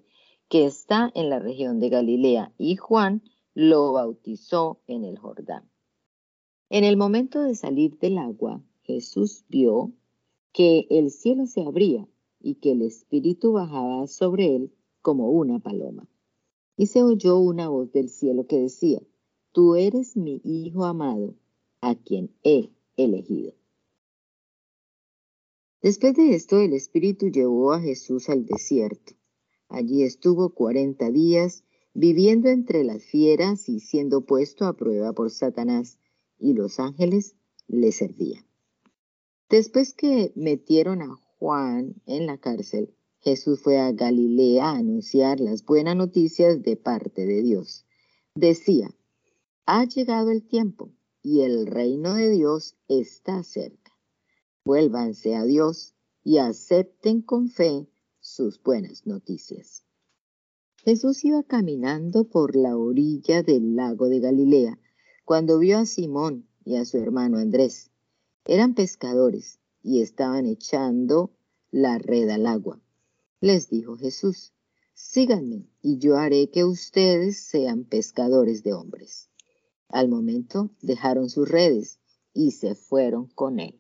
que 0.49 0.66
está 0.66 1.11
en 1.14 1.31
la 1.31 1.39
región 1.39 1.81
de 1.81 1.89
Galilea, 1.89 2.53
y 2.59 2.77
Juan 2.77 3.23
lo 3.55 3.95
bautizó 3.95 4.81
en 4.87 5.05
el 5.05 5.18
Jordán. 5.18 5.68
En 6.68 6.85
el 6.85 6.99
momento 6.99 7.41
de 7.43 7.55
salir 7.55 7.99
del 7.99 8.18
agua, 8.18 8.62
Jesús 8.83 9.45
vio 9.49 9.93
que 10.53 10.87
el 10.91 11.11
cielo 11.11 11.47
se 11.47 11.62
abría 11.62 12.07
y 12.39 12.57
que 12.57 12.73
el 12.73 12.83
Espíritu 12.83 13.53
bajaba 13.53 14.07
sobre 14.07 14.55
él 14.55 14.73
como 15.01 15.31
una 15.31 15.59
paloma. 15.59 16.07
Y 16.77 16.87
se 16.87 17.03
oyó 17.03 17.39
una 17.39 17.71
voz 17.71 17.91
del 17.93 18.11
cielo 18.11 18.47
que 18.47 18.61
decía, 18.61 19.01
Tú 19.53 19.75
eres 19.75 20.16
mi 20.18 20.41
Hijo 20.45 20.85
amado, 20.85 21.35
a 21.81 21.95
quien 21.95 22.31
he 22.45 22.71
elegido. 22.97 23.60
Después 25.83 26.14
de 26.14 26.35
esto, 26.35 26.61
el 26.61 26.74
Espíritu 26.74 27.28
llevó 27.28 27.72
a 27.72 27.81
Jesús 27.81 28.28
al 28.28 28.45
desierto. 28.45 29.14
Allí 29.68 30.03
estuvo 30.03 30.51
cuarenta 30.51 31.11
días 31.11 31.64
viviendo 31.95 32.49
entre 32.49 32.85
las 32.85 33.03
fieras 33.03 33.68
y 33.68 33.81
siendo 33.81 34.20
puesto 34.26 34.66
a 34.66 34.76
prueba 34.76 35.12
por 35.12 35.31
Satanás, 35.31 35.99
y 36.39 36.55
los 36.55 36.81
ángeles 36.81 37.35
le 37.66 37.93
servían. 37.93 38.45
Después 39.49 39.95
que 39.95 40.33
metieron 40.37 41.03
a 41.03 41.14
Juan 41.39 41.95
en 42.07 42.26
la 42.26 42.39
cárcel, 42.39 42.95
Jesús 43.20 43.61
fue 43.61 43.78
a 43.78 43.93
Galilea 43.93 44.70
a 44.70 44.78
anunciar 44.78 45.41
las 45.41 45.64
buenas 45.64 45.97
noticias 45.97 46.62
de 46.62 46.76
parte 46.76 47.26
de 47.26 47.43
Dios. 47.43 47.85
Decía, 48.35 48.95
ha 49.66 49.85
llegado 49.85 50.31
el 50.31 50.47
tiempo 50.47 50.91
y 51.22 51.41
el 51.41 51.66
reino 51.66 52.14
de 52.14 52.31
Dios 52.31 52.76
está 52.89 53.43
cerca. 53.43 53.89
Vuélvanse 54.71 55.35
a 55.35 55.43
Dios 55.43 55.97
y 56.23 56.39
acepten 56.39 57.23
con 57.23 57.49
fe 57.49 57.89
sus 58.21 58.62
buenas 58.62 59.05
noticias. 59.05 59.85
Jesús 60.85 61.25
iba 61.25 61.43
caminando 61.43 62.29
por 62.29 62.55
la 62.55 62.77
orilla 62.77 63.43
del 63.43 63.75
lago 63.75 64.09
de 64.09 64.21
Galilea 64.21 64.79
cuando 65.25 65.59
vio 65.59 65.79
a 65.79 65.87
Simón 65.87 66.47
y 66.64 66.77
a 66.77 66.85
su 66.85 66.99
hermano 66.99 67.39
Andrés. 67.39 67.91
Eran 68.45 68.75
pescadores 68.75 69.59
y 69.83 70.03
estaban 70.03 70.47
echando 70.47 71.33
la 71.73 71.99
red 71.99 72.29
al 72.29 72.47
agua. 72.47 72.81
Les 73.41 73.71
dijo 73.71 73.97
Jesús, 73.97 74.53
síganme 74.95 75.68
y 75.83 75.99
yo 75.99 76.16
haré 76.16 76.49
que 76.49 76.64
ustedes 76.64 77.41
sean 77.41 77.83
pescadores 77.83 78.62
de 78.62 78.73
hombres. 78.73 79.31
Al 79.89 80.09
momento 80.09 80.71
dejaron 80.81 81.29
sus 81.29 81.49
redes 81.49 81.99
y 82.33 82.53
se 82.53 82.77
fueron 82.77 83.27
con 83.27 83.59
él. 83.59 83.80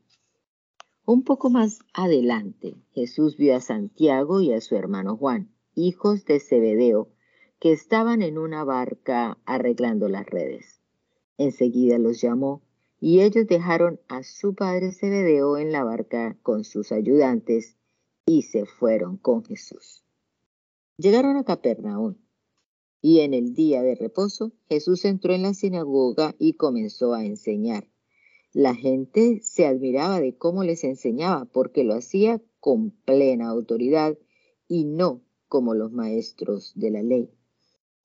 Un 1.12 1.24
poco 1.24 1.50
más 1.50 1.80
adelante, 1.92 2.76
Jesús 2.92 3.36
vio 3.36 3.56
a 3.56 3.60
Santiago 3.60 4.40
y 4.40 4.52
a 4.52 4.60
su 4.60 4.76
hermano 4.76 5.16
Juan, 5.16 5.50
hijos 5.74 6.24
de 6.24 6.38
Zebedeo, 6.38 7.08
que 7.58 7.72
estaban 7.72 8.22
en 8.22 8.38
una 8.38 8.62
barca 8.62 9.36
arreglando 9.44 10.08
las 10.08 10.24
redes. 10.24 10.80
Enseguida 11.36 11.98
los 11.98 12.20
llamó 12.20 12.62
y 13.00 13.22
ellos 13.22 13.48
dejaron 13.48 13.98
a 14.06 14.22
su 14.22 14.54
padre 14.54 14.92
Zebedeo 14.92 15.58
en 15.58 15.72
la 15.72 15.82
barca 15.82 16.38
con 16.44 16.62
sus 16.62 16.92
ayudantes 16.92 17.76
y 18.24 18.42
se 18.42 18.64
fueron 18.64 19.16
con 19.16 19.44
Jesús. 19.44 20.04
Llegaron 20.96 21.36
a 21.36 21.42
Capernaum 21.42 22.18
y 23.02 23.18
en 23.18 23.34
el 23.34 23.52
día 23.54 23.82
de 23.82 23.96
reposo 23.96 24.52
Jesús 24.68 25.04
entró 25.04 25.32
en 25.34 25.42
la 25.42 25.54
sinagoga 25.54 26.36
y 26.38 26.52
comenzó 26.52 27.14
a 27.14 27.24
enseñar. 27.24 27.89
La 28.52 28.74
gente 28.74 29.38
se 29.44 29.64
admiraba 29.64 30.20
de 30.20 30.36
cómo 30.36 30.64
les 30.64 30.82
enseñaba 30.82 31.44
porque 31.44 31.84
lo 31.84 31.94
hacía 31.94 32.42
con 32.58 32.90
plena 32.90 33.48
autoridad 33.48 34.18
y 34.66 34.84
no 34.84 35.20
como 35.46 35.72
los 35.74 35.92
maestros 35.92 36.72
de 36.74 36.90
la 36.90 37.02
ley. 37.02 37.30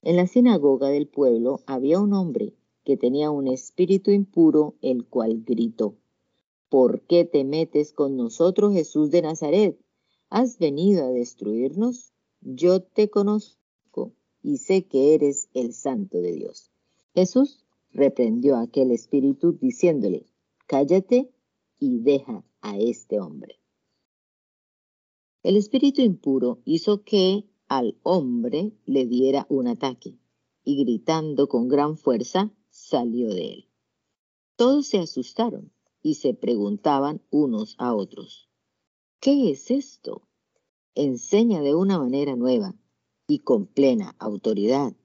En 0.03 0.17
la 0.17 0.27
sinagoga 0.27 0.89
del 0.89 1.07
pueblo 1.07 1.61
había 1.65 1.99
un 1.99 2.13
hombre 2.13 2.53
que 2.83 2.95
tenía 2.95 3.31
un 3.31 3.47
espíritu 3.47 4.11
impuro, 4.11 4.75
el 4.83 5.07
cual 5.07 5.43
gritó, 5.43 5.97
¿por 6.69 7.01
qué 7.01 7.25
te 7.25 7.43
metes 7.43 7.91
con 7.91 8.15
nosotros, 8.15 8.73
Jesús 8.73 9.09
de 9.09 9.23
Nazaret? 9.23 9.79
¿Has 10.29 10.59
venido 10.59 11.05
a 11.05 11.09
destruirnos? 11.09 12.13
Yo 12.41 12.83
te 12.83 13.09
conozco 13.09 14.13
y 14.43 14.57
sé 14.57 14.85
que 14.85 15.15
eres 15.15 15.49
el 15.55 15.73
santo 15.73 16.19
de 16.19 16.33
Dios. 16.33 16.69
Jesús 17.15 17.65
reprendió 17.91 18.57
a 18.57 18.61
aquel 18.61 18.91
espíritu 18.91 19.53
diciéndole, 19.53 20.27
cállate 20.67 21.31
y 21.79 21.99
deja 21.99 22.43
a 22.61 22.77
este 22.77 23.19
hombre. 23.19 23.59
El 25.43 25.57
espíritu 25.57 26.01
impuro 26.01 26.61
hizo 26.65 27.03
que 27.03 27.45
al 27.67 27.99
hombre 28.03 28.73
le 28.85 29.05
diera 29.05 29.45
un 29.49 29.67
ataque 29.67 30.17
y 30.63 30.83
gritando 30.83 31.47
con 31.47 31.67
gran 31.67 31.97
fuerza 31.97 32.51
salió 32.69 33.29
de 33.29 33.53
él. 33.53 33.69
Todos 34.55 34.87
se 34.87 34.97
asustaron 34.99 35.71
y 36.01 36.15
se 36.15 36.33
preguntaban 36.33 37.21
unos 37.29 37.75
a 37.77 37.93
otros, 37.93 38.49
¿qué 39.19 39.51
es 39.51 39.69
esto? 39.69 40.27
Enseña 40.95 41.61
de 41.61 41.75
una 41.75 41.99
manera 41.99 42.35
nueva 42.35 42.75
y 43.27 43.39
con 43.39 43.67
plena 43.67 44.15
autoridad. 44.19 44.95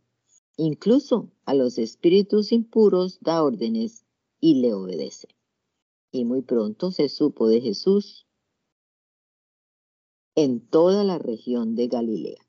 Incluso 0.56 1.32
a 1.44 1.54
los 1.54 1.78
espíritus 1.78 2.52
impuros 2.52 3.18
da 3.20 3.42
órdenes 3.42 4.04
y 4.40 4.56
le 4.56 4.72
obedece. 4.74 5.28
Y 6.12 6.24
muy 6.24 6.42
pronto 6.42 6.90
se 6.90 7.08
supo 7.08 7.48
de 7.48 7.60
Jesús 7.60 8.26
en 10.34 10.60
toda 10.60 11.04
la 11.04 11.18
región 11.18 11.74
de 11.74 11.88
Galilea. 11.88 12.40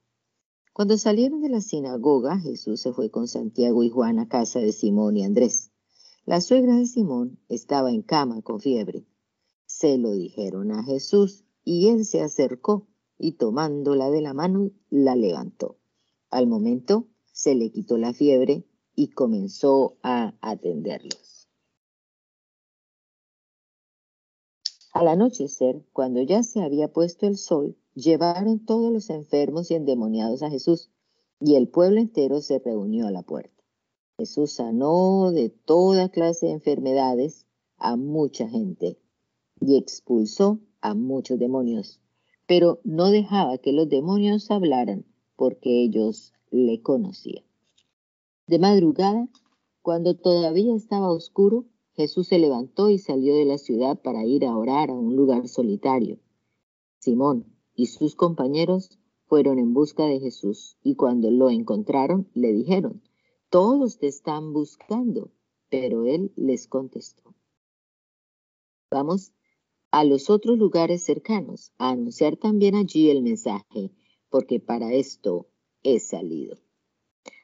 Cuando 0.73 0.97
salieron 0.97 1.41
de 1.41 1.49
la 1.49 1.61
sinagoga, 1.61 2.39
Jesús 2.39 2.81
se 2.81 2.93
fue 2.93 3.11
con 3.11 3.27
Santiago 3.27 3.83
y 3.83 3.89
Juan 3.89 4.19
a 4.19 4.27
casa 4.27 4.59
de 4.59 4.71
Simón 4.71 5.17
y 5.17 5.25
Andrés. 5.25 5.71
La 6.25 6.39
suegra 6.39 6.77
de 6.77 6.85
Simón 6.85 7.39
estaba 7.49 7.91
en 7.91 8.03
cama 8.03 8.41
con 8.41 8.59
fiebre. 8.59 9.05
Se 9.65 9.97
lo 9.97 10.11
dijeron 10.11 10.71
a 10.71 10.83
Jesús 10.83 11.43
y 11.63 11.89
él 11.89 12.05
se 12.05 12.21
acercó 12.21 12.87
y 13.17 13.33
tomándola 13.33 14.09
de 14.09 14.21
la 14.21 14.33
mano 14.33 14.71
la 14.89 15.15
levantó. 15.15 15.77
Al 16.29 16.47
momento 16.47 17.07
se 17.33 17.55
le 17.55 17.71
quitó 17.71 17.97
la 17.97 18.13
fiebre 18.13 18.65
y 18.95 19.09
comenzó 19.09 19.97
a 20.03 20.33
atenderlos. 20.41 21.40
Al 24.93 25.07
anochecer, 25.07 25.85
cuando 25.93 26.21
ya 26.21 26.43
se 26.43 26.61
había 26.61 26.91
puesto 26.91 27.25
el 27.25 27.37
sol, 27.37 27.77
llevaron 27.95 28.59
todos 28.65 28.91
los 28.91 29.09
enfermos 29.09 29.71
y 29.71 29.75
endemoniados 29.75 30.43
a 30.43 30.49
Jesús, 30.49 30.89
y 31.39 31.55
el 31.55 31.69
pueblo 31.69 31.99
entero 31.99 32.41
se 32.41 32.59
reunió 32.59 33.07
a 33.07 33.11
la 33.11 33.23
puerta. 33.23 33.63
Jesús 34.17 34.51
sanó 34.51 35.31
de 35.31 35.49
toda 35.49 36.09
clase 36.09 36.47
de 36.47 36.51
enfermedades 36.53 37.47
a 37.77 37.95
mucha 37.95 38.47
gente 38.47 38.99
y 39.59 39.77
expulsó 39.77 40.59
a 40.81 40.93
muchos 40.93 41.39
demonios, 41.39 41.99
pero 42.45 42.79
no 42.83 43.09
dejaba 43.09 43.57
que 43.57 43.71
los 43.71 43.89
demonios 43.89 44.51
hablaran 44.51 45.05
porque 45.35 45.81
ellos 45.81 46.33
le 46.51 46.81
conocían. 46.81 47.45
De 48.45 48.59
madrugada, 48.59 49.29
cuando 49.81 50.15
todavía 50.15 50.75
estaba 50.75 51.11
oscuro, 51.11 51.65
Jesús 52.01 52.27
se 52.27 52.39
levantó 52.39 52.89
y 52.89 52.97
salió 52.97 53.35
de 53.35 53.45
la 53.45 53.59
ciudad 53.59 54.01
para 54.01 54.25
ir 54.25 54.45
a 54.45 54.57
orar 54.57 54.89
a 54.89 54.95
un 54.95 55.15
lugar 55.15 55.47
solitario. 55.47 56.19
Simón, 56.99 57.45
y 57.75 57.85
sus 57.85 58.15
compañeros 58.15 58.97
fueron 59.27 59.59
en 59.59 59.73
busca 59.73 60.05
de 60.05 60.19
Jesús 60.19 60.77
y 60.83 60.95
cuando 60.95 61.29
lo 61.29 61.49
encontraron 61.49 62.27
le 62.33 62.53
dijeron, 62.53 63.03
todos 63.49 63.99
te 63.99 64.07
están 64.07 64.51
buscando, 64.51 65.31
pero 65.69 66.05
él 66.05 66.31
les 66.35 66.67
contestó, 66.67 67.35
vamos 68.89 69.31
a 69.91 70.03
los 70.03 70.29
otros 70.29 70.57
lugares 70.57 71.03
cercanos 71.03 71.71
a 71.77 71.91
anunciar 71.91 72.35
también 72.35 72.75
allí 72.75 73.09
el 73.09 73.21
mensaje, 73.21 73.91
porque 74.29 74.59
para 74.59 74.93
esto 74.93 75.47
he 75.83 75.99
salido. 75.99 76.57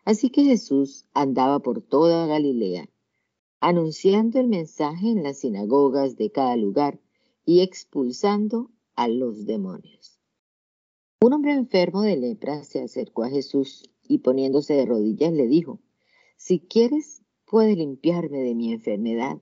Así 0.04 0.30
que 0.30 0.44
Jesús 0.44 1.06
andaba 1.14 1.60
por 1.60 1.82
toda 1.82 2.26
Galilea, 2.26 2.90
anunciando 3.60 4.40
el 4.40 4.48
mensaje 4.48 5.10
en 5.10 5.24
las 5.24 5.40
sinagogas 5.40 6.16
de 6.16 6.32
cada 6.32 6.56
lugar 6.56 7.00
y 7.46 7.62
expulsando 7.62 8.70
a 8.96 9.08
los 9.08 9.46
demonios. 9.46 10.20
Un 11.22 11.34
hombre 11.34 11.54
enfermo 11.54 12.02
de 12.04 12.18
lepra 12.18 12.64
se 12.64 12.82
acercó 12.82 13.24
a 13.24 13.30
Jesús 13.30 13.90
y 14.08 14.20
poniéndose 14.20 14.76
de 14.76 14.86
rodillas 14.86 15.34
le 15.34 15.48
dijo, 15.48 15.80
si 16.36 16.60
quieres, 16.60 17.24
puedes 17.46 17.76
limpiarme 17.78 18.40
de 18.40 18.54
mi 18.54 18.72
enfermedad. 18.72 19.42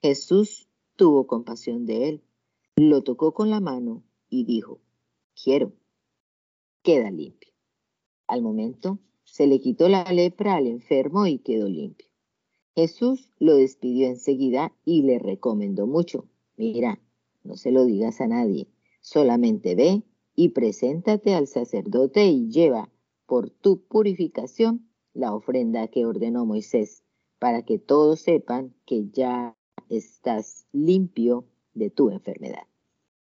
Jesús 0.00 0.68
tuvo 0.96 1.26
compasión 1.26 1.84
de 1.84 2.08
él, 2.08 2.24
lo 2.76 3.02
tocó 3.02 3.34
con 3.34 3.50
la 3.50 3.60
mano 3.60 4.02
y 4.30 4.44
dijo, 4.44 4.80
quiero, 5.34 5.74
queda 6.82 7.10
limpio. 7.10 7.52
Al 8.26 8.42
momento, 8.42 8.98
se 9.24 9.46
le 9.46 9.60
quitó 9.60 9.88
la 9.88 10.04
lepra 10.04 10.54
al 10.54 10.66
enfermo 10.66 11.26
y 11.26 11.38
quedó 11.38 11.68
limpio. 11.68 12.09
Jesús 12.74 13.30
lo 13.38 13.56
despidió 13.56 14.06
enseguida 14.06 14.72
y 14.84 15.02
le 15.02 15.18
recomendó 15.18 15.86
mucho, 15.86 16.26
mira, 16.56 17.00
no 17.42 17.56
se 17.56 17.72
lo 17.72 17.84
digas 17.84 18.20
a 18.20 18.26
nadie, 18.26 18.68
solamente 19.00 19.74
ve 19.74 20.02
y 20.34 20.50
preséntate 20.50 21.34
al 21.34 21.46
sacerdote 21.46 22.26
y 22.26 22.48
lleva 22.48 22.90
por 23.26 23.50
tu 23.50 23.82
purificación 23.82 24.88
la 25.14 25.34
ofrenda 25.34 25.88
que 25.88 26.06
ordenó 26.06 26.46
Moisés, 26.46 27.02
para 27.38 27.62
que 27.62 27.78
todos 27.78 28.20
sepan 28.20 28.74
que 28.86 29.08
ya 29.10 29.56
estás 29.88 30.66
limpio 30.72 31.46
de 31.74 31.90
tu 31.90 32.10
enfermedad. 32.10 32.66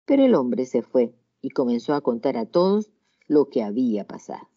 Pero 0.04 0.24
el 0.24 0.34
hombre 0.34 0.66
se 0.66 0.82
fue 0.82 1.14
y 1.40 1.50
comenzó 1.50 1.94
a 1.94 2.00
contar 2.00 2.36
a 2.36 2.46
todos 2.46 2.90
lo 3.26 3.48
que 3.48 3.62
había 3.62 4.06
pasado. 4.06 4.48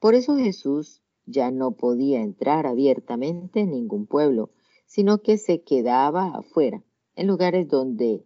Por 0.00 0.14
eso 0.14 0.36
Jesús 0.36 1.02
ya 1.28 1.50
no 1.50 1.72
podía 1.72 2.22
entrar 2.22 2.66
abiertamente 2.66 3.60
en 3.60 3.70
ningún 3.70 4.06
pueblo, 4.06 4.50
sino 4.86 5.22
que 5.22 5.36
se 5.36 5.62
quedaba 5.62 6.28
afuera, 6.34 6.82
en 7.14 7.26
lugares 7.26 7.68
donde 7.68 8.24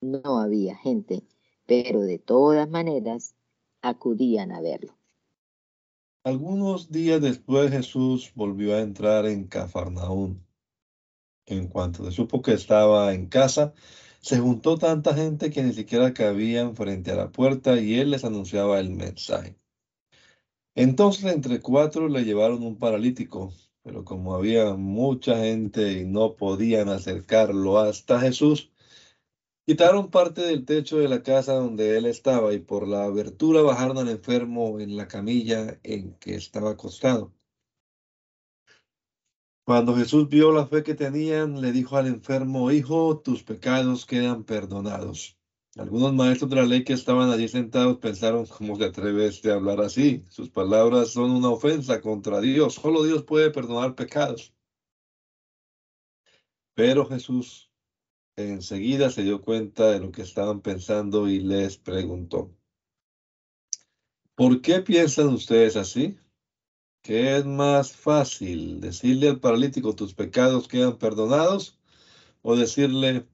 no 0.00 0.38
había 0.38 0.76
gente, 0.76 1.22
pero 1.66 2.00
de 2.00 2.18
todas 2.18 2.68
maneras 2.68 3.34
acudían 3.80 4.50
a 4.50 4.60
verlo. 4.60 4.94
Algunos 6.24 6.90
días 6.90 7.20
después 7.20 7.70
Jesús 7.70 8.32
volvió 8.34 8.74
a 8.74 8.80
entrar 8.80 9.26
en 9.26 9.46
Cafarnaún. 9.46 10.44
En 11.46 11.68
cuanto 11.68 12.04
se 12.04 12.12
supo 12.12 12.42
que 12.42 12.52
estaba 12.52 13.14
en 13.14 13.26
casa, 13.26 13.72
se 14.20 14.38
juntó 14.38 14.76
tanta 14.76 15.14
gente 15.14 15.50
que 15.50 15.62
ni 15.62 15.72
siquiera 15.72 16.12
cabían 16.12 16.76
frente 16.76 17.12
a 17.12 17.16
la 17.16 17.30
puerta 17.30 17.80
y 17.80 17.98
él 17.98 18.10
les 18.10 18.24
anunciaba 18.24 18.78
el 18.80 18.90
mensaje. 18.90 19.59
Entonces 20.74 21.24
entre 21.32 21.60
cuatro 21.60 22.08
le 22.08 22.24
llevaron 22.24 22.62
un 22.62 22.78
paralítico, 22.78 23.52
pero 23.82 24.04
como 24.04 24.34
había 24.34 24.74
mucha 24.74 25.38
gente 25.38 25.92
y 25.92 26.04
no 26.04 26.36
podían 26.36 26.88
acercarlo 26.88 27.78
hasta 27.78 28.20
Jesús, 28.20 28.70
Quitaron 29.70 30.10
parte 30.10 30.40
del 30.42 30.64
techo 30.64 30.98
de 30.98 31.06
la 31.06 31.22
casa 31.22 31.52
donde 31.52 31.96
él 31.96 32.06
estaba 32.06 32.52
y 32.54 32.58
por 32.58 32.88
la 32.88 33.04
abertura 33.04 33.62
bajaron 33.62 33.98
al 33.98 34.08
enfermo 34.08 34.80
en 34.80 34.96
la 34.96 35.06
camilla 35.06 35.78
en 35.84 36.14
que 36.14 36.34
estaba 36.34 36.72
acostado. 36.72 37.32
Cuando 39.64 39.94
Jesús 39.94 40.28
vio 40.28 40.50
la 40.50 40.66
fe 40.66 40.82
que 40.82 40.94
tenían, 40.94 41.60
le 41.60 41.70
dijo 41.70 41.96
al 41.96 42.08
enfermo, 42.08 42.72
Hijo, 42.72 43.20
tus 43.20 43.44
pecados 43.44 44.06
quedan 44.06 44.42
perdonados. 44.42 45.39
Algunos 45.80 46.12
maestros 46.12 46.50
de 46.50 46.56
la 46.56 46.64
ley 46.64 46.84
que 46.84 46.92
estaban 46.92 47.30
allí 47.30 47.48
sentados 47.48 47.98
pensaron, 47.98 48.46
¿cómo 48.46 48.76
se 48.76 48.84
atreve 48.84 49.26
este 49.26 49.50
a 49.50 49.54
hablar 49.54 49.80
así? 49.80 50.24
Sus 50.28 50.50
palabras 50.50 51.10
son 51.10 51.30
una 51.30 51.48
ofensa 51.48 52.00
contra 52.00 52.40
Dios. 52.40 52.74
Solo 52.74 53.02
Dios 53.02 53.24
puede 53.24 53.50
perdonar 53.50 53.94
pecados. 53.94 54.52
Pero 56.74 57.06
Jesús 57.06 57.70
Enseguida 58.36 59.10
se 59.10 59.22
dio 59.22 59.42
cuenta 59.42 59.90
de 59.90 60.00
lo 60.00 60.12
que 60.12 60.22
estaban 60.22 60.60
pensando 60.60 61.28
y 61.28 61.40
les 61.40 61.76
preguntó, 61.76 62.56
¿por 64.34 64.62
qué 64.62 64.80
piensan 64.80 65.28
ustedes 65.28 65.76
así? 65.76 66.18
¿Qué 67.02 67.36
es 67.36 67.44
más 67.44 67.92
fácil 67.92 68.80
decirle 68.80 69.28
al 69.28 69.40
paralítico 69.40 69.94
tus 69.94 70.14
pecados 70.14 70.68
quedan 70.68 70.98
perdonados 70.98 71.78
o 72.42 72.56
decirle 72.56 73.26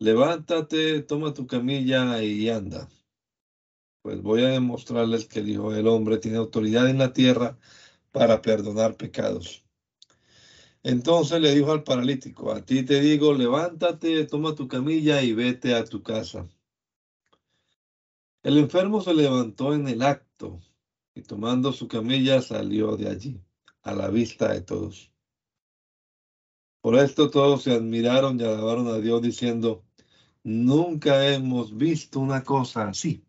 levántate, 0.00 1.02
toma 1.02 1.32
tu 1.32 1.46
camilla 1.46 2.22
y 2.22 2.48
anda? 2.48 2.88
Pues 4.02 4.22
voy 4.22 4.42
a 4.42 4.48
demostrarles 4.48 5.26
que 5.26 5.40
el 5.40 5.50
Hijo 5.50 5.70
del 5.72 5.86
Hombre 5.86 6.18
tiene 6.18 6.38
autoridad 6.38 6.88
en 6.88 6.98
la 6.98 7.12
tierra 7.12 7.58
para 8.10 8.40
perdonar 8.42 8.96
pecados. 8.96 9.62
Entonces 10.82 11.40
le 11.40 11.54
dijo 11.54 11.72
al 11.72 11.84
paralítico, 11.84 12.50
a 12.52 12.64
ti 12.64 12.82
te 12.82 13.00
digo, 13.00 13.34
levántate, 13.34 14.24
toma 14.24 14.54
tu 14.54 14.66
camilla 14.66 15.22
y 15.22 15.34
vete 15.34 15.74
a 15.74 15.84
tu 15.84 16.02
casa. 16.02 16.48
El 18.42 18.56
enfermo 18.56 19.02
se 19.02 19.12
levantó 19.12 19.74
en 19.74 19.86
el 19.86 20.00
acto 20.00 20.62
y 21.14 21.20
tomando 21.20 21.72
su 21.72 21.88
camilla 21.88 22.40
salió 22.40 22.96
de 22.96 23.10
allí, 23.10 23.40
a 23.82 23.94
la 23.94 24.08
vista 24.08 24.50
de 24.54 24.62
todos. 24.62 25.12
Por 26.80 26.96
esto 26.96 27.28
todos 27.28 27.64
se 27.64 27.72
admiraron 27.72 28.40
y 28.40 28.44
alabaron 28.44 28.88
a 28.88 28.96
Dios 28.96 29.20
diciendo, 29.20 29.84
nunca 30.42 31.28
hemos 31.32 31.76
visto 31.76 32.20
una 32.20 32.42
cosa 32.42 32.88
así. 32.88 33.24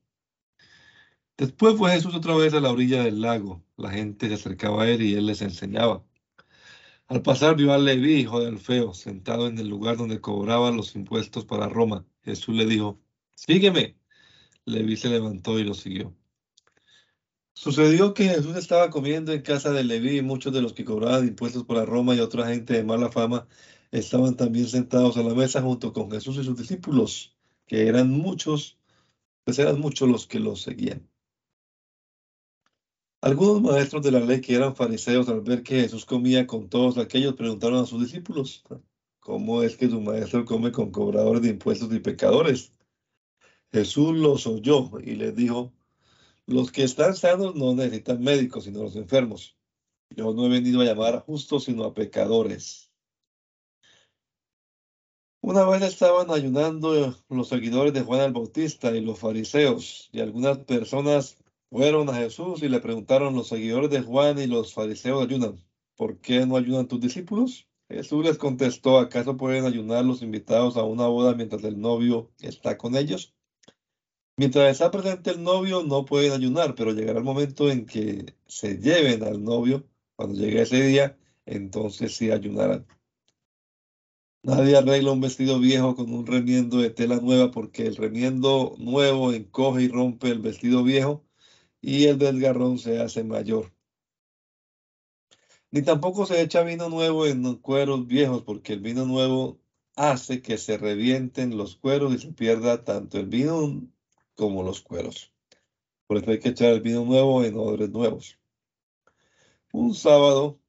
Después 1.37 1.75
fue 1.77 1.91
Jesús 1.91 2.13
otra 2.15 2.35
vez 2.35 2.53
a 2.53 2.59
la 2.59 2.71
orilla 2.71 3.03
del 3.03 3.21
lago. 3.21 3.63
La 3.77 3.89
gente 3.89 4.27
se 4.27 4.35
acercaba 4.35 4.83
a 4.83 4.89
él 4.89 5.01
y 5.01 5.15
él 5.15 5.25
les 5.25 5.41
enseñaba. 5.41 6.05
Al 7.07 7.21
pasar 7.23 7.55
vio 7.55 7.73
a 7.73 7.77
Leví, 7.77 8.13
hijo 8.21 8.39
de 8.39 8.47
Alfeo, 8.47 8.93
sentado 8.93 9.47
en 9.47 9.57
el 9.57 9.67
lugar 9.67 9.97
donde 9.97 10.21
cobraban 10.21 10.77
los 10.77 10.95
impuestos 10.95 11.43
para 11.45 11.67
Roma. 11.67 12.05
Jesús 12.23 12.55
le 12.55 12.65
dijo, 12.65 13.01
sígueme. 13.35 13.97
Leví 14.65 14.95
se 14.95 15.09
levantó 15.09 15.59
y 15.59 15.63
lo 15.63 15.73
siguió. 15.73 16.15
Sucedió 17.53 18.13
que 18.13 18.25
Jesús 18.29 18.55
estaba 18.55 18.89
comiendo 18.89 19.33
en 19.33 19.41
casa 19.41 19.71
de 19.71 19.83
Leví 19.83 20.17
y 20.17 20.21
muchos 20.21 20.53
de 20.53 20.61
los 20.61 20.73
que 20.73 20.85
cobraban 20.85 21.27
impuestos 21.27 21.63
para 21.65 21.85
Roma 21.85 22.15
y 22.15 22.19
otra 22.19 22.47
gente 22.47 22.73
de 22.73 22.83
mala 22.83 23.11
fama 23.11 23.47
estaban 23.91 24.35
también 24.35 24.67
sentados 24.67 25.17
a 25.17 25.23
la 25.23 25.33
mesa 25.33 25.61
junto 25.61 25.93
con 25.93 26.09
Jesús 26.11 26.37
y 26.37 26.43
sus 26.43 26.57
discípulos, 26.57 27.35
que 27.67 27.87
eran 27.87 28.09
muchos, 28.09 28.77
pues 29.43 29.59
eran 29.59 29.79
muchos 29.79 30.09
los 30.09 30.27
que 30.27 30.39
los 30.39 30.61
seguían. 30.61 31.07
Algunos 33.21 33.61
maestros 33.61 34.01
de 34.01 34.11
la 34.11 34.19
ley 34.19 34.41
que 34.41 34.55
eran 34.55 34.75
fariseos 34.75 35.29
al 35.29 35.41
ver 35.41 35.61
que 35.61 35.81
Jesús 35.81 36.05
comía 36.05 36.47
con 36.47 36.69
todos 36.69 36.97
aquellos 36.97 37.35
preguntaron 37.35 37.79
a 37.79 37.85
sus 37.85 38.01
discípulos, 38.01 38.63
¿cómo 39.19 39.61
es 39.61 39.77
que 39.77 39.89
su 39.89 40.01
maestro 40.01 40.43
come 40.45 40.71
con 40.71 40.91
cobradores 40.91 41.43
de 41.43 41.49
impuestos 41.49 41.93
y 41.93 41.99
pecadores? 41.99 42.73
Jesús 43.71 44.17
los 44.17 44.47
oyó 44.47 44.89
y 44.99 45.15
les 45.15 45.35
dijo, 45.35 45.71
los 46.47 46.71
que 46.71 46.83
están 46.83 47.15
sanos 47.15 47.55
no 47.55 47.75
necesitan 47.75 48.21
médicos, 48.21 48.63
sino 48.65 48.81
los 48.81 48.95
enfermos. 48.95 49.55
Yo 50.09 50.33
no 50.33 50.45
he 50.45 50.49
venido 50.49 50.81
a 50.81 50.85
llamar 50.85 51.15
a 51.15 51.21
justos, 51.21 51.65
sino 51.65 51.85
a 51.85 51.93
pecadores. 51.93 52.90
Una 55.51 55.65
vez 55.65 55.81
estaban 55.81 56.31
ayunando 56.31 57.13
los 57.27 57.49
seguidores 57.49 57.91
de 57.91 58.03
Juan 58.03 58.21
el 58.21 58.31
Bautista 58.31 58.95
y 58.95 59.01
los 59.01 59.19
fariseos, 59.19 60.09
y 60.13 60.21
algunas 60.21 60.59
personas 60.59 61.35
fueron 61.69 62.07
a 62.07 62.13
Jesús 62.13 62.63
y 62.63 62.69
le 62.69 62.79
preguntaron, 62.79 63.35
los 63.35 63.49
seguidores 63.49 63.89
de 63.89 64.01
Juan 64.01 64.39
y 64.39 64.47
los 64.47 64.73
fariseos 64.73 65.21
ayunan, 65.21 65.61
¿por 65.97 66.19
qué 66.19 66.45
no 66.45 66.55
ayunan 66.55 66.87
tus 66.87 67.01
discípulos? 67.01 67.67
Jesús 67.89 68.23
les 68.23 68.37
contestó, 68.37 68.97
¿acaso 68.97 69.35
pueden 69.35 69.65
ayunar 69.65 70.05
los 70.05 70.21
invitados 70.21 70.77
a 70.77 70.83
una 70.83 71.07
boda 71.07 71.35
mientras 71.35 71.65
el 71.65 71.81
novio 71.81 72.31
está 72.39 72.77
con 72.77 72.95
ellos? 72.95 73.35
Mientras 74.37 74.71
está 74.71 74.89
presente 74.89 75.31
el 75.31 75.43
novio, 75.43 75.83
no 75.83 76.05
pueden 76.05 76.31
ayunar, 76.31 76.75
pero 76.75 76.93
llegará 76.93 77.19
el 77.19 77.25
momento 77.25 77.69
en 77.69 77.85
que 77.85 78.35
se 78.47 78.77
lleven 78.77 79.21
al 79.23 79.43
novio. 79.43 79.85
Cuando 80.15 80.39
llegue 80.39 80.61
ese 80.61 80.81
día, 80.81 81.17
entonces 81.45 82.15
sí 82.15 82.31
ayunarán. 82.31 82.87
Nadie 84.43 84.75
arregla 84.75 85.11
un 85.11 85.21
vestido 85.21 85.59
viejo 85.59 85.95
con 85.95 86.11
un 86.13 86.25
remiendo 86.25 86.77
de 86.77 86.89
tela 86.89 87.17
nueva 87.17 87.51
porque 87.51 87.85
el 87.85 87.95
remiendo 87.95 88.75
nuevo 88.79 89.33
encoge 89.33 89.83
y 89.83 89.87
rompe 89.87 90.29
el 90.29 90.39
vestido 90.39 90.83
viejo 90.83 91.23
y 91.79 92.05
el 92.05 92.17
desgarrón 92.17 92.79
se 92.79 92.99
hace 92.99 93.23
mayor. 93.23 93.71
Ni 95.69 95.83
tampoco 95.83 96.25
se 96.25 96.41
echa 96.41 96.63
vino 96.63 96.89
nuevo 96.89 97.27
en 97.27 97.55
cueros 97.57 98.07
viejos 98.07 98.41
porque 98.43 98.73
el 98.73 98.79
vino 98.79 99.05
nuevo 99.05 99.61
hace 99.95 100.41
que 100.41 100.57
se 100.57 100.77
revienten 100.77 101.57
los 101.57 101.75
cueros 101.75 102.13
y 102.15 102.17
se 102.17 102.33
pierda 102.33 102.83
tanto 102.83 103.19
el 103.19 103.27
vino 103.27 103.87
como 104.35 104.63
los 104.63 104.81
cueros. 104.81 105.31
Por 106.07 106.17
eso 106.17 106.31
hay 106.31 106.39
que 106.39 106.49
echar 106.49 106.69
el 106.73 106.81
vino 106.81 107.05
nuevo 107.05 107.43
en 107.43 107.57
odres 107.57 107.89
nuevos. 107.91 108.39
Un 109.71 109.93
sábado, 109.93 110.60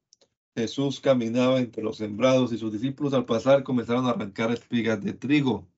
Jesús 0.54 1.00
caminaba 1.00 1.58
entre 1.58 1.82
los 1.82 1.96
sembrados 1.98 2.52
y 2.52 2.58
sus 2.58 2.72
discípulos 2.72 3.14
al 3.14 3.24
pasar 3.24 3.62
comenzaron 3.62 4.06
a 4.06 4.10
arrancar 4.10 4.50
espigas 4.52 5.02
de 5.02 5.14
trigo. 5.14 5.68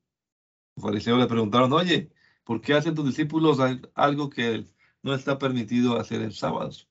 Los 0.76 0.84
fariseos 0.84 1.18
le 1.18 1.26
preguntaron, 1.26 1.72
oye, 1.72 2.10
¿por 2.44 2.60
qué 2.60 2.74
hacen 2.74 2.94
tus 2.94 3.06
discípulos 3.06 3.58
algo 3.94 4.30
que 4.30 4.66
no 5.02 5.14
está 5.14 5.38
permitido 5.38 5.98
hacer 5.98 6.22
en 6.22 6.32
sábados? 6.32 6.88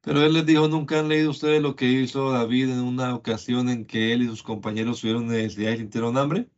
Pero 0.00 0.22
él 0.22 0.32
les 0.34 0.46
dijo, 0.46 0.68
¿nunca 0.68 0.98
han 0.98 1.08
leído 1.08 1.30
ustedes 1.30 1.62
lo 1.62 1.76
que 1.76 1.86
hizo 1.86 2.32
David 2.32 2.70
en 2.70 2.80
una 2.80 3.14
ocasión 3.14 3.68
en 3.68 3.86
que 3.86 4.12
él 4.12 4.22
y 4.22 4.26
sus 4.26 4.42
compañeros 4.42 5.00
tuvieron 5.00 5.28
necesidad 5.28 5.72
y 5.72 5.78
sintieron 5.78 6.18
hambre? 6.18 6.48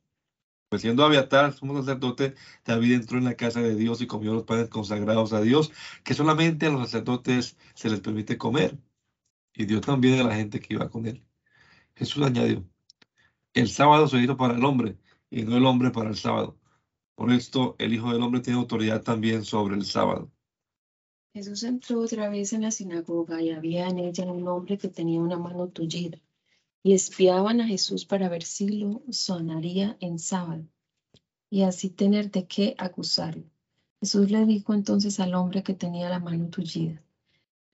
Pues 0.68 0.82
siendo 0.82 1.04
Abiatar, 1.04 1.52
sumo 1.54 1.78
sacerdote, 1.80 2.34
David 2.64 2.94
entró 2.94 3.18
en 3.18 3.24
la 3.24 3.36
casa 3.36 3.60
de 3.62 3.76
Dios 3.76 4.00
y 4.02 4.06
comió 4.06 4.34
los 4.34 4.44
panes 4.44 4.68
consagrados 4.70 5.32
a 5.32 5.40
Dios, 5.42 5.72
que 6.04 6.14
solamente 6.14 6.66
a 6.66 6.70
los 6.70 6.82
sacerdotes 6.90 7.56
se 7.74 7.90
les 7.90 8.00
permite 8.00 8.38
comer. 8.38 8.78
Y 9.54 9.66
Dios 9.66 9.82
también 9.82 10.20
a 10.20 10.24
la 10.24 10.34
gente 10.34 10.60
que 10.60 10.74
iba 10.74 10.90
con 10.90 11.06
él. 11.06 11.24
Jesús 11.94 12.24
añadió, 12.24 12.64
el 13.52 13.68
sábado 13.68 14.08
se 14.08 14.18
hizo 14.18 14.36
para 14.36 14.54
el 14.54 14.64
hombre 14.64 14.98
y 15.30 15.42
no 15.42 15.56
el 15.56 15.64
hombre 15.64 15.90
para 15.90 16.10
el 16.10 16.16
sábado. 16.16 16.58
Por 17.14 17.30
esto 17.30 17.76
el 17.78 17.94
Hijo 17.94 18.12
del 18.12 18.22
Hombre 18.22 18.40
tiene 18.40 18.58
autoridad 18.58 19.02
también 19.02 19.44
sobre 19.44 19.76
el 19.76 19.84
sábado. 19.84 20.30
Jesús 21.32 21.62
entró 21.62 22.00
otra 22.00 22.28
vez 22.28 22.52
en 22.52 22.62
la 22.62 22.70
sinagoga 22.70 23.40
y 23.40 23.50
había 23.50 23.88
en 23.88 23.98
ella 23.98 24.24
un 24.24 24.46
hombre 24.48 24.78
que 24.78 24.88
tenía 24.88 25.20
una 25.20 25.38
mano 25.38 25.68
tullida 25.68 26.18
y 26.82 26.92
espiaban 26.92 27.60
a 27.60 27.66
Jesús 27.66 28.04
para 28.04 28.28
ver 28.28 28.42
si 28.42 28.68
lo 28.68 29.02
sonaría 29.10 29.96
en 30.00 30.18
sábado 30.18 30.64
y 31.50 31.62
así 31.62 31.90
tener 31.90 32.30
de 32.30 32.46
qué 32.46 32.74
acusarlo. 32.78 33.44
Jesús 34.00 34.30
le 34.30 34.44
dijo 34.44 34.74
entonces 34.74 35.18
al 35.20 35.34
hombre 35.34 35.62
que 35.62 35.74
tenía 35.74 36.08
la 36.08 36.18
mano 36.18 36.48
tullida, 36.50 37.00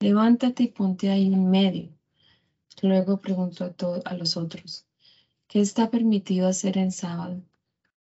levántate 0.01 0.65
y 0.65 0.69
ponte 0.69 1.11
ahí 1.11 1.33
en 1.33 1.51
medio. 1.51 1.91
Luego 2.83 3.21
preguntó 3.21 3.65
a, 3.65 4.11
a 4.11 4.15
los 4.15 4.37
otros, 4.37 4.87
¿qué 5.47 5.61
está 5.61 5.91
permitido 5.91 6.49
hacer 6.49 6.79
en 6.79 6.91
sábado? 6.91 7.43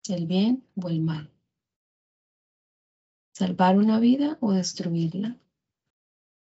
¿El 0.08 0.26
bien 0.26 0.64
o 0.80 0.88
el 0.88 1.00
mal? 1.00 1.30
¿Salvar 3.32 3.78
una 3.78 3.98
vida 4.00 4.36
o 4.40 4.52
destruirla? 4.52 5.38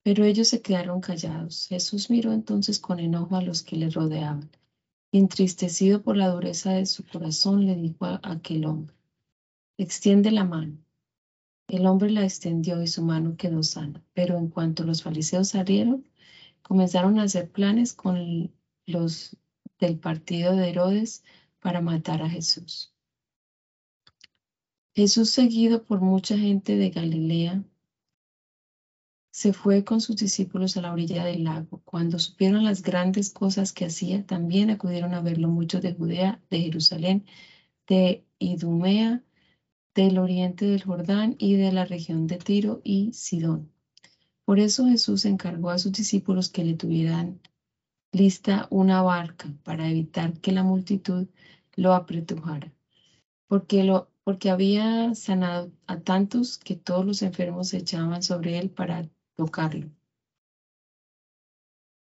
Pero 0.02 0.24
ellos 0.24 0.48
se 0.48 0.62
quedaron 0.62 1.00
callados. 1.00 1.68
Jesús 1.68 2.10
miró 2.10 2.32
entonces 2.32 2.78
con 2.78 2.98
enojo 2.98 3.36
a 3.36 3.42
los 3.42 3.62
que 3.62 3.76
le 3.76 3.88
rodeaban. 3.88 4.50
Entristecido 5.12 6.02
por 6.02 6.16
la 6.16 6.28
dureza 6.28 6.72
de 6.72 6.86
su 6.86 7.04
corazón, 7.06 7.66
le 7.66 7.76
dijo 7.76 8.06
a 8.06 8.20
aquel 8.22 8.64
hombre, 8.64 8.96
extiende 9.78 10.30
la 10.30 10.44
mano. 10.44 10.78
El 11.68 11.86
hombre 11.86 12.10
la 12.10 12.24
extendió 12.24 12.82
y 12.82 12.86
su 12.86 13.02
mano 13.02 13.36
quedó 13.36 13.62
sana. 13.62 14.02
Pero 14.14 14.38
en 14.38 14.48
cuanto 14.48 14.84
los 14.84 15.02
fariseos 15.02 15.48
salieron, 15.48 16.06
comenzaron 16.62 17.18
a 17.18 17.24
hacer 17.24 17.50
planes 17.50 17.94
con 17.94 18.52
los 18.86 19.36
del 19.78 19.98
partido 19.98 20.54
de 20.54 20.70
Herodes 20.70 21.24
para 21.60 21.80
matar 21.80 22.22
a 22.22 22.28
Jesús. 22.28 22.92
Jesús, 24.94 25.30
seguido 25.30 25.84
por 25.84 26.00
mucha 26.00 26.36
gente 26.36 26.76
de 26.76 26.90
Galilea, 26.90 27.64
se 29.30 29.54
fue 29.54 29.82
con 29.82 30.02
sus 30.02 30.16
discípulos 30.16 30.76
a 30.76 30.82
la 30.82 30.92
orilla 30.92 31.24
del 31.24 31.44
lago. 31.44 31.80
Cuando 31.84 32.18
supieron 32.18 32.64
las 32.64 32.82
grandes 32.82 33.30
cosas 33.30 33.72
que 33.72 33.86
hacía, 33.86 34.26
también 34.26 34.68
acudieron 34.68 35.14
a 35.14 35.22
verlo 35.22 35.48
muchos 35.48 35.80
de 35.80 35.94
Judea, 35.94 36.42
de 36.50 36.60
Jerusalén, 36.60 37.24
de 37.86 38.26
Idumea, 38.38 39.22
del 39.94 40.18
oriente 40.18 40.64
del 40.66 40.84
Jordán 40.84 41.36
y 41.38 41.56
de 41.56 41.72
la 41.72 41.84
región 41.84 42.26
de 42.26 42.38
Tiro 42.38 42.80
y 42.84 43.12
Sidón. 43.12 43.70
Por 44.44 44.58
eso 44.58 44.86
Jesús 44.86 45.24
encargó 45.24 45.70
a 45.70 45.78
sus 45.78 45.92
discípulos 45.92 46.48
que 46.48 46.64
le 46.64 46.74
tuvieran 46.74 47.40
lista 48.12 48.68
una 48.70 49.02
barca 49.02 49.52
para 49.62 49.88
evitar 49.88 50.38
que 50.40 50.52
la 50.52 50.62
multitud 50.62 51.26
lo 51.76 51.94
apretujara, 51.94 52.72
porque 53.48 53.84
lo 53.84 54.12
porque 54.24 54.50
había 54.50 55.14
sanado 55.14 55.72
a 55.86 56.00
tantos 56.00 56.58
que 56.58 56.76
todos 56.76 57.04
los 57.04 57.22
enfermos 57.22 57.68
se 57.68 57.78
echaban 57.78 58.22
sobre 58.22 58.58
él 58.58 58.70
para 58.70 59.08
tocarlo. 59.34 59.90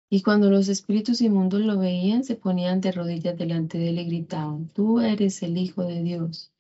Y 0.09 0.23
cuando 0.23 0.51
los 0.51 0.69
espíritus 0.69 1.21
inmundos 1.21 1.63
lo 1.63 1.79
veían, 1.79 2.23
se 2.23 2.37
ponían 2.37 2.81
de 2.81 2.93
rodillas 2.93 3.37
delante 3.37 3.79
de 3.79 3.89
él 3.89 3.99
y 3.99 4.05
gritaban, 4.05 4.69
tú 4.69 5.01
eres 5.01 5.43
el 5.43 5.59
Hijo 5.59 5.85
de 5.85 6.03
Dios. 6.03 6.53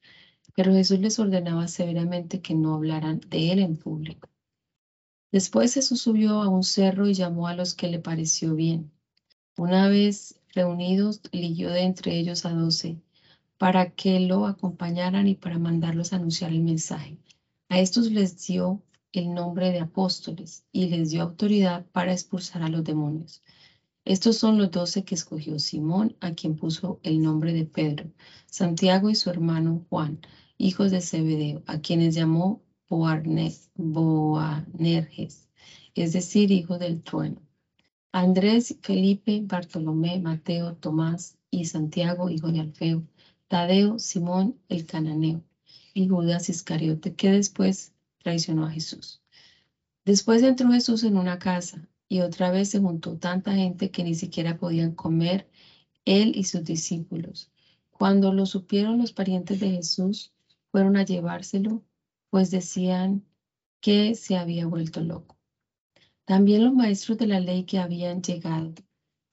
Pero 0.56 0.72
Jesús 0.72 0.98
les 0.98 1.18
ordenaba 1.20 1.68
severamente 1.68 2.40
que 2.40 2.54
no 2.54 2.74
hablaran 2.74 3.20
de 3.28 3.52
él 3.52 3.60
en 3.60 3.76
público. 3.76 4.28
Después 5.30 5.74
Jesús 5.74 6.00
subió 6.00 6.42
a 6.42 6.48
un 6.48 6.64
cerro 6.64 7.06
y 7.06 7.14
llamó 7.14 7.46
a 7.46 7.54
los 7.54 7.74
que 7.74 7.88
le 7.88 8.00
pareció 8.00 8.54
bien. 8.54 8.90
Una 9.56 9.88
vez 9.88 10.40
reunidos, 10.54 11.20
eligió 11.30 11.70
de 11.70 11.82
entre 11.82 12.18
ellos 12.18 12.46
a 12.46 12.50
doce 12.50 12.98
para 13.58 13.90
que 13.90 14.18
lo 14.20 14.46
acompañaran 14.46 15.28
y 15.28 15.34
para 15.34 15.58
mandarlos 15.58 16.12
a 16.12 16.16
anunciar 16.16 16.52
el 16.52 16.62
mensaje. 16.62 17.18
A 17.68 17.78
estos 17.78 18.10
les 18.10 18.46
dio 18.46 18.82
el 19.12 19.34
nombre 19.34 19.70
de 19.70 19.80
apóstoles 19.80 20.64
y 20.72 20.88
les 20.88 21.10
dio 21.10 21.22
autoridad 21.22 21.84
para 21.92 22.12
expulsar 22.12 22.62
a 22.62 22.68
los 22.68 22.84
demonios. 22.84 23.42
Estos 24.04 24.36
son 24.36 24.56
los 24.58 24.70
doce 24.70 25.04
que 25.04 25.14
escogió 25.14 25.58
Simón, 25.58 26.16
a 26.20 26.32
quien 26.32 26.56
puso 26.56 27.00
el 27.02 27.20
nombre 27.20 27.52
de 27.52 27.64
Pedro, 27.64 28.10
Santiago 28.46 29.10
y 29.10 29.14
su 29.14 29.30
hermano 29.30 29.84
Juan, 29.88 30.20
hijos 30.58 30.90
de 30.90 31.00
Zebedeo, 31.00 31.62
a 31.66 31.80
quienes 31.80 32.14
llamó 32.14 32.62
Boanerges, 32.88 33.68
es 35.94 36.12
decir, 36.12 36.50
hijo 36.50 36.78
del 36.78 37.02
trueno. 37.02 37.42
Andrés, 38.12 38.76
Felipe, 38.80 39.42
Bartolomé, 39.44 40.18
Mateo, 40.20 40.74
Tomás 40.74 41.36
y 41.50 41.66
Santiago, 41.66 42.30
hijo 42.30 42.50
de 42.52 42.60
Alfeo, 42.60 43.06
Tadeo, 43.48 43.98
Simón 43.98 44.58
el 44.68 44.86
cananeo 44.86 45.42
y 45.94 46.08
Judas 46.08 46.48
Iscariote, 46.48 47.14
que 47.14 47.30
después 47.30 47.92
traicionó 48.22 48.64
a 48.64 48.70
Jesús. 48.70 49.20
Después 50.04 50.42
entró 50.42 50.70
Jesús 50.70 51.02
en 51.04 51.16
una 51.16 51.38
casa 51.38 51.88
y 52.08 52.20
otra 52.20 52.50
vez 52.50 52.70
se 52.70 52.78
juntó 52.78 53.16
tanta 53.16 53.54
gente 53.54 53.90
que 53.90 54.04
ni 54.04 54.14
siquiera 54.14 54.56
podían 54.56 54.92
comer 54.92 55.48
él 56.04 56.32
y 56.36 56.44
sus 56.44 56.64
discípulos. 56.64 57.50
Cuando 57.90 58.32
lo 58.32 58.46
supieron 58.46 58.98
los 58.98 59.12
parientes 59.12 59.60
de 59.60 59.70
Jesús, 59.70 60.32
fueron 60.76 60.98
a 60.98 61.06
llevárselo, 61.06 61.82
pues 62.28 62.50
decían 62.50 63.24
que 63.80 64.14
se 64.14 64.36
había 64.36 64.66
vuelto 64.66 65.00
loco. 65.00 65.38
También 66.26 66.64
los 66.64 66.74
maestros 66.74 67.16
de 67.16 67.26
la 67.26 67.40
ley 67.40 67.64
que 67.64 67.78
habían 67.78 68.20
llegado 68.20 68.74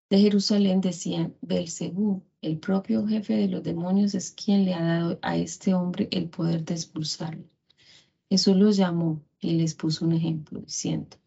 de 0.09 0.19
Jerusalén 0.19 0.79
decían, 0.79 1.35
Belcebú, 1.41 2.23
el 2.41 2.59
propio 2.59 3.05
jefe 3.05 3.33
de 3.33 3.49
los 3.49 3.61
demonios, 3.61 4.15
es 4.15 4.31
quien 4.31 4.63
le 4.63 4.73
ha 4.73 4.85
dado 4.85 5.19
a 5.21 5.35
este 5.35 5.73
hombre 5.73 6.07
el 6.11 6.29
poder 6.29 6.63
de 6.63 6.75
expulsarlo. 6.75 7.43
Jesús 8.29 8.55
los 8.55 8.77
llamó 8.77 9.21
y 9.41 9.51
les 9.57 9.75
puso 9.75 10.05
un 10.05 10.13
ejemplo, 10.13 10.61
diciendo, 10.61 11.17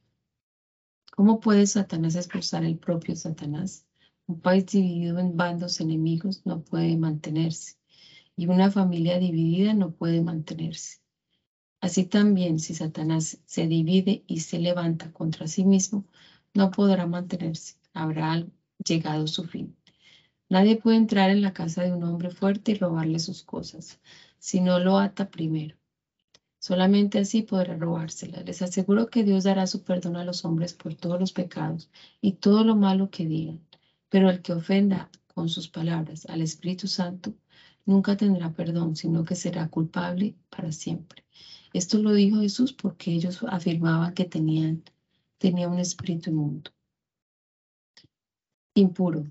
¿cómo 1.15 1.41
puede 1.41 1.67
Satanás 1.67 2.17
expulsar 2.17 2.65
el 2.65 2.79
propio 2.79 3.15
Satanás? 3.17 3.85
Un 4.27 4.41
país 4.41 4.65
dividido 4.65 5.19
en 5.19 5.37
bandos 5.37 5.79
enemigos 5.83 6.41
no 6.47 6.63
puede 6.63 6.97
mantenerse 6.97 7.77
y 8.37 8.47
una 8.47 8.71
familia 8.71 9.19
dividida 9.19 9.73
no 9.73 9.91
puede 9.91 10.21
mantenerse. 10.21 10.99
Así 11.81 12.05
también, 12.05 12.59
si 12.61 12.75
Satanás 12.75 13.39
se 13.47 13.67
divide 13.67 14.25
y 14.27 14.41
se 14.41 14.59
levanta 14.59 15.13
contra 15.13 15.47
sí 15.47 15.65
mismo, 15.65 16.05
no 16.55 16.71
podrá 16.71 17.07
mantenerse. 17.07 17.77
Habrá 17.95 18.47
llegado 18.87 19.27
su 19.27 19.45
fin. 19.45 19.75
Nadie 20.49 20.77
puede 20.77 20.99
entrar 20.99 21.31
en 21.31 21.43
la 21.43 21.53
casa 21.53 21.83
de 21.83 21.93
un 21.93 22.05
hombre 22.05 22.31
fuerte 22.31 22.73
y 22.73 22.75
robarle 22.75 23.19
sus 23.19 23.43
cosas, 23.43 23.99
si 24.39 24.61
no 24.61 24.79
lo 24.79 24.99
ata 24.99 25.31
primero. 25.31 25.77
Solamente 26.59 27.19
así 27.19 27.43
podrá 27.43 27.77
robársela. 27.77 28.43
Les 28.43 28.63
aseguro 28.63 29.09
que 29.09 29.25
Dios 29.25 29.45
dará 29.45 29.67
su 29.67 29.83
perdón 29.83 30.17
a 30.17 30.25
los 30.25 30.45
hombres 30.45 30.75
por 30.75 30.95
todos 30.95 31.19
los 31.19 31.33
pecados 31.33 31.91
y 32.21 32.33
todo 32.33 32.65
lo 32.65 32.77
malo 32.77 33.11
que 33.11 33.27
digan. 33.27 33.61
Pero 34.09 34.31
el 34.31 34.43
que 34.43 34.53
ofenda 34.53 35.11
con 35.35 35.49
sus 35.49 35.69
palabras 35.69 36.27
al 36.27 36.43
Espíritu 36.43 36.87
Santo 36.87 37.35
nunca 37.87 38.17
tendrá 38.17 38.53
perdón, 38.53 38.97
sino 38.97 39.25
que 39.25 39.35
será 39.35 39.69
culpable 39.69 40.37
para 40.51 40.73
siempre. 40.73 41.25
Esto 41.73 41.99
lo 41.99 42.13
dijo 42.13 42.41
Jesús 42.41 42.73
porque 42.73 43.13
ellos 43.13 43.43
afirmaban 43.49 44.15
que 44.15 44.25
tenían, 44.25 44.83
tenía 45.39 45.69
un 45.69 45.79
espíritu 45.79 46.31
inmundo. 46.31 46.71
Impuro. 48.75 49.27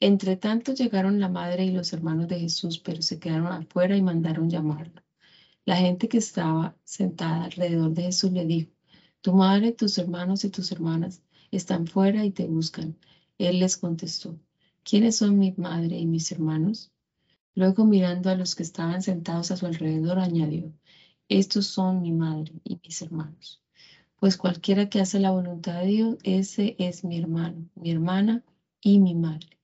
Entre 0.00 0.36
tanto 0.36 0.72
llegaron 0.72 1.20
la 1.20 1.28
madre 1.28 1.64
y 1.64 1.70
los 1.70 1.92
hermanos 1.92 2.28
de 2.28 2.40
Jesús, 2.40 2.78
pero 2.78 3.02
se 3.02 3.18
quedaron 3.18 3.48
afuera 3.48 3.96
y 3.96 4.02
mandaron 4.02 4.48
llamarlo. 4.50 5.02
La 5.66 5.76
gente 5.76 6.08
que 6.08 6.18
estaba 6.18 6.76
sentada 6.84 7.44
alrededor 7.44 7.92
de 7.92 8.04
Jesús 8.04 8.32
le 8.32 8.46
dijo, 8.46 8.72
tu 9.20 9.34
madre, 9.34 9.72
tus 9.72 9.98
hermanos 9.98 10.44
y 10.44 10.50
tus 10.50 10.72
hermanas 10.72 11.22
están 11.50 11.86
fuera 11.86 12.24
y 12.24 12.30
te 12.30 12.46
buscan. 12.46 12.96
Él 13.36 13.58
les 13.58 13.76
contestó, 13.76 14.38
¿quiénes 14.90 15.18
son 15.18 15.38
mi 15.38 15.54
madre 15.56 15.96
y 15.98 16.06
mis 16.06 16.32
hermanos? 16.32 16.90
Luego 17.54 17.84
mirando 17.84 18.28
a 18.28 18.34
los 18.34 18.56
que 18.56 18.64
estaban 18.64 19.02
sentados 19.02 19.52
a 19.52 19.56
su 19.56 19.66
alrededor, 19.66 20.18
añadió, 20.18 20.72
estos 21.28 21.68
son 21.68 22.02
mi 22.02 22.10
madre 22.10 22.60
y 22.64 22.80
mis 22.82 23.00
hermanos. 23.00 23.62
Pues 24.18 24.36
cualquiera 24.36 24.88
que 24.88 25.00
hace 25.00 25.20
la 25.20 25.30
voluntad 25.30 25.80
de 25.80 25.86
Dios, 25.86 26.16
ese 26.24 26.74
es 26.80 27.04
mi 27.04 27.20
hermano, 27.20 27.68
mi 27.76 27.92
hermana 27.92 28.42
y 28.80 28.98
mi 28.98 29.14
madre. 29.14 29.60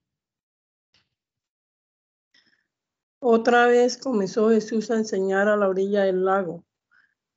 Otra 3.19 3.65
vez 3.65 3.97
comenzó 3.97 4.49
Jesús 4.49 4.89
a 4.91 4.95
enseñar 4.95 5.49
a 5.49 5.57
la 5.57 5.67
orilla 5.67 6.03
del 6.03 6.23
lago. 6.23 6.63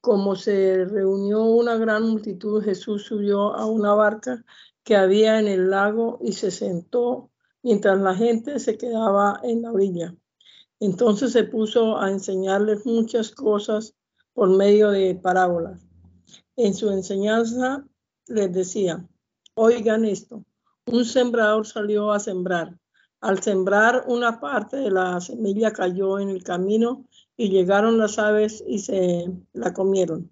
Como 0.01 0.37
se 0.37 0.85
reunió 0.85 1.43
una 1.43 1.77
gran 1.77 2.09
multitud, 2.09 2.63
Jesús 2.63 3.07
subió 3.07 3.53
a 3.57 3.67
una 3.67 3.95
barca 3.95 4.45
que 4.85 4.95
había 4.95 5.41
en 5.41 5.49
el 5.49 5.71
lago 5.71 6.21
y 6.23 6.35
se 6.35 6.53
sentó 6.53 7.31
mientras 7.63 8.01
la 8.01 8.15
gente 8.15 8.59
se 8.59 8.77
quedaba 8.77 9.41
en 9.43 9.63
la 9.63 9.73
orilla. 9.73 10.15
Entonces 10.81 11.33
se 11.33 11.45
puso 11.45 11.99
a 11.99 12.11
enseñarles 12.11 12.87
muchas 12.87 13.31
cosas 13.31 13.95
por 14.33 14.49
medio 14.49 14.91
de 14.91 15.15
parábolas. 15.15 15.87
En 16.57 16.75
su 16.75 16.91
enseñanza 16.91 17.85
les 18.27 18.53
decía, 18.53 19.07
oigan 19.55 20.05
esto, 20.05 20.45
un 20.87 21.05
sembrador 21.05 21.67
salió 21.67 22.13
a 22.13 22.21
sembrar. 22.21 22.79
Al 23.21 23.43
sembrar 23.43 24.05
una 24.09 24.41
parte 24.41 24.79
de 24.79 24.91
la 24.91 25.21
semilla 25.21 25.73
cayó 25.73 26.19
en 26.19 26.31
el 26.31 26.43
camino 26.43 27.05
y 27.37 27.51
llegaron 27.51 27.99
las 27.99 28.19
aves 28.19 28.65
y 28.67 28.79
se 28.79 29.31
la 29.53 29.75
comieron. 29.75 30.31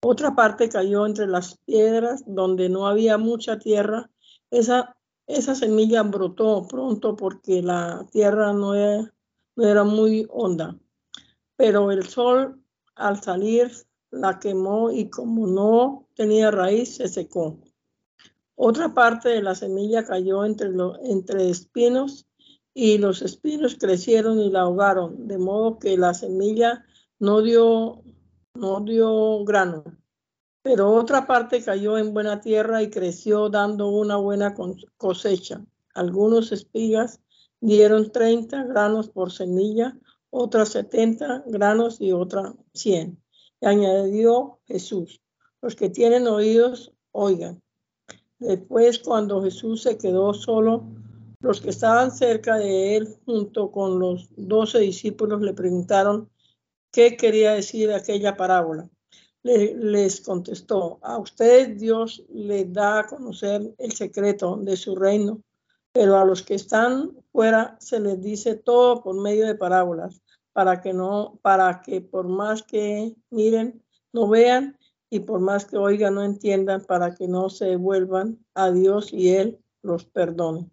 Otra 0.00 0.34
parte 0.34 0.68
cayó 0.68 1.06
entre 1.06 1.26
las 1.26 1.58
piedras 1.58 2.22
donde 2.26 2.68
no 2.68 2.86
había 2.86 3.18
mucha 3.18 3.58
tierra. 3.58 4.10
Esa, 4.50 4.96
esa 5.28 5.54
semilla 5.54 6.02
brotó 6.02 6.66
pronto 6.66 7.14
porque 7.14 7.62
la 7.62 8.06
tierra 8.10 8.54
no 8.54 8.74
era, 8.74 9.14
no 9.56 9.64
era 9.64 9.84
muy 9.84 10.26
honda. 10.30 10.76
Pero 11.56 11.92
el 11.92 12.04
sol 12.04 12.62
al 12.94 13.22
salir 13.22 13.70
la 14.10 14.38
quemó 14.38 14.90
y 14.90 15.10
como 15.10 15.46
no 15.46 16.08
tenía 16.14 16.50
raíz 16.50 16.96
se 16.96 17.08
secó. 17.08 17.60
Otra 18.54 18.94
parte 18.94 19.28
de 19.28 19.42
la 19.42 19.54
semilla 19.54 20.04
cayó 20.04 20.44
entre, 20.44 21.50
espinos 21.50 22.26
y 22.72 22.96
los 22.98 23.20
espinos 23.20 23.76
crecieron 23.78 24.40
y 24.40 24.50
la 24.50 24.62
ahogaron, 24.62 25.28
de 25.28 25.36
modo 25.36 25.78
que 25.78 25.98
la 25.98 26.14
semilla 26.14 26.86
no 27.18 27.42
dio 27.42 28.02
grano. 29.44 29.84
Pero 30.68 30.92
otra 30.92 31.26
parte 31.26 31.64
cayó 31.64 31.96
en 31.96 32.12
buena 32.12 32.42
tierra 32.42 32.82
y 32.82 32.90
creció 32.90 33.48
dando 33.48 33.88
una 33.88 34.16
buena 34.16 34.54
cosecha. 34.98 35.64
Algunos 35.94 36.52
espigas 36.52 37.22
dieron 37.58 38.12
30 38.12 38.64
granos 38.64 39.08
por 39.08 39.32
semilla, 39.32 39.96
otras 40.28 40.68
70 40.68 41.44
granos 41.46 42.02
y 42.02 42.12
otra 42.12 42.54
100. 42.74 43.18
Y 43.62 43.66
añadió 43.66 44.58
Jesús, 44.66 45.22
los 45.62 45.74
que 45.74 45.88
tienen 45.88 46.26
oídos, 46.26 46.92
oigan. 47.12 47.62
Después, 48.38 48.98
cuando 48.98 49.42
Jesús 49.42 49.80
se 49.80 49.96
quedó 49.96 50.34
solo, 50.34 50.84
los 51.40 51.62
que 51.62 51.70
estaban 51.70 52.10
cerca 52.10 52.58
de 52.58 52.94
él, 52.94 53.16
junto 53.24 53.72
con 53.72 53.98
los 53.98 54.28
doce 54.36 54.80
discípulos, 54.80 55.40
le 55.40 55.54
preguntaron 55.54 56.28
qué 56.92 57.16
quería 57.16 57.54
decir 57.54 57.90
aquella 57.90 58.36
parábola. 58.36 58.90
Les 59.42 60.20
contestó, 60.20 60.98
a 61.02 61.18
ustedes 61.18 61.78
Dios 61.78 62.24
les 62.28 62.72
da 62.72 63.00
a 63.00 63.06
conocer 63.06 63.74
el 63.78 63.92
secreto 63.92 64.56
de 64.56 64.76
su 64.76 64.96
reino, 64.96 65.42
pero 65.92 66.18
a 66.18 66.24
los 66.24 66.42
que 66.42 66.54
están 66.54 67.16
fuera 67.32 67.76
se 67.80 68.00
les 68.00 68.20
dice 68.20 68.56
todo 68.56 69.02
por 69.02 69.20
medio 69.20 69.46
de 69.46 69.54
parábolas, 69.54 70.22
para 70.52 70.80
que 70.80 70.92
no, 70.92 71.38
para 71.42 71.80
que 71.82 72.00
por 72.00 72.28
más 72.28 72.62
que 72.62 73.14
miren, 73.30 73.82
no 74.12 74.28
vean 74.28 74.76
y 75.10 75.20
por 75.20 75.40
más 75.40 75.64
que 75.64 75.76
oigan, 75.76 76.14
no 76.14 76.24
entiendan, 76.24 76.84
para 76.84 77.14
que 77.14 77.28
no 77.28 77.48
se 77.48 77.76
vuelvan 77.76 78.44
a 78.54 78.70
Dios 78.70 79.12
y 79.12 79.30
Él 79.30 79.62
los 79.82 80.04
perdone. 80.04 80.70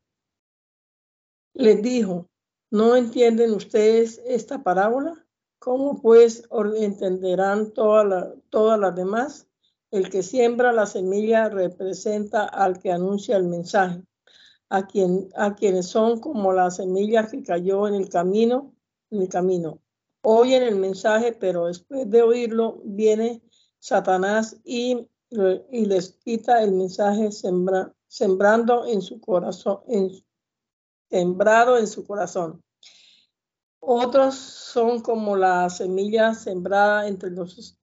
Les 1.53 1.81
dijo, 1.81 2.29
¿no 2.69 2.95
entienden 2.95 3.53
ustedes 3.53 4.21
esta 4.25 4.61
parábola? 4.61 5.24
¿Cómo 5.59 6.01
pues 6.01 6.47
entenderán 6.77 7.71
todas 7.71 8.79
las 8.79 8.95
demás? 8.95 9.47
El 9.91 10.09
que 10.09 10.23
siembra 10.23 10.73
la 10.73 10.85
semilla 10.85 11.49
representa 11.49 12.45
al 12.45 12.79
que 12.79 12.91
anuncia 12.91 13.37
el 13.37 13.45
mensaje, 13.45 14.03
a, 14.69 14.85
quien, 14.87 15.29
a 15.35 15.55
quienes 15.55 15.87
son 15.87 16.19
como 16.19 16.51
la 16.53 16.69
semilla 16.69 17.27
que 17.27 17.43
cayó 17.43 17.87
en 17.87 17.95
el 17.95 18.09
camino, 18.09 18.73
en 19.09 19.21
el 19.21 19.29
camino. 19.29 19.79
Oyen 20.21 20.63
el 20.63 20.75
mensaje, 20.75 21.31
pero 21.31 21.67
después 21.67 22.09
de 22.09 22.21
oírlo 22.21 22.81
viene 22.83 23.41
Satanás 23.79 24.57
y, 24.63 25.07
y 25.71 25.85
les 25.85 26.13
quita 26.13 26.63
el 26.63 26.73
mensaje 26.73 27.29
sembrando 27.31 28.85
en 28.85 29.01
su 29.01 29.21
corazón, 29.21 29.81
sembrado 31.09 31.77
en 31.77 31.87
su 31.87 32.05
corazón. 32.05 32.64
Otros 33.87 34.33
son 34.33 35.01
como 35.01 35.35
la 35.37 35.69
semilla 35.69 36.33
sembrada 36.33 37.07
entre, 37.07 37.29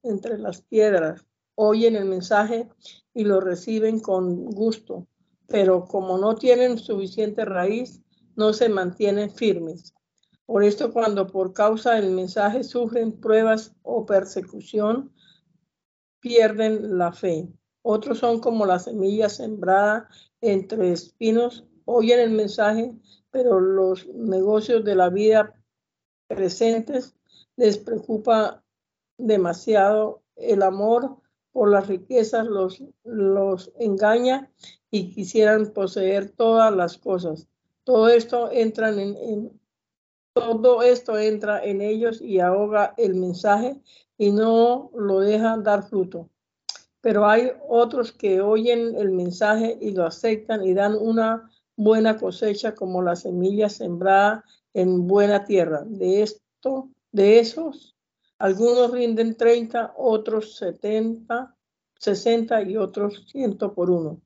entre 0.03 0.37
las 0.37 0.61
piedras. 0.61 1.25
Oyen 1.55 1.95
el 1.95 2.03
mensaje 2.03 2.67
y 3.13 3.23
lo 3.23 3.39
reciben 3.39 4.01
con 4.01 4.47
gusto, 4.47 5.07
pero 5.47 5.85
como 5.85 6.17
no 6.17 6.35
tienen 6.35 6.77
suficiente 6.77 7.45
raíz, 7.45 8.01
no 8.35 8.51
se 8.51 8.67
mantienen 8.67 9.31
firmes. 9.31 9.93
Por 10.45 10.65
esto, 10.65 10.91
cuando 10.91 11.25
por 11.25 11.53
causa 11.53 11.93
del 11.93 12.11
mensaje 12.11 12.65
sufren 12.65 13.13
pruebas 13.13 13.73
o 13.81 14.05
persecución, 14.05 15.13
pierden 16.19 16.97
la 16.97 17.13
fe. 17.13 17.47
Otros 17.81 18.19
son 18.19 18.41
como 18.41 18.65
la 18.65 18.79
semilla 18.79 19.29
sembrada 19.29 20.09
entre 20.41 20.91
espinos, 20.91 21.65
oyen 21.85 22.19
el 22.19 22.31
mensaje, 22.31 22.93
pero 23.31 23.61
los 23.61 24.05
negocios 24.09 24.83
de 24.83 24.95
la 24.95 25.07
vida 25.07 25.55
presentes 26.27 27.15
les 27.55 27.77
preocupa 27.77 28.63
demasiado. 29.17 30.21
El 30.35 30.63
amor 30.63 31.17
por 31.51 31.69
las 31.69 31.87
riquezas 31.87 32.47
los, 32.47 32.83
los 33.03 33.71
engaña 33.79 34.51
y 34.89 35.11
quisieran 35.11 35.71
poseer 35.73 36.29
todas 36.29 36.75
las 36.75 36.97
cosas. 36.97 37.47
Todo 37.83 38.09
esto 38.09 38.51
entra 38.51 38.89
en, 38.89 39.51
todo 40.33 40.81
esto 40.81 41.17
entra 41.17 41.63
en 41.63 41.81
ellos 41.81 42.21
y 42.21 42.39
ahoga 42.39 42.95
el 42.97 43.13
mensaje 43.15 43.79
y 44.17 44.31
no 44.31 44.89
lo 44.95 45.19
deja 45.19 45.57
dar 45.57 45.83
fruto. 45.83 46.29
Pero 47.01 47.27
hay 47.27 47.51
otros 47.67 48.11
que 48.11 48.41
oyen 48.41 48.95
el 48.95 49.11
mensaje 49.11 49.77
y 49.79 49.91
lo 49.91 50.05
aceptan 50.05 50.63
y 50.63 50.73
dan 50.73 50.95
una 50.95 51.51
buena 51.75 52.17
cosecha 52.17 52.73
como 52.73 53.01
la 53.01 53.15
semilla 53.15 53.69
sembrada 53.69 54.43
en 54.73 55.07
buena 55.07 55.45
tierra. 55.45 55.83
De 55.85 56.23
esto, 56.23 56.89
de 57.11 57.39
esos, 57.39 57.95
algunos 58.39 58.91
rinden 58.91 59.37
30, 59.37 59.93
otros 59.97 60.55
70, 60.57 61.55
60 61.99 62.61
y 62.63 62.77
otros 62.77 63.25
100 63.31 63.57
por 63.57 63.89
uno. 63.89 64.21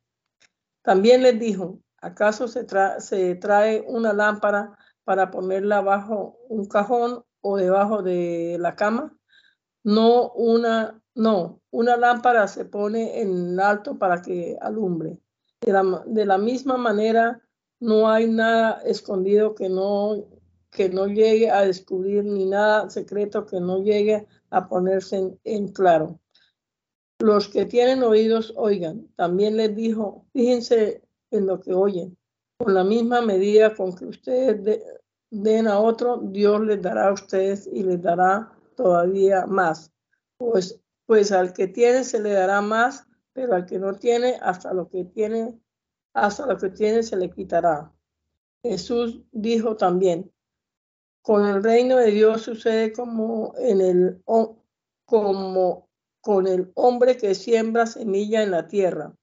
También 0.82 1.22
les 1.22 1.40
dijo, 1.40 1.80
¿acaso 2.02 2.48
se, 2.48 2.66
se 3.00 3.36
trae 3.36 3.84
una 3.88 4.14
lámpara 4.14 4.78
para 5.04 5.30
ponerla 5.30 5.82
bajo 5.82 6.38
un 6.50 6.66
cajón 6.66 7.24
o 7.42 7.58
debajo 7.58 8.02
de 8.02 8.58
la 8.60 8.76
cama? 8.76 9.16
No, 9.84 10.32
una, 10.32 11.02
no, 11.14 11.62
una 11.72 11.98
lámpara 11.98 12.48
se 12.48 12.66
pone 12.66 13.22
en 13.22 13.60
alto 13.60 13.98
para 13.98 14.22
que 14.22 14.58
alumbre. 14.62 15.20
De 15.62 15.74
la, 15.74 16.04
de 16.06 16.26
la 16.26 16.38
misma 16.38 16.78
manera, 16.78 17.42
no 17.80 18.10
hay 18.10 18.28
nada 18.28 18.82
escondido 18.86 19.56
que 19.56 19.70
no, 19.70 20.16
que 20.78 20.90
no 20.90 21.08
llegue 21.08 21.50
a 21.50 21.64
descubrir 21.64 22.24
ni 22.24 22.46
nada 22.46 22.88
secreto 22.92 23.48
que 23.48 23.60
no 23.60 23.84
llegue 23.84 24.28
a 24.52 24.70
ponerse 24.70 25.36
en, 25.44 25.68
claro. 25.70 26.20
Los 27.18 27.48
que 27.48 27.66
tienen 27.66 28.04
oídos, 28.04 28.54
oigan. 28.56 29.08
También 29.16 29.58
les 29.58 29.76
dijo, 29.76 30.28
fíjense 30.34 31.02
en 31.32 31.48
lo 31.48 31.60
que 31.60 31.74
oyen. 31.74 32.16
Con 32.60 32.76
la 32.76 32.84
misma 32.84 33.22
medida 33.22 33.74
con 33.74 33.96
que 33.96 34.06
ustedes 34.06 34.84
den 35.32 35.68
a 35.68 35.80
otro, 35.80 36.20
Dios 36.22 36.62
les 36.62 36.80
dará 36.80 37.08
a 37.08 37.14
ustedes 37.14 37.68
y 37.74 37.82
les 37.82 38.00
dará 38.00 38.52
todavía 38.76 39.48
más. 39.48 39.92
Pues, 40.38 40.80
pues 41.08 41.32
al 41.32 41.54
que 41.54 41.68
tiene 41.68 42.04
se 42.04 42.20
le 42.20 42.34
dará 42.34 42.62
más, 42.62 43.08
pero 43.34 43.56
al 43.56 43.66
que 43.66 43.80
no 43.80 43.96
tiene, 43.96 44.38
hasta 44.44 44.76
lo 44.76 44.88
que 44.90 45.06
tiene, 45.06 45.60
hasta 46.14 46.46
lo 46.46 46.56
que 46.60 46.70
tiene 46.70 47.02
se 47.02 47.18
le 47.18 47.32
quitará. 47.32 47.92
Jesús 48.62 49.24
dijo 49.32 49.76
también, 49.76 50.32
con 51.28 51.46
el 51.46 51.62
reino 51.62 51.98
de 51.98 52.12
Dios 52.12 52.44
sucede 52.44 52.94
como 52.94 53.54
en 53.58 53.82
el 53.82 54.24
como 55.04 55.90
con 56.22 56.48
el 56.48 56.72
hombre 56.74 57.18
que 57.18 57.36
siembra 57.36 57.86
semilla 57.86 58.44
en 58.44 58.52
la 58.52 58.70
tierra, 58.70 59.14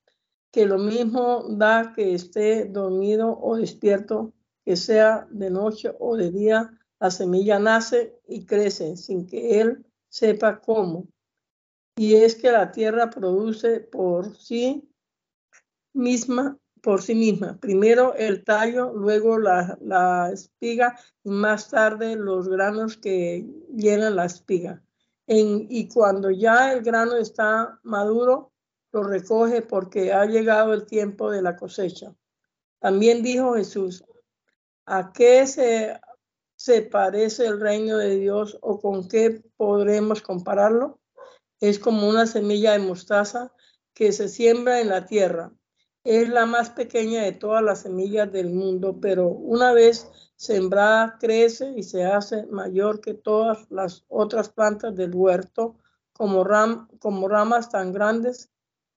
que 0.52 0.66
lo 0.66 0.76
mismo 0.76 1.46
da 1.48 1.94
que 1.96 2.12
esté 2.12 2.66
dormido 2.66 3.40
o 3.40 3.56
despierto, 3.56 4.34
que 4.66 4.76
sea 4.76 5.26
de 5.30 5.48
noche 5.48 5.94
o 5.98 6.14
de 6.18 6.30
día, 6.30 6.78
la 7.00 7.10
semilla 7.10 7.58
nace 7.58 8.20
y 8.28 8.44
crece 8.44 8.98
sin 8.98 9.26
que 9.26 9.62
él 9.62 9.86
sepa 10.10 10.60
cómo. 10.60 11.08
Y 11.96 12.16
es 12.16 12.34
que 12.34 12.52
la 12.52 12.70
tierra 12.70 13.08
produce 13.08 13.80
por 13.80 14.36
sí 14.36 14.86
misma 15.94 16.58
por 16.84 17.02
sí 17.02 17.14
misma. 17.14 17.58
Primero 17.60 18.14
el 18.14 18.44
tallo, 18.44 18.92
luego 18.92 19.38
la, 19.38 20.30
espiga 20.32 20.96
y 21.24 21.30
más 21.30 21.70
tarde 21.70 22.14
los 22.14 22.48
granos 22.48 22.98
que 22.98 23.46
llenan 23.74 24.16
la 24.16 24.26
espiga. 24.26 24.82
y 25.26 25.88
cuando 25.88 26.30
ya 26.30 26.74
el 26.74 26.82
grano 26.82 27.16
está 27.16 27.80
maduro, 27.82 28.52
lo 28.92 29.02
recoge 29.02 29.62
porque 29.62 30.12
ha 30.12 30.26
llegado 30.26 30.74
el 30.74 30.84
tiempo 30.84 31.30
de 31.30 31.40
la 31.40 31.56
cosecha. 31.56 32.14
También 32.78 33.22
dijo 33.22 33.54
Jesús, 33.54 34.04
¿a 34.84 35.10
qué 35.12 35.46
se, 35.46 36.82
parece 36.82 37.46
el 37.46 37.60
reino 37.60 37.96
de 37.96 38.16
Dios 38.16 38.58
o 38.60 38.78
con 38.78 39.08
qué 39.08 39.42
podremos 39.56 40.20
compararlo? 40.20 41.00
Es 41.60 41.78
como 41.78 42.08
una 42.08 42.26
semilla 42.26 42.72
de 42.72 42.80
mostaza 42.80 43.52
que 43.94 44.12
se 44.12 44.28
siembra 44.28 44.80
en 44.80 44.90
la 44.90 45.06
tierra 45.06 45.50
es 46.04 46.28
la 46.28 46.44
más 46.44 46.68
pequeña 46.70 47.22
de 47.22 47.32
todas 47.32 47.62
las 47.62 47.80
semillas 47.80 48.30
del 48.30 48.50
mundo, 48.50 48.98
pero 49.00 49.28
una 49.28 49.72
vez 49.72 50.10
sembrada 50.36 51.16
crece 51.18 51.72
y 51.76 51.82
se 51.82 52.04
hace 52.04 52.44
mayor 52.46 53.00
que 53.00 53.14
todas 53.14 53.66
las 53.70 54.04
otras 54.08 54.50
plantas 54.50 54.94
del 54.94 55.14
huerto, 55.14 55.76
como, 56.12 56.44
ramas 56.44 57.70
tan 57.70 57.92
grandes 57.92 58.50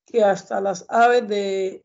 que 0.05 0.24
hasta 0.24 0.62
las 0.62 0.86
aves 0.89 1.28
de 1.28 1.84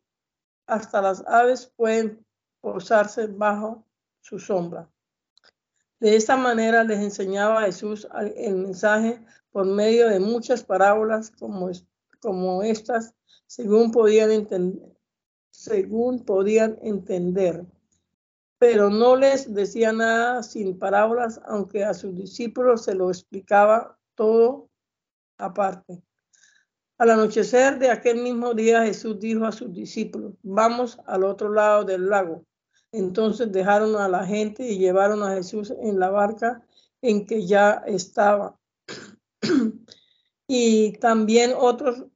hasta 0.67 1.01
las 1.03 1.25
aves 1.27 1.73
pueden 1.77 2.25
posarse 2.61 3.27
bajo 3.27 3.85
su 4.21 4.39
sombra. 4.39 4.89
De 6.01 6.17
esta 6.17 6.37
manera 6.37 6.85
les 6.85 7.01
enseñaba 7.01 7.63
Jesús 7.63 8.09
el 8.37 8.57
mensaje 8.57 9.25
por 9.51 9.67
medio 9.67 10.09
de 10.09 10.21
muchas 10.21 10.63
parábolas 10.65 11.31
como, 11.31 11.71
como 12.21 12.63
estas, 12.63 13.15
según 13.47 13.91
podían 13.91 14.31
entender, 14.31 14.92
según 15.63 16.25
podían 16.25 16.77
entender. 16.83 17.65
Pero 18.59 18.91
no 18.91 19.15
les 19.15 19.55
decía 19.55 19.93
nada 19.93 20.43
sin 20.43 20.77
parábolas, 20.77 21.41
aunque 21.47 21.85
a 21.85 21.95
sus 21.95 22.17
discípulos 22.17 22.83
se 22.85 22.97
lo 22.97 23.11
explicaba 23.11 23.97
todo 24.17 24.69
aparte. 25.39 26.03
Al 26.99 27.11
anochecer 27.11 27.79
de 27.79 27.91
aquel 27.91 28.23
mismo 28.23 28.55
día 28.55 28.85
Jesús 28.85 29.21
dijo 29.21 29.45
a 29.45 29.53
sus 29.53 29.73
discípulos, 29.73 30.35
vamos 30.43 30.99
al 31.07 31.23
otro 31.23 31.49
lado 31.49 31.85
del 31.85 32.09
lago. 32.09 32.45
Entonces 32.91 33.53
dejaron 33.53 33.95
a 33.97 34.09
la 34.09 34.27
gente 34.27 34.69
y 34.69 34.79
llevaron 34.79 35.23
a 35.23 35.35
Jesús 35.35 35.73
en 35.81 36.01
la 36.01 36.11
barca 36.11 36.61
en 37.03 37.25
que 37.25 37.47
ya 37.47 37.85
estaba. 37.87 38.59
y 40.49 40.93
también 40.99 41.53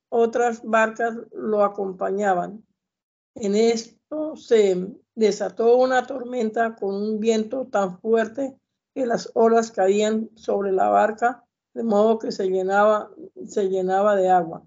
otras 0.09 0.63
barcas 0.65 1.17
lo 1.33 1.65
acompañaban. 1.65 2.67
En 3.37 3.55
esto 3.55 4.35
se 4.37 4.97
desató 5.15 5.77
una 5.77 6.07
tormenta 6.07 6.75
con 6.75 6.95
un 6.95 7.21
viento 7.21 7.67
tan 7.67 8.01
fuerte 8.01 8.57
que 8.95 9.05
las 9.05 9.31
olas 9.35 9.71
caían 9.71 10.31
sobre 10.37 10.73
la 10.73 10.89
barca, 10.89 11.45
de 11.75 11.83
modo 11.83 12.19
que 12.19 12.33
se 12.33 12.49
llenaba, 12.49 13.11
se 13.47 13.69
llenaba 13.69 14.17
de 14.17 14.31
agua. 14.31 14.67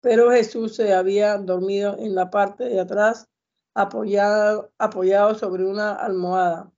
Pero 0.00 0.32
Jesús 0.32 0.74
se 0.74 0.92
había 0.92 1.38
dormido 1.38 1.96
en 1.98 2.16
la 2.16 2.30
parte 2.30 2.64
de 2.64 2.80
atrás, 2.80 3.28
apoyado, 3.74 4.72
apoyado 4.78 5.36
sobre 5.36 5.64
una 5.64 5.92
almohada. 5.92 6.72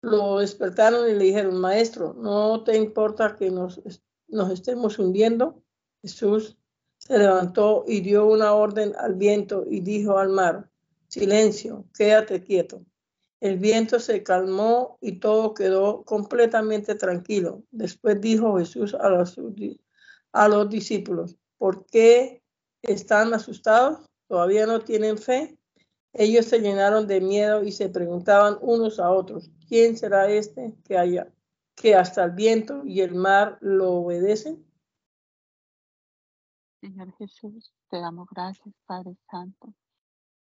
Lo 0.00 0.38
despertaron 0.38 1.10
y 1.10 1.14
le 1.14 1.24
dijeron, 1.24 1.58
Maestro, 1.58 2.14
¿no 2.14 2.62
te 2.62 2.76
importa 2.76 3.34
que 3.34 3.50
nos, 3.50 3.82
nos 4.28 4.50
estemos 4.52 4.96
hundiendo? 5.00 5.60
Jesús 6.02 6.56
se 6.98 7.18
levantó 7.18 7.84
y 7.86 8.00
dio 8.00 8.26
una 8.26 8.54
orden 8.54 8.94
al 8.96 9.14
viento 9.14 9.64
y 9.66 9.80
dijo 9.80 10.18
al 10.18 10.28
mar, 10.28 10.67
silencio, 11.08 11.86
quédate 11.96 12.42
quieto. 12.42 12.84
El 13.40 13.58
viento 13.58 14.00
se 14.00 14.22
calmó 14.22 14.98
y 15.00 15.20
todo 15.20 15.54
quedó 15.54 16.02
completamente 16.04 16.94
tranquilo. 16.94 17.62
Después 17.70 18.20
dijo 18.20 18.58
Jesús 18.58 18.94
a 18.94 19.08
los, 19.08 20.68
discípulos, 20.68 21.36
¿por 21.56 21.86
qué 21.86 22.42
están 22.82 23.32
asustados? 23.34 24.06
¿Todavía 24.26 24.66
no 24.66 24.80
tienen 24.80 25.18
fe? 25.18 25.56
Ellos 26.12 26.46
se 26.46 26.58
llenaron 26.58 27.06
de 27.06 27.20
miedo 27.20 27.62
y 27.62 27.70
se 27.70 27.88
preguntaban 27.88 28.58
unos 28.60 28.98
a 28.98 29.10
otros, 29.10 29.50
¿quién 29.68 29.96
será 29.96 30.28
este 30.30 30.74
que 30.84 30.98
haya 30.98 31.32
que 31.76 31.94
hasta 31.94 32.24
el 32.24 32.32
viento 32.32 32.84
y 32.84 33.02
el 33.02 33.14
mar 33.14 33.56
lo 33.60 33.92
obedecen? 33.92 34.66
Señor 36.80 37.12
Jesús, 37.18 37.72
te 37.88 37.98
damos 38.00 38.28
gracias, 38.30 38.74
Padre 38.86 39.16
Santo, 39.30 39.74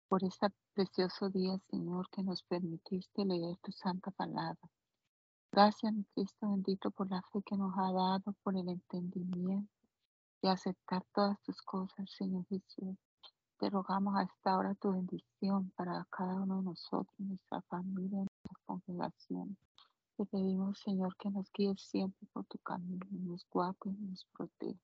por 0.07 0.23
este 0.23 0.47
precioso 0.73 1.29
día, 1.29 1.57
Señor, 1.69 2.09
que 2.09 2.23
nos 2.23 2.43
permitiste 2.43 3.25
leer 3.25 3.57
tu 3.57 3.71
santa 3.71 4.11
palabra. 4.11 4.69
Gracias, 5.51 5.93
Cristo 6.13 6.49
bendito, 6.49 6.91
por 6.91 7.09
la 7.09 7.21
fe 7.31 7.41
que 7.45 7.55
nos 7.57 7.73
ha 7.77 7.91
dado, 7.91 8.33
por 8.43 8.57
el 8.57 8.69
entendimiento 8.69 9.71
y 10.41 10.47
aceptar 10.47 11.03
todas 11.13 11.41
tus 11.41 11.61
cosas, 11.61 12.09
Señor 12.11 12.45
Jesús. 12.47 12.95
Te 13.57 13.69
rogamos 13.69 14.15
a 14.15 14.23
esta 14.23 14.57
hora 14.57 14.75
tu 14.75 14.91
bendición 14.91 15.71
para 15.77 16.05
cada 16.11 16.35
uno 16.41 16.57
de 16.57 16.63
nosotros, 16.63 17.15
nuestra 17.17 17.61
familia, 17.63 18.19
nuestra 18.19 18.59
congregación. 18.65 19.57
Te 20.17 20.25
pedimos, 20.25 20.79
Señor, 20.79 21.15
que 21.17 21.29
nos 21.29 21.51
guíes 21.53 21.81
siempre 21.81 22.27
por 22.33 22.45
tu 22.45 22.57
camino, 22.59 23.05
nos 23.11 23.45
guardes 23.49 23.95
y 23.97 24.05
nos 24.05 24.25
protejas. 24.25 24.81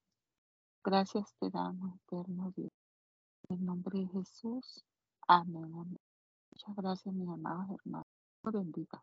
Gracias 0.82 1.34
te 1.38 1.50
damos, 1.50 1.94
eterno 1.96 2.50
Dios. 2.56 2.72
En 3.48 3.64
nombre 3.64 4.00
de 4.00 4.08
Jesús. 4.08 4.84
Amén, 5.40 5.72
Muchas 6.52 6.76
gracias, 6.76 7.14
mis 7.14 7.28
amados 7.28 7.66
hermanos. 7.70 8.06
Bendiga. 8.44 9.02